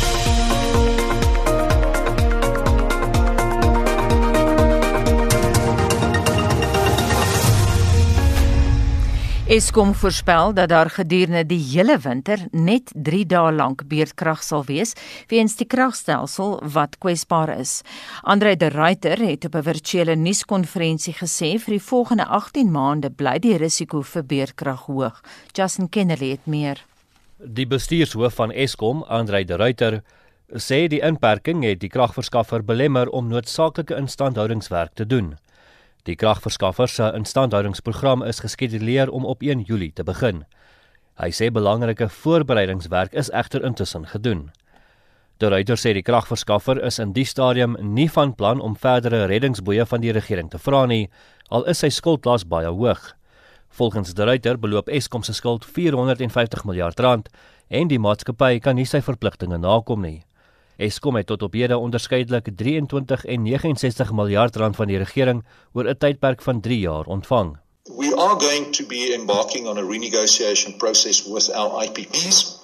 Eskom 9.54 9.92
voorspel 9.94 10.54
dat 10.54 10.68
daar 10.68 10.88
gedurende 10.90 11.44
die 11.46 11.60
hele 11.62 11.94
winter 12.02 12.40
net 12.50 12.90
3 13.06 13.20
dae 13.30 13.52
lank 13.54 13.84
beerdkrag 13.86 14.40
sal 14.42 14.64
wees 14.66 14.96
weens 15.30 15.54
die 15.60 15.66
kragstelsel 15.70 16.56
wat 16.74 16.96
kwesbaar 16.98 17.52
is. 17.54 17.74
Andre 18.22 18.56
de 18.58 18.72
Ruyter 18.74 19.22
het 19.22 19.44
op 19.46 19.54
'n 19.54 19.62
virtuele 19.62 20.16
nuuskonferensie 20.16 21.14
gesê 21.14 21.52
vir 21.62 21.78
die 21.78 21.86
volgende 21.90 22.26
18 22.26 22.70
maande 22.70 23.10
bly 23.10 23.38
die 23.38 23.56
risiko 23.56 24.02
vir 24.02 24.24
beerdkrag 24.24 24.86
hoog. 24.86 25.22
Justin 25.52 25.88
Kennedy 25.88 26.30
het 26.30 26.46
meer. 26.46 26.84
Die 27.38 27.66
bestuurshoof 27.66 28.34
van 28.34 28.50
Eskom, 28.50 29.02
Andre 29.02 29.44
de 29.44 29.56
Ruyter, 29.56 30.02
sê 30.48 30.88
die 30.88 31.00
inperking 31.00 31.62
het 31.64 31.80
die 31.80 31.90
kragverskaffer 31.90 32.64
belemmer 32.64 33.08
om 33.08 33.28
noodsaaklike 33.28 33.96
instandhoudingswerk 33.96 34.94
te 34.94 35.06
doen. 35.06 35.36
Die 36.04 36.16
kragverskaffer 36.20 36.88
se 36.88 37.06
instandhoudingsprogram 37.16 38.22
is 38.22 38.42
geskeduleer 38.44 39.10
om 39.10 39.24
op 39.24 39.42
1 39.42 39.62
Julie 39.64 39.92
te 39.92 40.04
begin. 40.04 40.42
Hy 41.16 41.30
sê 41.32 41.48
belangrike 41.48 42.10
voorbereidingswerk 42.12 43.14
is 43.16 43.30
egter 43.32 43.64
intussen 43.64 44.04
gedoen. 44.10 44.50
Die 45.40 45.48
ryter 45.48 45.80
sê 45.80 45.94
die 45.96 46.04
kragverskaffer 46.04 46.82
is 46.84 47.00
in 47.00 47.14
die 47.16 47.24
stadium 47.24 47.78
nie 47.80 48.10
van 48.12 48.34
plan 48.36 48.60
om 48.60 48.76
verdere 48.76 49.22
reddingsboeye 49.32 49.86
van 49.88 50.04
die 50.04 50.12
regering 50.12 50.52
te 50.52 50.60
vra 50.60 50.84
nie, 50.86 51.08
al 51.48 51.64
is 51.72 51.80
sy 51.80 51.88
skuldlas 51.88 52.44
baie 52.52 52.68
hoog. 52.68 53.14
Volgens 53.72 54.12
die 54.12 54.28
ryter 54.28 54.60
beloop 54.60 54.92
Eskom 54.92 55.24
se 55.24 55.32
skuld 55.32 55.64
450 55.64 56.68
miljard 56.68 57.00
rand 57.00 57.32
en 57.72 57.88
die 57.88 57.98
maatskappy 57.98 58.60
kan 58.60 58.76
nie 58.76 58.84
sy 58.84 59.00
verpligtinge 59.00 59.56
nakom 59.56 60.04
nie. 60.04 60.20
Eskom 60.76 61.14
het 61.14 61.26
tot 61.26 61.42
op 61.42 61.52
hede 61.52 61.76
onderskeidelik 61.78 62.48
23 62.56 63.24
en 63.24 63.42
69 63.42 64.12
miljard 64.12 64.56
rand 64.56 64.76
van 64.76 64.87
die 64.87 64.98
regering 64.98 65.44
oor 65.72 65.87
'n 65.88 65.98
tydperk 65.98 66.42
van 66.42 66.60
3 66.60 66.78
jaar 66.78 67.06
ontvang. 67.06 67.56
We 67.96 68.16
are 68.16 68.40
going 68.40 68.72
to 68.76 68.87
be 68.87 69.12
embarking 69.14 69.66
on 69.66 69.78
a 69.78 69.82
renegotiation 69.82 70.76
process 70.76 71.24
with 71.24 71.52
our 71.52 71.84
IPPs. 71.84 72.58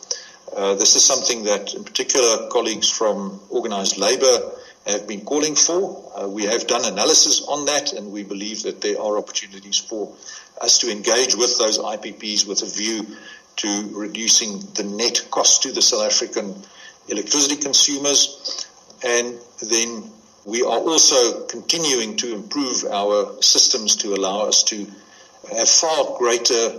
Uh, 0.57 0.75
this 0.75 0.97
is 0.97 1.07
something 1.07 1.45
that 1.45 1.75
in 1.75 1.83
particular 1.83 2.49
colleagues 2.49 2.93
from 2.93 3.41
organized 3.49 3.97
labor 3.97 4.43
have 4.87 5.07
been 5.07 5.25
calling 5.25 5.59
for. 5.59 5.81
Uh, 6.17 6.29
we 6.29 6.47
have 6.47 6.67
done 6.67 6.85
analysis 6.85 7.47
on 7.47 7.65
that 7.67 7.93
and 7.93 8.13
we 8.13 8.25
believe 8.25 8.63
that 8.63 8.81
there 8.81 8.99
are 8.99 9.19
opportunities 9.19 9.79
for 9.79 10.09
us 10.61 10.79
to 10.79 10.91
engage 10.91 11.37
with 11.37 11.59
those 11.59 11.79
IPPs 11.79 12.47
with 12.47 12.63
a 12.63 12.71
view 12.77 13.07
to 13.57 13.69
reducing 13.93 14.59
the 14.75 14.83
net 14.83 15.31
cost 15.31 15.63
to 15.63 15.73
the 15.73 15.83
South 15.83 16.07
African 16.07 16.55
electricity 17.09 17.57
consumers. 17.57 18.67
And 19.03 19.39
then 19.71 20.11
we 20.45 20.63
are 20.63 20.81
also 20.81 21.47
continuing 21.47 22.17
to 22.17 22.35
improve 22.35 22.85
our 22.91 23.37
systems 23.41 23.97
to 23.97 24.15
allow 24.15 24.49
us 24.49 24.63
to 24.65 24.87
have 25.57 25.69
far 25.69 26.17
greater 26.19 26.79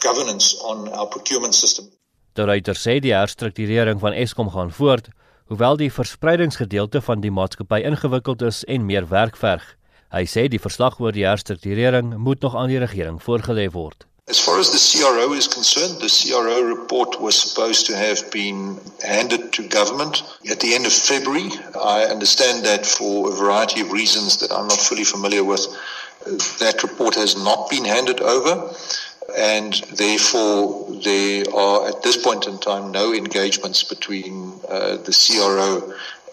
governance 0.00 0.56
on 0.62 0.88
our 0.88 1.06
procurement 1.06 1.54
system. 1.54 1.86
Die 2.32 2.44
ryter 2.48 2.78
sê 2.78 2.96
die 3.04 3.12
herstrukturering 3.12 4.00
van 4.00 4.14
Eskom 4.16 4.48
gaan 4.54 4.72
voort, 4.72 5.10
hoewel 5.52 5.76
die 5.76 5.90
verspreidingsgedeelte 5.92 7.02
van 7.04 7.20
die 7.20 7.30
maatskappy 7.30 7.82
ingewikkeld 7.84 8.42
is 8.48 8.62
en 8.64 8.86
meer 8.88 9.08
werk 9.10 9.36
verg. 9.36 9.66
Hy 10.12 10.24
sê 10.28 10.46
die 10.48 10.60
verslag 10.60 10.98
oor 11.00 11.12
die 11.12 11.26
herstrukturering 11.28 12.16
moet 12.16 12.40
nog 12.40 12.56
aan 12.56 12.72
die 12.72 12.80
regering 12.80 13.20
voorgelê 13.20 13.68
word. 13.72 14.06
As 14.32 14.40
far 14.40 14.58
as 14.58 14.70
the 14.70 14.80
CRO 14.80 15.34
is 15.34 15.46
concerned, 15.46 16.00
the 16.00 16.08
CRO 16.08 16.62
report 16.62 17.20
was 17.20 17.38
supposed 17.38 17.84
to 17.84 17.94
have 17.94 18.30
been 18.30 18.80
handed 19.04 19.52
to 19.52 19.68
government 19.68 20.22
at 20.50 20.58
the 20.58 20.74
end 20.74 20.86
of 20.86 20.92
February. 20.94 21.50
I 21.78 22.04
understand 22.04 22.64
that 22.64 22.86
for 22.86 23.28
a 23.28 23.36
variety 23.36 23.82
of 23.82 23.92
reasons 23.92 24.38
that 24.38 24.50
I'm 24.50 24.68
not 24.68 24.80
fully 24.80 25.04
familiar 25.04 25.44
with, 25.44 25.66
that 26.60 26.82
report 26.82 27.14
has 27.16 27.36
not 27.36 27.68
been 27.68 27.84
handed 27.84 28.22
over. 28.22 28.74
And 29.36 29.74
therefore, 29.92 30.90
there 31.04 31.44
are 31.54 31.88
at 31.88 32.02
this 32.02 32.16
point 32.16 32.46
in 32.46 32.58
time 32.58 32.90
no 32.90 33.12
engagements 33.12 33.84
between 33.84 34.58
uh, 34.66 34.96
the 34.96 35.12
CRO 35.12 35.92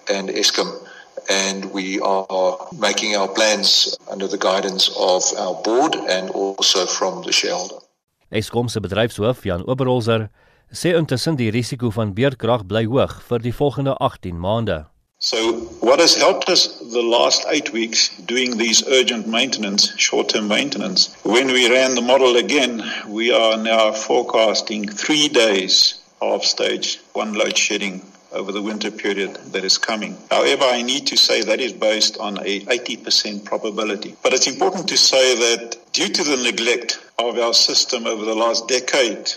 and 0.09 0.29
ESCOM. 0.29 0.87
And 1.29 1.73
we 1.73 1.99
are 1.99 2.69
making 2.79 3.17
our 3.17 3.27
plans 3.27 3.97
under 4.09 4.27
the 4.27 4.37
guidance 4.37 4.87
of 4.97 5.21
our 5.37 5.61
board 5.63 5.95
and 5.95 6.29
also 6.29 6.85
from 6.85 7.23
the 7.23 7.33
shareholder. 7.33 7.83
Eskom 8.31 8.67
se 8.69 8.79
bedryfshoof 8.79 9.41
Jan 9.43 9.63
Oberholzer 9.65 10.27
sê 10.69 10.91
intussen 10.93 11.37
die 11.39 11.49
risiko 11.49 11.89
van 11.89 12.11
beerdkrag 12.13 12.67
bly 12.69 12.83
hoog 12.85 13.15
vir 13.25 13.41
die 13.41 13.53
volgende 13.53 13.95
18 13.97 14.37
maande. 14.37 14.83
So 15.17 15.37
what 15.81 15.99
has 15.99 16.13
helped 16.15 16.47
us 16.47 16.67
the 16.93 17.01
last 17.01 17.47
8 17.49 17.73
weeks 17.73 18.11
doing 18.27 18.57
these 18.57 18.85
urgent 18.87 19.25
maintenance, 19.27 19.91
short-term 19.97 20.47
maintenance. 20.47 21.09
When 21.23 21.47
we 21.47 21.67
ran 21.73 21.95
the 21.95 22.05
model 22.05 22.37
again, 22.37 22.83
we 23.07 23.33
are 23.33 23.57
now 23.57 23.91
forecasting 23.91 24.87
3 24.87 25.27
days 25.29 25.99
of 26.21 26.45
stage 26.45 26.99
1 27.13 27.33
load 27.33 27.57
shedding 27.57 28.01
over 28.31 28.51
the 28.51 28.61
winter 28.61 28.91
period 28.91 29.39
that 29.51 29.63
is 29.63 29.79
coming. 29.79 30.15
However, 30.29 30.65
I 30.65 30.83
need 30.83 31.07
to 31.07 31.17
say 31.17 31.41
that 31.41 31.59
is 31.59 31.73
based 31.73 32.19
on 32.19 32.37
a 32.45 32.59
80% 32.69 33.43
probability. 33.43 34.15
But 34.21 34.33
it's 34.33 34.47
important 34.47 34.87
to 34.89 34.97
say 34.97 35.35
that 35.35 35.77
due 35.93 36.09
to 36.09 36.23
the 36.23 36.37
neglect 36.37 36.99
of 37.19 37.37
our 37.37 37.53
system 37.53 38.07
over 38.07 38.25
the 38.25 38.35
last 38.35 38.67
decade, 38.67 39.31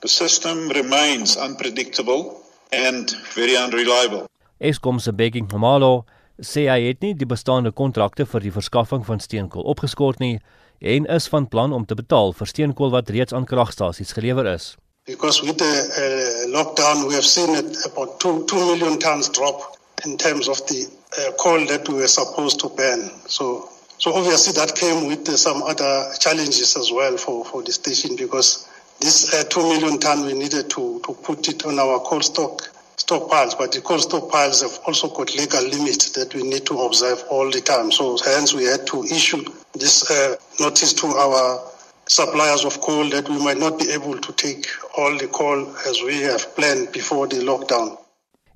the 0.00 0.08
system 0.08 0.68
remains 0.68 1.36
unpredictable 1.36 2.42
and 2.72 3.10
very 3.34 3.56
unreliable. 3.56 4.26
Eskom 4.60 5.00
se 5.00 5.12
Bekking 5.12 5.48
Momalo 5.48 6.04
sê 6.40 6.66
hy 6.68 6.88
het 6.88 7.00
nie 7.04 7.14
die 7.14 7.28
bestaande 7.28 7.72
kontrakte 7.72 8.26
vir 8.28 8.44
die 8.44 8.52
verskaffing 8.52 9.04
van 9.06 9.20
steenkool 9.20 9.64
opgeskort 9.72 10.20
nie 10.20 10.38
en 10.80 11.06
is 11.06 11.28
van 11.28 11.48
plan 11.48 11.72
om 11.72 11.86
te 11.86 11.96
betaal 11.96 12.32
vir 12.36 12.48
steenkool 12.48 12.92
wat 12.92 13.10
reeds 13.12 13.36
aan 13.36 13.48
kragstasies 13.48 14.12
gelewer 14.16 14.46
is. 14.54 14.76
Because 15.06 15.42
with 15.42 15.58
the 15.58 15.74
uh, 15.96 16.52
lockdown 16.52 17.06
we 17.08 17.14
have 17.14 17.24
seen 17.24 17.54
it 17.56 17.76
about 17.86 18.20
2 18.20 18.44
2 18.46 18.66
million 18.72 18.98
tons 18.98 19.30
drop 19.30 19.76
in 20.04 20.16
terms 20.16 20.48
of 20.48 20.60
the 20.66 20.86
uh, 20.86 21.32
coal 21.36 21.66
that 21.66 21.88
we 21.88 21.94
were 21.94 22.08
supposed 22.08 22.60
to 22.60 22.68
burn. 22.68 23.10
So 23.26 23.69
so 24.00 24.12
obviously 24.12 24.52
that 24.54 24.74
came 24.74 25.06
with 25.06 25.28
uh, 25.28 25.36
some 25.36 25.62
other 25.62 26.12
challenges 26.18 26.76
as 26.76 26.90
well 26.90 27.16
for 27.16 27.44
for 27.44 27.62
the 27.62 27.72
station 27.72 28.16
because 28.16 28.66
this 28.98 29.32
uh, 29.32 29.44
2 29.44 29.62
million 29.62 29.98
ton 29.98 30.26
we 30.26 30.34
needed 30.34 30.68
to 30.70 31.00
to 31.04 31.12
put 31.22 31.48
it 31.48 31.64
on 31.64 31.78
our 31.78 32.00
coal 32.00 32.22
stock 32.22 32.70
stockpiles, 33.10 33.56
but 33.58 33.72
the 33.72 33.80
coal 33.80 33.98
stockpiles 33.98 34.62
have 34.62 34.78
also 34.86 35.08
got 35.08 35.34
legal 35.34 35.64
limits 35.64 36.10
that 36.10 36.34
we 36.34 36.42
need 36.42 36.64
to 36.66 36.78
observe 36.80 37.22
all 37.30 37.50
the 37.50 37.60
time. 37.60 37.90
So 37.90 38.16
hence 38.24 38.52
we 38.54 38.64
had 38.64 38.86
to 38.86 39.02
issue 39.04 39.42
this 39.72 40.10
uh, 40.10 40.36
notice 40.60 40.92
to 40.94 41.06
our 41.06 41.60
suppliers 42.06 42.64
of 42.64 42.80
coal 42.80 43.08
that 43.10 43.28
we 43.28 43.38
might 43.38 43.58
not 43.58 43.78
be 43.78 43.90
able 43.90 44.18
to 44.18 44.32
take 44.32 44.66
all 44.96 45.16
the 45.16 45.28
coal 45.28 45.66
as 45.88 46.02
we 46.02 46.20
have 46.22 46.54
planned 46.54 46.92
before 46.92 47.26
the 47.26 47.40
lockdown. 47.40 47.96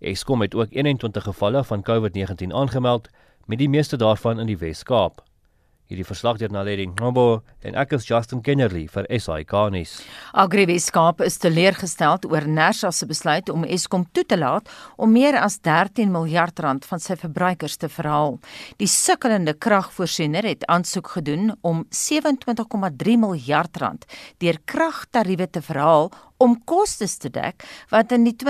Eskom 0.00 0.40
het 0.40 0.54
ook 0.54 0.66
21 0.70 1.22
gevalle 1.22 1.64
van 1.64 1.82
COVID-19 1.82 2.52
aangemeld, 2.52 3.08
met 3.46 3.58
die 3.58 3.68
meeste 3.68 3.96
daarvan 3.96 4.38
in 4.40 4.46
die 4.46 4.58
Wes-Kaap. 4.58 5.22
Hierdie 5.84 6.06
verslag 6.08 6.38
deur 6.40 6.48
Naledi 6.48 6.86
Ngombo 6.88 7.42
en 7.60 7.74
ek 7.76 7.90
is 7.98 8.06
Justin 8.08 8.40
Kennerly 8.40 8.86
vir 8.88 9.04
SAK 9.20 9.52
nuus. 9.74 9.98
Agriweskaap 10.32 11.20
is 11.26 11.36
teleurgesteld 11.42 12.24
oor 12.30 12.46
Nersa 12.48 12.88
se 12.88 13.04
besluit 13.04 13.52
om 13.52 13.66
Eskom 13.68 14.06
toe 14.16 14.24
te 14.24 14.38
laat 14.40 14.70
om 14.96 15.12
meer 15.12 15.36
as 15.36 15.58
13 15.60 16.08
miljard 16.08 16.64
rand 16.64 16.88
van 16.88 17.04
sy 17.04 17.18
verbruikers 17.20 17.76
te 17.82 17.92
verhaal. 17.92 18.38
Die 18.80 18.88
sukkelende 18.88 19.52
kragvoorsiener 19.52 20.48
het 20.48 20.64
aansoek 20.72 21.18
gedoen 21.18 21.52
om 21.60 21.84
27,3 21.92 23.20
miljard 23.20 23.76
rand 23.84 24.08
deur 24.40 24.62
kragtariewe 24.64 25.50
te 25.52 25.60
verhaal 25.68 26.08
om 26.38 26.64
kostes 26.64 27.18
te 27.18 27.30
dek 27.30 27.54
wat 27.92 28.12
in 28.12 28.24
die 28.28 28.36
2018-2019 28.40 28.42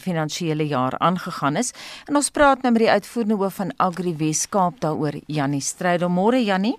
finansiële 0.00 0.66
jaar 0.66 0.98
aangegaan 0.98 1.56
is. 1.56 1.72
En 2.08 2.16
ons 2.16 2.30
praat 2.30 2.62
nou 2.62 2.72
met 2.72 2.82
die 2.86 2.90
uitvoerende 2.90 3.36
hoof 3.40 3.54
van 3.60 3.72
Agri 3.76 4.16
Weskaap 4.18 4.80
daaroor, 4.80 5.12
Jannie 5.26 5.60
Strydom. 5.60 6.12
Môre 6.16 6.44
Jannie. 6.44 6.76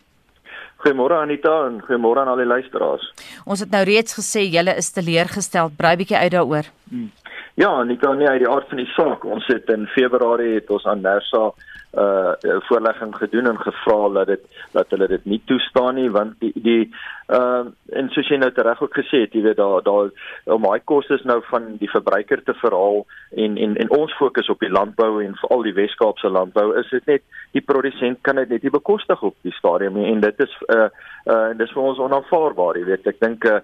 Goeiemôre 0.84 1.16
Anita 1.22 1.66
en 1.68 1.82
goeiemôre 1.86 2.20
aan 2.20 2.32
al 2.34 2.42
die 2.44 2.50
luisteraars. 2.50 3.06
Ons 3.46 3.60
het 3.64 3.72
nou 3.72 3.84
reeds 3.88 4.18
gesê 4.18 4.42
julle 4.52 4.74
is 4.76 4.92
teleurgestel. 4.92 5.72
Brei 5.78 5.96
bietjie 6.02 6.18
uit 6.18 6.34
daaroor. 6.34 6.66
Hmm. 6.90 7.12
Ja, 7.56 7.70
Anita, 7.70 8.14
nee, 8.14 8.28
uit 8.28 8.42
die 8.42 8.50
aard 8.50 8.68
van 8.68 8.78
die 8.82 8.90
saak. 8.96 9.24
Ons 9.24 9.48
het 9.48 9.70
in 9.70 9.86
Februarie 9.94 10.56
het 10.58 10.70
ons 10.74 10.86
aan 10.90 11.06
Nersa 11.06 11.54
uh 11.94 12.34
voorlegging 12.68 13.16
gedoen 13.16 13.48
en 13.48 13.60
gevra 13.62 14.10
dat 14.14 14.28
dit 14.28 14.42
dat 14.72 14.90
hulle 14.90 15.08
dit 15.08 15.26
nie 15.26 15.42
toestaan 15.46 15.96
nie 15.96 16.10
want 16.12 16.40
die 16.40 16.52
die 16.56 16.94
uh 17.28 17.66
en 17.94 18.10
soos 18.10 18.28
jy 18.28 18.38
nou 18.42 18.50
reg 18.56 18.82
ook 18.82 18.96
gesê 18.98 19.24
het, 19.24 19.34
jy 19.34 19.44
weet 19.46 19.58
daar 19.58 19.84
daar 19.86 20.10
om 20.56 20.66
daai 20.66 20.82
kostes 20.86 21.24
nou 21.30 21.40
van 21.50 21.76
die 21.78 21.90
verbruiker 21.90 22.44
te 22.44 22.54
verhaal 22.62 23.06
en 23.38 23.58
en 23.58 23.76
en 23.78 23.90
ons 23.90 24.18
fokus 24.18 24.50
op 24.50 24.60
die 24.60 24.72
landbou 24.72 25.22
en 25.24 25.36
veral 25.42 25.64
die 25.64 25.76
Wes-Kaapse 25.78 26.30
landbou 26.30 26.74
is 26.80 26.90
dit 26.90 27.06
net 27.06 27.24
die 27.52 27.62
produsent 27.62 28.22
kan 28.22 28.36
dit 28.42 28.50
net 28.50 28.64
nie 28.64 28.74
bekostig 28.74 29.22
op 29.22 29.36
die 29.42 29.54
stadium 29.54 30.00
nie 30.00 30.12
en 30.12 30.22
dit 30.26 30.40
is 30.48 30.56
uh 30.76 30.90
uh 31.26 31.50
en 31.50 31.58
dis 31.58 31.72
vir 31.72 31.84
ons 31.84 32.00
onaanvaarbaar, 32.04 32.78
jy 32.80 32.86
weet 32.90 33.08
ek 33.08 33.20
dink 33.24 33.46
uh 33.48 33.60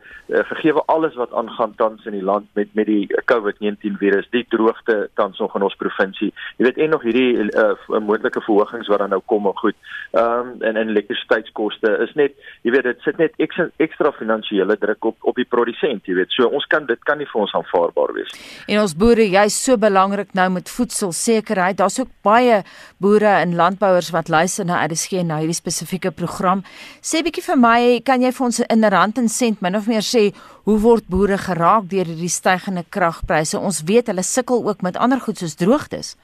vergewe 0.52 0.84
alles 0.94 1.16
wat 1.20 1.34
aangaan 1.36 1.74
tans 1.80 2.06
in 2.08 2.16
die 2.16 2.24
land 2.24 2.48
met 2.56 2.72
met 2.78 2.88
die 2.88 3.08
COVID-19 3.32 3.98
virus, 4.00 4.30
die 4.32 4.46
droogte 4.54 5.10
tans 5.20 5.40
nog 5.44 5.56
in 5.58 5.66
ons 5.68 5.76
provinsie. 5.82 6.32
Jy 6.58 6.70
weet 6.70 6.80
en 6.86 6.94
nog 6.96 7.04
hierdie 7.04 7.50
uh 7.50 8.00
moontlike 8.00 8.44
verhogings 8.46 8.88
wat 8.88 9.04
dan 9.04 9.12
nou 9.16 9.22
kom 9.26 9.50
en 9.50 9.58
goed. 9.60 9.76
Ehm 10.12 10.54
um, 10.54 10.54
en 10.70 10.80
en 10.80 10.94
elektrisiteitskoste 10.94 11.98
is 12.08 12.14
net, 12.16 12.38
jy 12.64 12.72
weet 12.76 12.88
dit 12.88 13.04
sit 13.04 13.20
net 13.20 13.36
ekstra, 13.50 13.66
ekstra 13.82 14.12
finansiële 14.16 14.78
druk 14.80 15.06
op 15.12 15.18
op 15.30 15.36
die 15.40 15.48
produsent, 15.50 16.06
jy 16.08 16.16
weet. 16.18 16.32
So 16.36 16.48
ons 16.48 16.66
kan 16.70 16.86
dit 16.90 17.02
kan 17.08 17.18
nie 17.20 17.28
vir 17.30 17.42
ons 17.42 17.56
aanvaarbaar 17.58 18.14
wees 18.16 18.32
nie. 18.36 18.46
En 18.76 18.84
ons 18.84 18.96
boere, 19.02 19.26
jy's 19.26 19.58
so 19.66 19.78
belangrik 19.82 20.34
nou 20.38 20.48
met 20.54 20.70
voedselsekerheid. 20.70 21.80
Daar's 21.82 22.00
ook 22.00 22.14
baie 22.26 22.62
boere 23.02 23.40
en 23.42 23.58
landbouers 23.60 24.12
wat 24.16 24.30
luister 24.30 24.68
na 24.70 24.84
RSG 24.86 25.24
nou 25.26 25.42
hierdie 25.42 25.58
spesifieke 25.58 26.14
program. 26.16 26.64
Sê 27.02 27.24
bietjie 27.26 27.46
vir 27.50 27.60
my, 27.60 27.80
kan 28.06 28.24
jy 28.24 28.32
vir 28.32 28.48
ons 28.50 28.64
in 28.70 28.90
rand 28.96 29.22
en 29.22 29.30
sent 29.30 29.62
min 29.66 29.76
of 29.80 29.90
meer 29.92 30.06
sê 30.06 30.30
hoe 30.70 30.80
word 30.80 31.08
boere 31.10 31.38
geraak 31.42 31.90
deur 31.92 32.06
hierdie 32.06 32.32
stygende 32.32 32.86
kragpryse? 32.90 33.58
Ons 33.58 33.84
weet 33.90 34.12
hulle 34.12 34.24
sukkel 34.24 34.66
ook 34.68 34.86
met 34.86 34.98
ander 34.98 35.20
goed 35.20 35.42
soos 35.42 35.58
droogtes. 35.60 36.16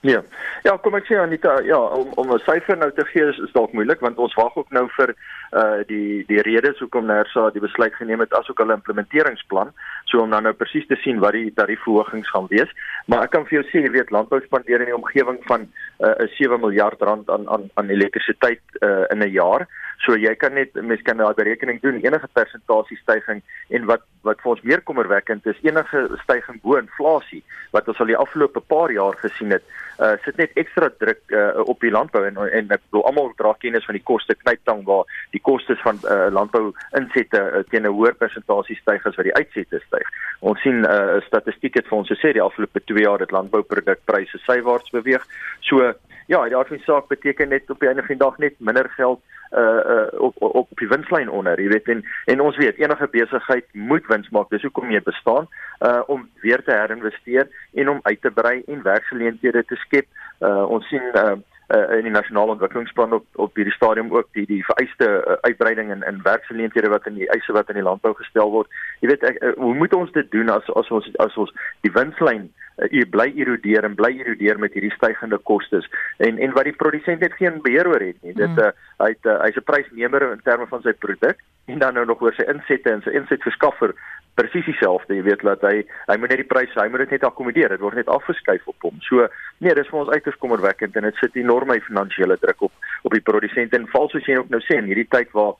Ja. 0.00 0.22
Ja, 0.64 0.76
kom 0.80 0.96
ek 0.96 1.08
sê 1.08 1.18
Anita, 1.20 1.58
ja, 1.64 1.76
om 1.76 2.12
om 2.20 2.32
'n 2.32 2.40
syfer 2.44 2.76
nou 2.76 2.90
te 2.92 3.04
gee 3.12 3.28
is, 3.28 3.38
is 3.38 3.52
dalk 3.52 3.72
moeilik 3.72 4.00
want 4.00 4.18
ons 4.18 4.34
wag 4.34 4.56
ook 4.56 4.70
nou 4.70 4.88
vir 4.96 5.14
uh 5.52 5.82
die 5.86 6.24
die 6.28 6.42
redes 6.46 6.78
hoekom 6.78 7.06
Nersa 7.10 7.48
die 7.50 7.62
besluit 7.62 7.94
geneem 7.98 8.22
het 8.22 8.34
asook 8.38 8.62
hulle 8.62 8.76
implementeringsplan, 8.78 9.72
so 10.10 10.22
om 10.22 10.30
dan 10.30 10.46
nou 10.46 10.52
presies 10.54 10.86
te 10.86 10.98
sien 11.02 11.18
wat 11.24 11.34
die 11.34 11.50
tariefverhogings 11.54 12.30
gaan 12.30 12.46
wees. 12.52 12.70
Maar 13.06 13.26
ek 13.26 13.34
kan 13.34 13.46
vir 13.48 13.60
jou 13.60 13.64
sê, 13.70 13.82
jy 13.84 13.90
weet, 13.96 14.12
landbou 14.14 14.40
spandeer 14.44 14.84
in 14.84 14.92
die 14.92 14.98
omgewing 14.98 15.40
van 15.50 15.66
uh 15.98 16.14
'n 16.22 16.30
7 16.38 16.60
miljard 16.60 17.02
rand 17.02 17.30
aan 17.30 17.48
aan 17.48 17.70
aan 17.74 17.90
elektrisiteit 17.90 18.62
uh 18.82 19.04
in 19.10 19.22
'n 19.22 19.30
jaar. 19.30 19.66
So 20.06 20.16
jy 20.16 20.34
kan 20.34 20.54
net 20.54 20.74
mens 20.74 21.02
kan 21.02 21.16
daai 21.16 21.34
berekening 21.34 21.80
doen 21.80 22.00
enige 22.00 22.28
persentasie 22.32 22.96
stygings 23.02 23.44
en 23.68 23.84
wat 23.84 24.02
wat 24.22 24.40
vir 24.40 24.50
ons 24.52 24.62
meer 24.62 24.80
kommerwekkend 24.80 25.46
is 25.46 25.60
enige 25.62 26.08
stygings 26.22 26.62
bo 26.62 26.76
inflasie 26.76 27.42
wat 27.72 27.88
ons 27.88 28.00
al 28.00 28.06
die 28.06 28.16
afgelope 28.16 28.60
paar 28.60 28.92
jaar 28.92 29.16
gesien 29.20 29.50
het 29.50 29.64
uh, 30.00 30.16
sit 30.24 30.36
net 30.40 30.56
ekstra 30.60 30.90
druk 31.02 31.20
uh, 31.32 31.60
op 31.64 31.80
die 31.84 31.92
landbou 31.92 32.22
en 32.26 32.40
en 32.48 32.72
ek 32.76 32.82
bedoel 32.88 33.06
almal 33.10 33.32
dra 33.38 33.52
kennis 33.62 33.86
van 33.88 33.98
die 33.98 34.06
koste 34.12 34.36
knyptang 34.42 34.82
waar 34.88 35.08
die 35.34 35.39
kostes 35.42 35.80
van 35.80 35.98
uh, 36.04 36.26
landbou 36.30 36.72
insette 36.98 37.40
uh, 37.40 37.62
teen 37.70 37.86
'n 37.86 37.94
hoër 37.96 38.14
persentasie 38.14 38.76
styg 38.76 39.06
as 39.06 39.16
wat 39.16 39.28
die 39.28 39.34
uitsette 39.34 39.80
styg. 39.86 40.06
Ons 40.40 40.60
sien 40.60 40.80
'n 40.82 40.86
uh, 40.86 41.20
statistiek 41.26 41.74
het 41.74 41.88
vir 41.88 41.98
ons 41.98 42.12
gesê 42.12 42.32
die 42.32 42.42
afgelope 42.42 42.80
2 42.84 43.04
jaar 43.04 43.20
het 43.20 43.30
landbouprodukpryse 43.30 44.38
sywaarts 44.38 44.90
beweeg. 44.90 45.26
So 45.60 45.92
ja, 46.26 46.44
die 46.44 46.56
aard 46.56 46.68
van 46.68 46.76
die 46.76 46.84
saak 46.84 47.08
beteken 47.08 47.48
net 47.48 47.70
op 47.70 47.80
die 47.80 47.88
einde 47.88 48.02
van 48.06 48.16
die 48.16 48.24
dag 48.24 48.38
net 48.38 48.54
minder 48.58 48.88
geld 48.96 49.20
uh 49.50 49.80
uh 49.92 50.20
op 50.20 50.34
op, 50.38 50.54
op 50.54 50.78
die 50.78 50.88
winslyn 50.88 51.30
onder, 51.30 51.58
jy 51.60 51.68
weet 51.68 51.88
en 51.88 52.04
en 52.30 52.40
ons 52.40 52.56
weet 52.56 52.78
enige 52.78 53.08
besigheid 53.10 53.66
moet 53.72 54.06
wins 54.06 54.28
maak. 54.30 54.50
Dis 54.50 54.62
hoekom 54.62 54.90
jy 54.94 55.02
bestaan 55.02 55.48
uh 55.86 56.02
om 56.06 56.28
weer 56.42 56.62
te 56.62 56.74
herinvesteer 56.74 57.48
en 57.74 57.88
om 57.88 58.00
uit 58.02 58.20
te 58.22 58.30
brei 58.30 58.62
en 58.66 58.82
werksgeleenthede 58.82 59.64
te 59.64 59.76
skep. 59.76 60.06
Uh 60.38 60.70
ons 60.70 60.86
sien 60.88 61.02
uh 61.14 61.34
uh, 61.74 61.98
in 61.98 62.06
die 62.08 62.14
nasionale 62.14 62.54
ontwikkelingsplan 62.56 63.12
op 63.12 63.26
op 63.34 63.54
hierdie 63.56 63.74
stadium 63.74 64.10
ook 64.14 64.28
die 64.32 64.46
die 64.46 64.62
vereiste 64.64 65.08
uh, 65.08 65.36
uitbreiding 65.40 65.90
in 65.94 66.02
in 66.02 66.22
werksgeleenthede 66.22 66.90
wat 66.90 67.06
in 67.06 67.14
die 67.14 67.28
eise 67.30 67.52
wat 67.52 67.68
in 67.68 67.78
die 67.80 67.86
landbou 67.86 68.14
gestel 68.14 68.50
word. 68.50 68.68
Jy 69.00 69.12
weet 69.12 69.26
ek, 69.30 69.42
uh, 69.42 69.52
hoe 69.56 69.74
moet 69.74 69.94
ons 69.94 70.12
dit 70.12 70.30
doen 70.30 70.50
as 70.50 70.66
as 70.82 70.90
ons 70.90 71.10
as 71.26 71.36
ons 71.36 71.52
die 71.86 71.92
winslyn 71.94 72.48
uh, 72.78 73.04
bly 73.14 73.28
erodeer 73.36 73.86
en 73.86 73.94
bly 73.94 74.12
erodeer 74.18 74.58
met 74.58 74.74
hierdie 74.74 74.94
stygende 74.96 75.38
kostes 75.52 75.88
en 76.18 76.38
en 76.38 76.56
wat 76.58 76.68
die 76.68 76.76
produsent 76.82 77.20
net 77.20 77.36
geen 77.38 77.62
beheer 77.62 77.88
oor 77.88 78.02
het 78.02 78.18
nie. 78.22 78.34
Dit 78.34 78.58
uh, 78.58 78.72
hy 79.04 79.12
het 79.14 79.30
uh, 79.30 79.38
hy's 79.44 79.56
'n 79.56 79.68
prysnemer 79.70 80.30
in 80.30 80.44
terme 80.44 80.66
van 80.66 80.82
sy 80.82 80.92
produk 80.92 81.38
en 81.66 81.78
dan 81.78 81.94
nou 81.94 82.04
nog 82.06 82.22
oor 82.22 82.34
sy 82.34 82.46
insette 82.50 82.90
en 82.90 83.02
sy 83.02 83.14
insetverskaffer 83.14 83.94
presies 84.38 84.66
dieselfde, 84.68 85.16
jy 85.16 85.24
weet 85.26 85.42
dat 85.46 85.64
hy 85.66 85.80
hy 86.10 86.16
moet 86.20 86.32
net 86.32 86.42
die 86.42 86.50
pryse, 86.50 86.76
hy 86.78 86.88
moet 86.92 87.04
dit 87.04 87.16
net 87.16 87.26
akkommodeer. 87.28 87.74
Dit 87.74 87.84
word 87.84 87.98
net 87.98 88.12
afgeskuif 88.12 88.68
op 88.70 88.88
hom. 88.88 89.00
So 89.06 89.26
nee, 89.58 89.74
dis 89.74 89.88
vir 89.90 90.02
ons 90.02 90.12
uiters 90.12 90.38
kommerwekkend 90.42 90.96
en 90.96 91.08
dit 91.08 91.22
sit 91.22 91.36
enorme 91.40 91.80
finansiële 91.88 92.38
druk 92.42 92.68
op 92.68 92.88
op 93.08 93.16
die 93.16 93.24
produsente 93.24 93.78
en 93.78 93.88
vals 93.88 94.12
soos 94.12 94.26
jy 94.28 94.36
ook 94.36 94.50
nou 94.52 94.60
sê 94.64 94.76
in 94.76 94.88
hierdie 94.90 95.08
tyd 95.08 95.30
waar 95.32 95.54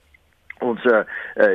ons 0.67 0.85
uh, 0.91 1.03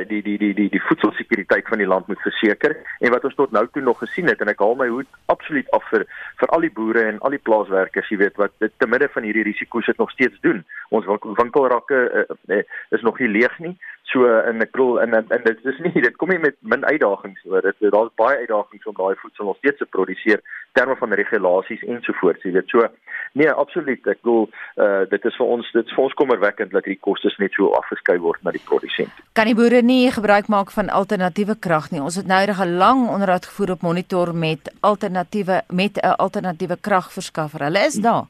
die 0.08 0.22
die 0.22 0.36
die 0.38 0.52
die 0.54 0.68
die 0.72 0.82
voedselsekuriteit 0.88 1.68
van 1.68 1.82
die 1.82 1.88
land 1.88 2.06
moet 2.06 2.22
verseker. 2.24 2.76
En 3.00 3.14
wat 3.14 3.24
ons 3.24 3.34
tot 3.34 3.52
nou 3.54 3.66
toe 3.72 3.82
nog 3.82 3.98
gesien 3.98 4.30
het 4.30 4.40
en 4.40 4.52
ek 4.52 4.62
haal 4.62 4.76
my 4.78 4.88
hoed 4.92 5.10
absoluut 5.32 5.70
af 5.76 5.84
vir 5.90 6.06
vir 6.40 6.54
al 6.56 6.66
die 6.66 6.72
boere 6.78 7.04
en 7.10 7.20
al 7.20 7.36
die 7.36 7.42
plaaswerkers 7.48 8.10
jy 8.10 8.20
weet 8.24 8.40
wat 8.42 8.54
dit 8.64 8.72
te 8.78 8.88
midde 8.90 9.08
van 9.14 9.26
hierdie 9.26 9.46
risiko's 9.46 9.86
dit 9.86 9.98
nog 9.98 10.10
steeds 10.14 10.40
doen. 10.46 10.64
Ons 10.94 11.06
winkelrakke 11.06 12.00
uh, 12.26 12.62
is 12.90 13.02
nog 13.06 13.18
nie 13.18 13.32
leeg 13.32 13.58
nie. 13.58 13.76
So 14.12 14.26
en 14.26 14.62
ek 14.62 14.70
bedoel 14.74 15.00
en 15.02 15.16
en 15.18 15.42
dit 15.44 15.64
is 15.66 15.78
nie 15.82 16.02
dit 16.04 16.16
kom 16.20 16.30
nie 16.30 16.38
met 16.42 16.54
min 16.60 16.84
uitdagings 16.86 17.42
oor. 17.50 17.64
Dit 17.66 17.90
daar's 17.94 18.14
baie 18.20 18.38
uitdagings 18.44 18.86
om 18.86 18.94
daai 18.98 19.18
voedsel 19.22 19.50
nog 19.50 19.58
steeds 19.58 19.82
te 19.82 19.88
produseer 19.96 20.42
terme 20.78 20.96
van 21.00 21.16
regulasies 21.18 21.82
ensovoorts 21.82 22.46
jy 22.46 22.52
weet. 22.54 22.70
So 22.70 22.86
nee 23.34 23.50
absoluut. 23.50 24.06
Ek 24.06 24.22
bedoel 24.22 24.46
uh, 24.46 25.02
dit 25.10 25.26
is 25.30 25.38
vir 25.40 25.54
ons 25.56 25.72
dit 25.74 25.90
is 25.90 25.96
vir 25.98 26.04
ons 26.06 26.18
kommerwekkend 26.22 26.74
dat 26.76 26.86
hierdie 26.86 27.02
kostes 27.08 27.38
net 27.42 27.58
so 27.58 27.72
afgeskei 27.80 28.18
word 28.22 28.46
na 28.46 28.54
die 28.54 28.62
produsent. 28.96 29.24
Kan 29.36 29.50
die 29.50 29.54
boere 29.54 29.82
nie 29.82 30.10
gebruik 30.10 30.48
maak 30.48 30.70
van 30.72 30.88
alternatiewe 30.88 31.56
krag 31.60 31.90
nie. 31.90 32.00
Ons 32.00 32.16
het 32.16 32.26
nou 32.26 32.44
reg 32.44 32.60
'n 32.60 32.76
lang 32.76 33.08
onderhoud 33.08 33.46
gevoer 33.46 33.70
op 33.70 33.82
monitor 33.82 34.34
met 34.34 34.72
alternatiewe 34.80 35.62
met 35.68 35.98
'n 36.00 36.16
alternatiewe 36.16 36.76
kragverskaffer. 36.80 37.60
Hulle 37.60 37.86
is 37.86 37.94
daar 37.94 38.24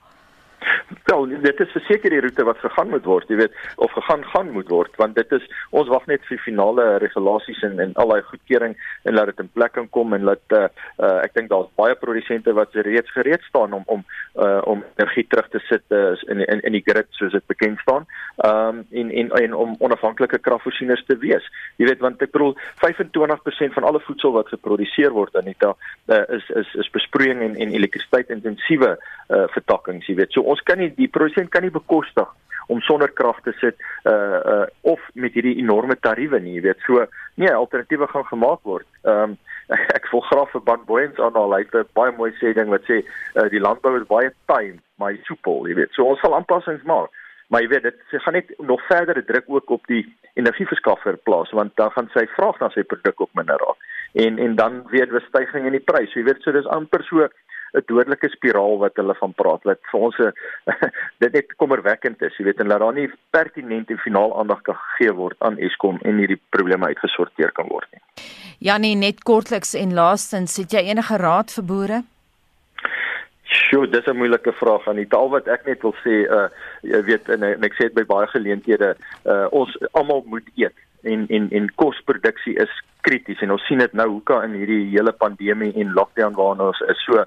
Wel, 1.06 1.26
dit 1.38 1.60
is 1.60 1.70
verseker 1.70 2.10
die 2.10 2.20
roete 2.20 2.42
wat 2.44 2.58
gegaan 2.58 2.88
moet 2.90 3.04
word, 3.06 3.28
jy 3.30 3.36
weet, 3.38 3.58
of 3.78 3.92
gegaan 3.94 4.24
gaan 4.32 4.48
moet 4.50 4.70
word, 4.74 4.96
want 4.98 5.14
dit 5.14 5.32
is 5.36 5.44
ons 5.70 5.86
wag 5.92 6.08
net 6.10 6.24
vir 6.26 6.40
finale 6.42 6.86
regulasies 6.98 7.60
en 7.68 7.78
en 7.84 7.92
al 8.02 8.10
daai 8.10 8.24
goedkeuring 8.26 8.74
en 9.06 9.14
laat 9.14 9.30
dit 9.30 9.42
in 9.44 9.50
plek 9.54 9.76
kan 9.76 9.86
kom 9.94 10.16
en 10.16 10.26
laat 10.26 10.56
uh, 10.58 10.64
uh 10.98 11.12
ek 11.22 11.36
dink 11.38 11.52
daar's 11.52 11.70
baie 11.78 11.94
produsente 12.00 12.54
wat 12.58 12.74
reeds 12.88 13.12
gereed 13.14 13.44
staan 13.46 13.76
om 13.78 13.84
om 13.86 14.02
uh 14.42 14.58
om 14.66 14.82
energie 14.96 15.26
terug 15.30 15.46
te 15.52 15.60
sit 15.68 15.94
uh, 15.94 16.16
in, 16.26 16.42
in 16.42 16.64
in 16.66 16.74
die 16.74 16.82
grid 16.88 17.06
soos 17.20 17.38
dit 17.38 17.46
bekend 17.54 17.78
staan. 17.86 18.10
Um 18.48 18.82
en 18.90 19.14
en 19.22 19.30
en 19.42 19.54
om 19.54 19.76
onafhanklike 19.78 20.42
kragvoorsieners 20.42 21.06
te 21.06 21.18
wees. 21.22 21.46
Jy 21.78 21.86
weet, 21.92 22.02
want 22.02 22.22
ek 22.26 22.34
bedoel 22.34 22.56
25% 22.82 23.78
van 23.78 23.86
alle 23.86 24.02
voedsel 24.08 24.34
wat 24.34 24.50
geproduseer 24.50 25.14
word 25.14 25.38
Anita 25.38 25.76
uh, 26.10 26.24
is 26.34 26.50
is 26.64 26.74
is 26.82 26.90
besproeiing 26.98 27.46
en 27.46 27.54
en 27.54 27.78
elektrisiteit 27.78 28.34
intensiewe 28.40 28.96
uh 29.28 29.46
vertakkings, 29.54 30.06
jy 30.06 30.16
weet. 30.20 30.32
So 30.32 30.42
ons 30.42 30.62
kan 30.62 30.78
nie 30.78 30.92
die 30.96 31.08
produsent 31.08 31.50
kan 31.50 31.62
nie 31.66 31.74
bekostig 31.74 32.28
om 32.66 32.80
sonder 32.82 33.12
krag 33.14 33.38
te 33.46 33.54
sit 33.60 33.78
uh 34.04 34.38
uh 34.54 34.66
of 34.82 35.02
met 35.14 35.34
hierdie 35.34 35.58
enorme 35.62 35.96
tariewe 36.00 36.40
nie, 36.40 36.56
jy 36.58 36.66
weet. 36.68 36.82
So 36.86 37.06
nee, 37.34 37.52
alternatiewe 37.52 38.08
gaan 38.12 38.26
gemaak 38.30 38.62
word. 38.62 38.88
Ehm 39.04 39.36
um, 39.36 39.36
ek 39.98 40.04
wil 40.12 40.22
graag 40.30 40.50
vir 40.52 40.62
Ban 40.62 40.82
Boyens 40.86 41.18
aanhaal. 41.18 41.56
Hy 41.56 41.64
het 41.66 41.94
baie 41.98 42.12
mooi 42.14 42.30
sê 42.40 42.52
ding 42.54 42.70
wat 42.70 42.86
sê 42.86 43.00
uh, 43.02 43.48
die 43.50 43.62
landbou 43.62 43.96
is 43.98 44.06
baie 44.10 44.30
time, 44.50 44.78
maar 44.98 45.14
hy 45.14 45.22
soepel, 45.26 45.66
jy 45.66 45.74
weet. 45.80 45.94
So 45.96 46.06
ons 46.06 46.22
sal 46.22 46.36
aanpassings 46.38 46.86
maak. 46.86 47.10
Maar 47.50 47.62
jy 47.62 47.70
weet 47.70 47.84
dit 47.86 47.98
se 48.10 48.18
gaan 48.22 48.34
net 48.34 48.48
nog 48.58 48.82
verdere 48.88 49.22
druk 49.24 49.50
ook 49.56 49.70
op 49.70 49.84
die 49.90 50.02
energieverskaffer 50.34 51.18
plaas 51.28 51.52
want 51.54 51.76
dan 51.78 51.92
gaan 51.94 52.08
sy 52.14 52.26
vraag 52.34 52.58
na 52.60 52.68
sy 52.74 52.82
produk 52.82 53.20
ook 53.22 53.38
minder 53.38 53.60
raak. 53.62 53.84
En 54.24 54.38
en 54.42 54.56
dan 54.58 54.82
weer 54.90 55.06
'n 55.06 55.22
stygings 55.28 55.66
in 55.66 55.78
die 55.78 55.86
prys. 55.90 56.14
Jy 56.14 56.24
weet 56.24 56.42
so 56.42 56.52
dis 56.52 56.66
amper 56.66 57.04
so 57.04 57.28
'n 57.74 57.82
dodelike 57.86 58.28
spiraal 58.28 58.78
wat 58.78 58.96
hulle 58.96 59.14
van 59.14 59.32
praat 59.32 59.62
wat 59.64 59.80
vir 59.90 60.00
ons 60.00 60.16
dit 61.22 61.32
net 61.32 61.54
kommerwekkend 61.56 62.22
is, 62.22 62.36
jy 62.38 62.44
weet 62.44 62.60
en 62.60 62.68
dat 62.68 62.80
daar 62.80 62.94
nie 62.94 63.10
pertinent 63.30 63.90
en 63.90 63.98
finaal 63.98 64.38
aandag 64.38 64.62
kan 64.62 64.74
gegee 64.74 65.12
word 65.12 65.36
aan 65.38 65.58
Eskom 65.58 65.98
en 66.02 66.18
hierdie 66.22 66.40
probleme 66.50 66.86
uitgesorteer 66.86 67.52
kan 67.52 67.68
word 67.68 67.88
nie. 67.92 68.02
Janie 68.58 68.96
net 68.96 69.22
kortliks 69.22 69.74
en 69.74 69.94
laastens, 69.94 70.56
het 70.56 70.72
jy 70.72 70.86
enige 70.88 71.16
raad 71.20 71.52
vir 71.52 71.64
boere? 71.64 72.02
Sjoe, 73.46 73.86
dis 73.86 74.06
'n 74.06 74.16
moeilike 74.16 74.52
vraag 74.52 74.88
aan 74.88 74.96
die 74.96 75.08
taal 75.08 75.28
wat 75.30 75.48
ek 75.48 75.66
net 75.66 75.82
wil 75.82 75.94
sê, 76.04 76.26
uh 76.26 76.48
jy 76.82 77.02
weet 77.02 77.28
en, 77.28 77.42
en 77.42 77.64
ek 77.64 77.74
sê 77.74 77.88
dit 77.88 77.94
by 77.94 78.04
baie 78.04 78.26
geleenthede, 78.26 78.96
uh 79.24 79.46
ons 79.50 79.76
almal 79.92 80.24
moet 80.26 80.48
eet 80.56 80.74
en 81.02 81.26
en 81.28 81.50
en 81.50 81.74
kosproduksie 81.74 82.56
is 82.58 82.72
krities 83.00 83.40
en 83.44 83.54
ons 83.54 83.66
sien 83.68 83.78
dit 83.78 83.92
nou 83.92 84.08
hoe 84.16 84.22
kan 84.30 84.44
in 84.48 84.56
hierdie 84.60 84.84
hele 84.90 85.12
pandemie 85.12 85.72
en 85.82 85.94
lockdown 85.98 86.34
waarna 86.40 86.70
ons 86.72 86.82
is 86.92 87.04
so 87.06 87.24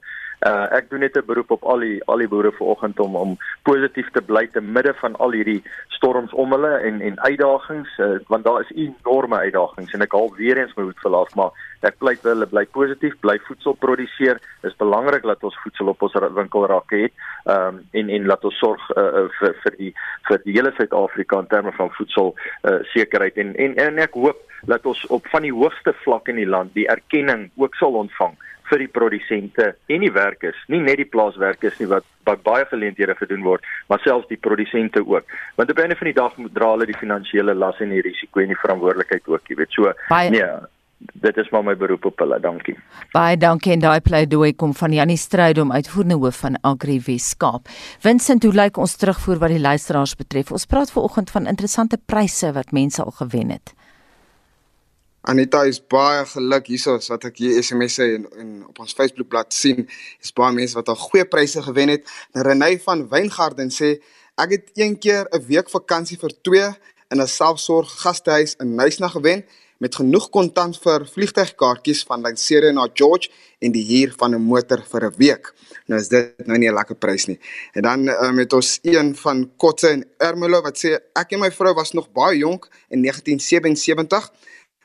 Uh 0.48 0.72
ek 0.72 0.90
doen 0.90 1.00
net 1.04 1.18
'n 1.18 1.26
beroep 1.26 1.52
op 1.52 1.64
al 1.64 1.80
die 1.84 2.04
al 2.06 2.18
die 2.18 2.28
boere 2.28 2.52
vanoggend 2.52 3.00
om 3.00 3.16
om 3.16 3.38
positief 3.64 4.08
te 4.12 4.22
bly 4.22 4.48
te 4.48 4.62
midde 4.62 4.94
van 4.94 5.16
al 5.16 5.32
hierdie 5.32 5.64
storms 5.88 6.32
om 6.34 6.52
hulle 6.52 6.78
en 6.78 7.02
en 7.02 7.20
uitdagings 7.20 7.98
uh, 7.98 8.20
want 8.28 8.44
daar 8.44 8.62
is 8.62 8.72
enorme 8.72 9.36
uitdagings 9.36 9.94
en 9.94 10.02
ek 10.02 10.14
al 10.14 10.32
weer 10.38 10.58
eens 10.58 10.76
my 10.78 10.84
hoed 10.84 11.04
verlaat 11.04 11.36
maar 11.36 11.52
ek 11.82 11.98
pleit 12.00 12.24
hulle 12.24 12.48
bly 12.48 12.66
positief 12.72 13.20
bly 13.20 13.38
voedsel 13.48 13.76
produseer. 13.84 14.40
Dis 14.64 14.76
belangrik 14.80 15.28
dat 15.28 15.44
ons 15.44 15.60
voedsel 15.64 15.92
op 15.92 16.02
ons 16.08 16.16
winkelrakke 16.40 17.04
het 17.04 17.14
um 17.44 17.84
en 17.92 18.10
en 18.10 18.26
laat 18.26 18.44
ons 18.48 18.60
sorg 18.64 18.90
uh, 18.96 19.28
vir 19.40 19.56
vir 19.64 19.78
die 19.78 19.94
vir 20.30 20.44
die 20.46 20.56
hele 20.56 20.72
Suid-Afrika 20.78 21.40
in 21.40 21.52
terme 21.52 21.72
van 21.72 21.92
voedsel 21.92 22.36
uh, 22.64 22.80
sekerheid. 22.96 23.36
En, 23.38 23.56
en 23.56 23.76
en 23.76 24.00
ek 24.00 24.16
hoop 24.16 24.40
dat 24.72 24.86
ons 24.86 25.06
op 25.08 25.28
van 25.28 25.44
die 25.44 25.56
hoogste 25.56 25.94
vlak 26.04 26.28
in 26.32 26.40
die 26.40 26.48
land 26.48 26.74
die 26.74 26.88
erkenning 26.88 27.50
ook 27.58 27.76
sal 27.76 28.00
ontvang 28.00 28.36
vir 28.70 28.84
die 28.84 28.92
produsente 29.00 29.74
en 29.88 30.06
die 30.06 30.14
werkers, 30.14 30.58
nie 30.68 30.82
net 30.84 31.02
die 31.02 31.10
plaaswerkers 31.10 31.80
nie 31.82 31.90
wat 31.92 32.08
wat 32.30 32.44
baie 32.46 32.66
geleenthede 32.70 33.16
gedoen 33.18 33.42
word, 33.42 33.64
maar 33.90 34.02
selfs 34.04 34.28
die 34.30 34.38
produsente 34.38 35.02
ook. 35.02 35.26
Want 35.58 35.72
op 35.72 35.80
'n 35.80 35.96
van 35.96 36.10
die 36.12 36.20
dag 36.22 36.36
moet 36.38 36.54
dra 36.54 36.72
hulle 36.72 36.86
die 36.86 36.98
finansiële 36.98 37.54
las 37.54 37.80
en 37.80 37.90
die 37.90 38.02
risiko 38.02 38.40
en 38.40 38.54
die 38.54 38.64
verantwoordelikheid 38.64 39.28
ook, 39.28 39.48
jy 39.48 39.56
weet. 39.56 39.72
So 39.72 39.94
baie, 40.10 40.30
nee, 40.30 40.46
dit 41.00 41.38
is 41.38 41.50
maar 41.50 41.64
my 41.64 41.76
beroep 41.76 42.06
op 42.06 42.20
hulle. 42.20 42.40
Dankie. 42.40 42.78
Baie 43.12 43.38
dankie 43.38 43.74
en 43.74 43.80
daai 43.80 44.02
pleidooi 44.02 44.54
kom 44.56 44.74
van 44.74 44.94
Janie 44.94 45.18
Strydom 45.18 45.72
uitvoerende 45.72 46.16
hoof 46.16 46.40
van 46.44 46.60
Agri 46.62 47.00
Weskaap. 47.06 47.68
Vincent, 48.00 48.44
hoe 48.44 48.54
lyk 48.54 48.78
ons 48.78 48.96
terugvoer 48.96 49.40
wat 49.40 49.50
die 49.50 49.60
luisteraars 49.60 50.16
betref? 50.16 50.52
Ons 50.52 50.66
praat 50.66 50.92
vanoggend 50.92 51.32
van 51.32 51.48
interessante 51.48 51.98
pryse 52.06 52.52
wat 52.54 52.72
mense 52.72 53.04
al 53.04 53.12
gewen 53.12 53.50
het. 53.50 53.74
Anita 55.22 55.66
is 55.68 55.82
baie 55.84 56.24
geluk 56.32 56.70
hiersoos 56.72 57.10
wat 57.12 57.26
ek 57.28 57.42
hier 57.42 57.58
SMS'e 57.60 58.06
en, 58.16 58.28
en 58.40 58.52
op 58.70 58.80
ons 58.80 58.96
Facebookblad 58.96 59.52
sien. 59.54 59.84
Is 60.24 60.32
baie 60.36 60.56
mense 60.56 60.78
wat 60.78 60.92
al 60.92 61.00
goeie 61.00 61.26
pryse 61.28 61.62
gewen 61.66 61.92
het. 61.92 62.08
Nou 62.34 62.46
Renay 62.48 62.80
van 62.86 63.04
Wyngarden 63.12 63.74
sê 63.74 63.98
ek 64.40 64.56
het 64.56 64.70
een 64.80 64.96
keer 64.98 65.28
'n 65.36 65.44
week 65.48 65.70
vakansie 65.70 66.18
vir 66.18 66.32
2 66.42 66.70
in 67.12 67.22
'n 67.22 67.28
selfsorg 67.28 67.92
gastehuis 68.02 68.56
in 68.60 68.76
Nysna 68.76 69.08
gewen 69.08 69.44
met 69.80 69.96
genoeg 69.96 70.30
kontant 70.30 70.78
vir 70.84 71.06
vliegtuigkaartjies 71.08 72.04
van 72.08 72.22
Lanseria 72.22 72.72
na 72.72 72.88
George 72.94 73.30
en 73.60 73.72
die 73.72 73.86
huur 73.92 74.14
van 74.18 74.36
'n 74.36 74.42
motor 74.42 74.84
vir 74.92 75.06
'n 75.06 75.14
week. 75.18 75.54
Nou 75.88 76.00
is 76.00 76.08
dit 76.08 76.48
nou 76.48 76.58
nie 76.58 76.70
'n 76.70 76.74
lekker 76.74 76.96
prys 76.96 77.26
nie. 77.28 77.40
En 77.74 77.82
dan 77.82 78.08
uh, 78.08 78.32
met 78.32 78.54
ons 78.54 78.80
een 78.82 79.16
van 79.16 79.52
Kotse 79.58 79.88
en 79.88 80.06
Ermelo 80.18 80.62
wat 80.62 80.78
sê 80.78 81.00
ek 81.14 81.32
en 81.32 81.40
my 81.40 81.52
vrou 81.52 81.74
was 81.74 81.92
nog 81.92 82.12
baie 82.12 82.38
jonk 82.38 82.70
in 82.90 83.02
1977 83.02 84.32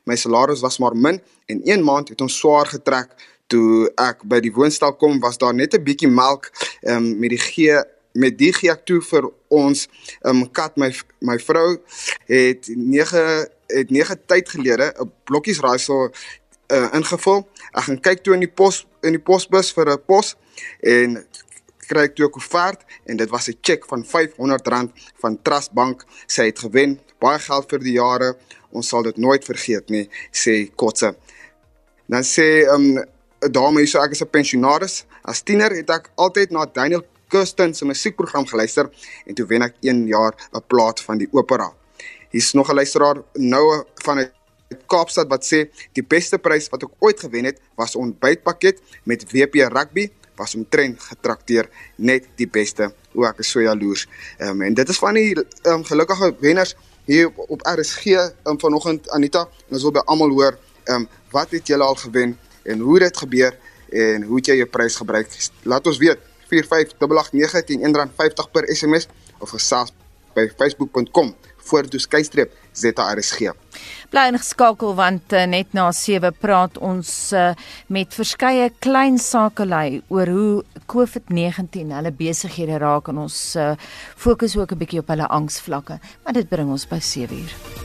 My 0.05 0.17
salaris 0.17 0.61
was 0.61 0.79
maar 0.79 0.97
min 0.97 1.21
en 1.47 1.61
een 1.65 1.85
maand 1.85 2.09
het 2.09 2.21
ons 2.21 2.39
swaar 2.39 2.67
getrek 2.67 3.15
toe 3.47 3.91
ek 4.01 4.25
by 4.25 4.41
die 4.41 4.53
woonstel 4.53 4.95
kom 4.97 5.21
was 5.21 5.39
daar 5.39 5.55
net 5.55 5.75
'n 5.75 5.85
bietjie 5.85 6.09
melk 6.09 6.51
um, 6.83 7.19
met 7.19 7.31
die 7.31 7.39
gee 7.39 7.83
met 8.13 8.39
die 8.39 8.53
gee 8.53 8.71
ek 8.71 8.85
toe 8.87 9.01
vir 9.01 9.31
ons 9.49 9.89
um, 10.23 10.51
kat 10.51 10.77
my 10.77 10.93
my 11.21 11.39
vrou 11.39 11.79
het 12.27 12.69
9 12.69 13.49
het 13.67 13.91
9 13.91 14.21
tyd 14.27 14.49
gelede 14.49 14.93
'n 15.01 15.11
blokkies 15.25 15.61
raaisel 15.61 16.13
uh, 16.73 16.89
ingevul. 16.93 17.45
Ek 17.73 17.89
gaan 17.89 18.01
kyk 18.01 18.23
toe 18.25 18.35
in 18.37 18.45
die 18.45 18.51
pos 18.51 18.85
in 19.05 19.17
die 19.17 19.23
posbus 19.23 19.73
vir 19.77 19.93
'n 19.93 20.03
pos 20.07 20.35
en 20.81 21.25
kry 21.89 22.05
ek 22.09 22.17
toe 22.17 22.27
'n 22.27 22.35
koevert 22.37 22.81
en 23.07 23.17
dit 23.17 23.31
was 23.31 23.49
'n 23.49 23.59
cheque 23.61 23.87
van 23.89 24.05
R500 24.05 24.93
van 25.21 25.43
Trust 25.43 25.73
Bank. 25.73 26.05
Sy 26.27 26.47
het 26.47 26.59
gewen 26.59 27.01
baie 27.21 27.39
geld 27.39 27.71
vir 27.71 27.79
die 27.79 27.93
jare. 27.93 28.37
Ons 28.75 28.91
sal 28.91 29.07
dit 29.07 29.17
nooit 29.23 29.45
vergeet 29.45 29.91
nie, 29.95 30.09
sê 30.35 30.69
Kotse. 30.75 31.15
Dan 32.11 32.23
sê 32.27 32.67
'n 32.67 32.75
um, 32.75 33.05
dame 33.51 33.81
hier 33.81 33.89
so 33.89 34.03
ek 34.03 34.13
is 34.13 34.23
'n 34.23 34.31
pensionaris. 34.31 35.05
As 35.25 35.43
tiener 35.43 35.71
het 35.71 35.91
ek 35.91 36.11
altyd 36.17 36.51
na 36.51 36.67
Daniel 36.67 37.05
Kirsten 37.29 37.75
se 37.75 37.85
musiekprogram 37.85 38.47
geluister 38.47 38.91
en 39.27 39.35
toe 39.35 39.47
wen 39.47 39.63
ek 39.63 39.75
1 39.81 40.07
jaar 40.07 40.35
'n 40.53 40.63
plaat 40.67 41.01
van 41.01 41.19
die 41.19 41.29
opera. 41.33 41.73
Hier's 42.31 42.53
nog 42.53 42.71
'n 42.71 42.75
luisteraar 42.75 43.23
nou 43.35 43.85
van 43.95 44.19
'n 44.21 44.31
Kaapstad 44.87 45.29
wat 45.29 45.45
sê 45.45 45.71
die 45.93 46.03
beste 46.03 46.39
prys 46.39 46.69
wat 46.69 46.83
ek 46.83 46.91
ooit 46.99 47.21
gewen 47.21 47.45
het 47.45 47.61
was 47.77 47.95
'n 47.95 47.99
ontbytpakket 47.99 48.81
met 49.05 49.33
WP 49.33 49.55
rugby 49.55 50.11
was 50.37 50.55
omtrent 50.55 51.01
getrakteer 51.01 51.69
net 51.97 52.27
die 52.37 52.49
beste. 52.49 52.93
O 53.15 53.25
ek 53.25 53.39
is 53.39 53.51
so 53.51 53.61
jaloers. 53.61 54.07
Um, 54.39 54.63
en 54.63 54.75
dit 54.75 54.89
is 54.89 54.99
van 54.99 55.15
die 55.15 55.37
um, 55.63 55.85
gelukkige 55.85 56.35
wenners 56.41 56.75
hier 57.05 57.31
op, 57.37 57.61
RSG 57.63 58.17
um, 58.45 58.59
vanoggend 58.61 59.11
Anita 59.11 59.45
en 59.69 59.77
ons 59.77 59.83
wil 59.83 59.95
by 59.97 60.05
almal 60.05 60.33
hoor 60.33 60.59
um, 60.93 61.09
wat 61.31 61.51
het 61.51 61.67
julle 61.67 61.85
al 61.85 61.99
gewen 62.01 62.39
en 62.63 62.81
hoe 62.81 62.99
dit 62.99 63.17
gebeur 63.17 63.59
en 63.95 64.23
hoe 64.23 64.41
jy 64.41 64.57
jou 64.63 64.69
prys 64.69 64.97
gebruik? 64.97 65.29
Laat 65.63 65.87
ons 65.87 66.01
weet 66.03 66.19
45889 66.49 67.85
R1.50 67.93 68.51
per 68.53 68.69
SMS 68.73 69.09
of 69.39 69.53
gesels 69.55 69.93
by 70.35 70.49
facebook.com 70.57 71.35
vorentoe 71.69 72.01
skystreep 72.01 72.53
ZRSG. 72.75 73.55
Bly 74.11 74.27
ingeskakel 74.31 74.95
want 74.99 75.33
uh, 75.35 75.45
net 75.51 75.73
na 75.75 75.89
7 75.95 76.35
praat 76.43 76.79
ons 76.79 77.11
uh, 77.35 77.53
met 77.87 78.15
verskeie 78.15 78.69
klein 78.85 79.19
sakelei 79.19 80.03
oor 80.09 80.31
hoe 80.31 80.83
COVID-19 80.91 81.95
hulle 81.95 82.15
besighede 82.19 82.79
raak 82.83 83.11
en 83.11 83.25
ons 83.27 83.41
uh, 83.57 83.73
fokus 84.17 84.57
ook 84.57 84.75
'n 84.75 84.79
bietjie 84.79 85.03
op 85.03 85.09
hulle 85.09 85.27
angsvlakke, 85.27 85.99
maar 86.25 86.35
dit 86.35 86.49
bring 86.49 86.71
ons 86.71 86.87
by 86.87 87.01
7 87.01 87.35
uur. 87.35 87.84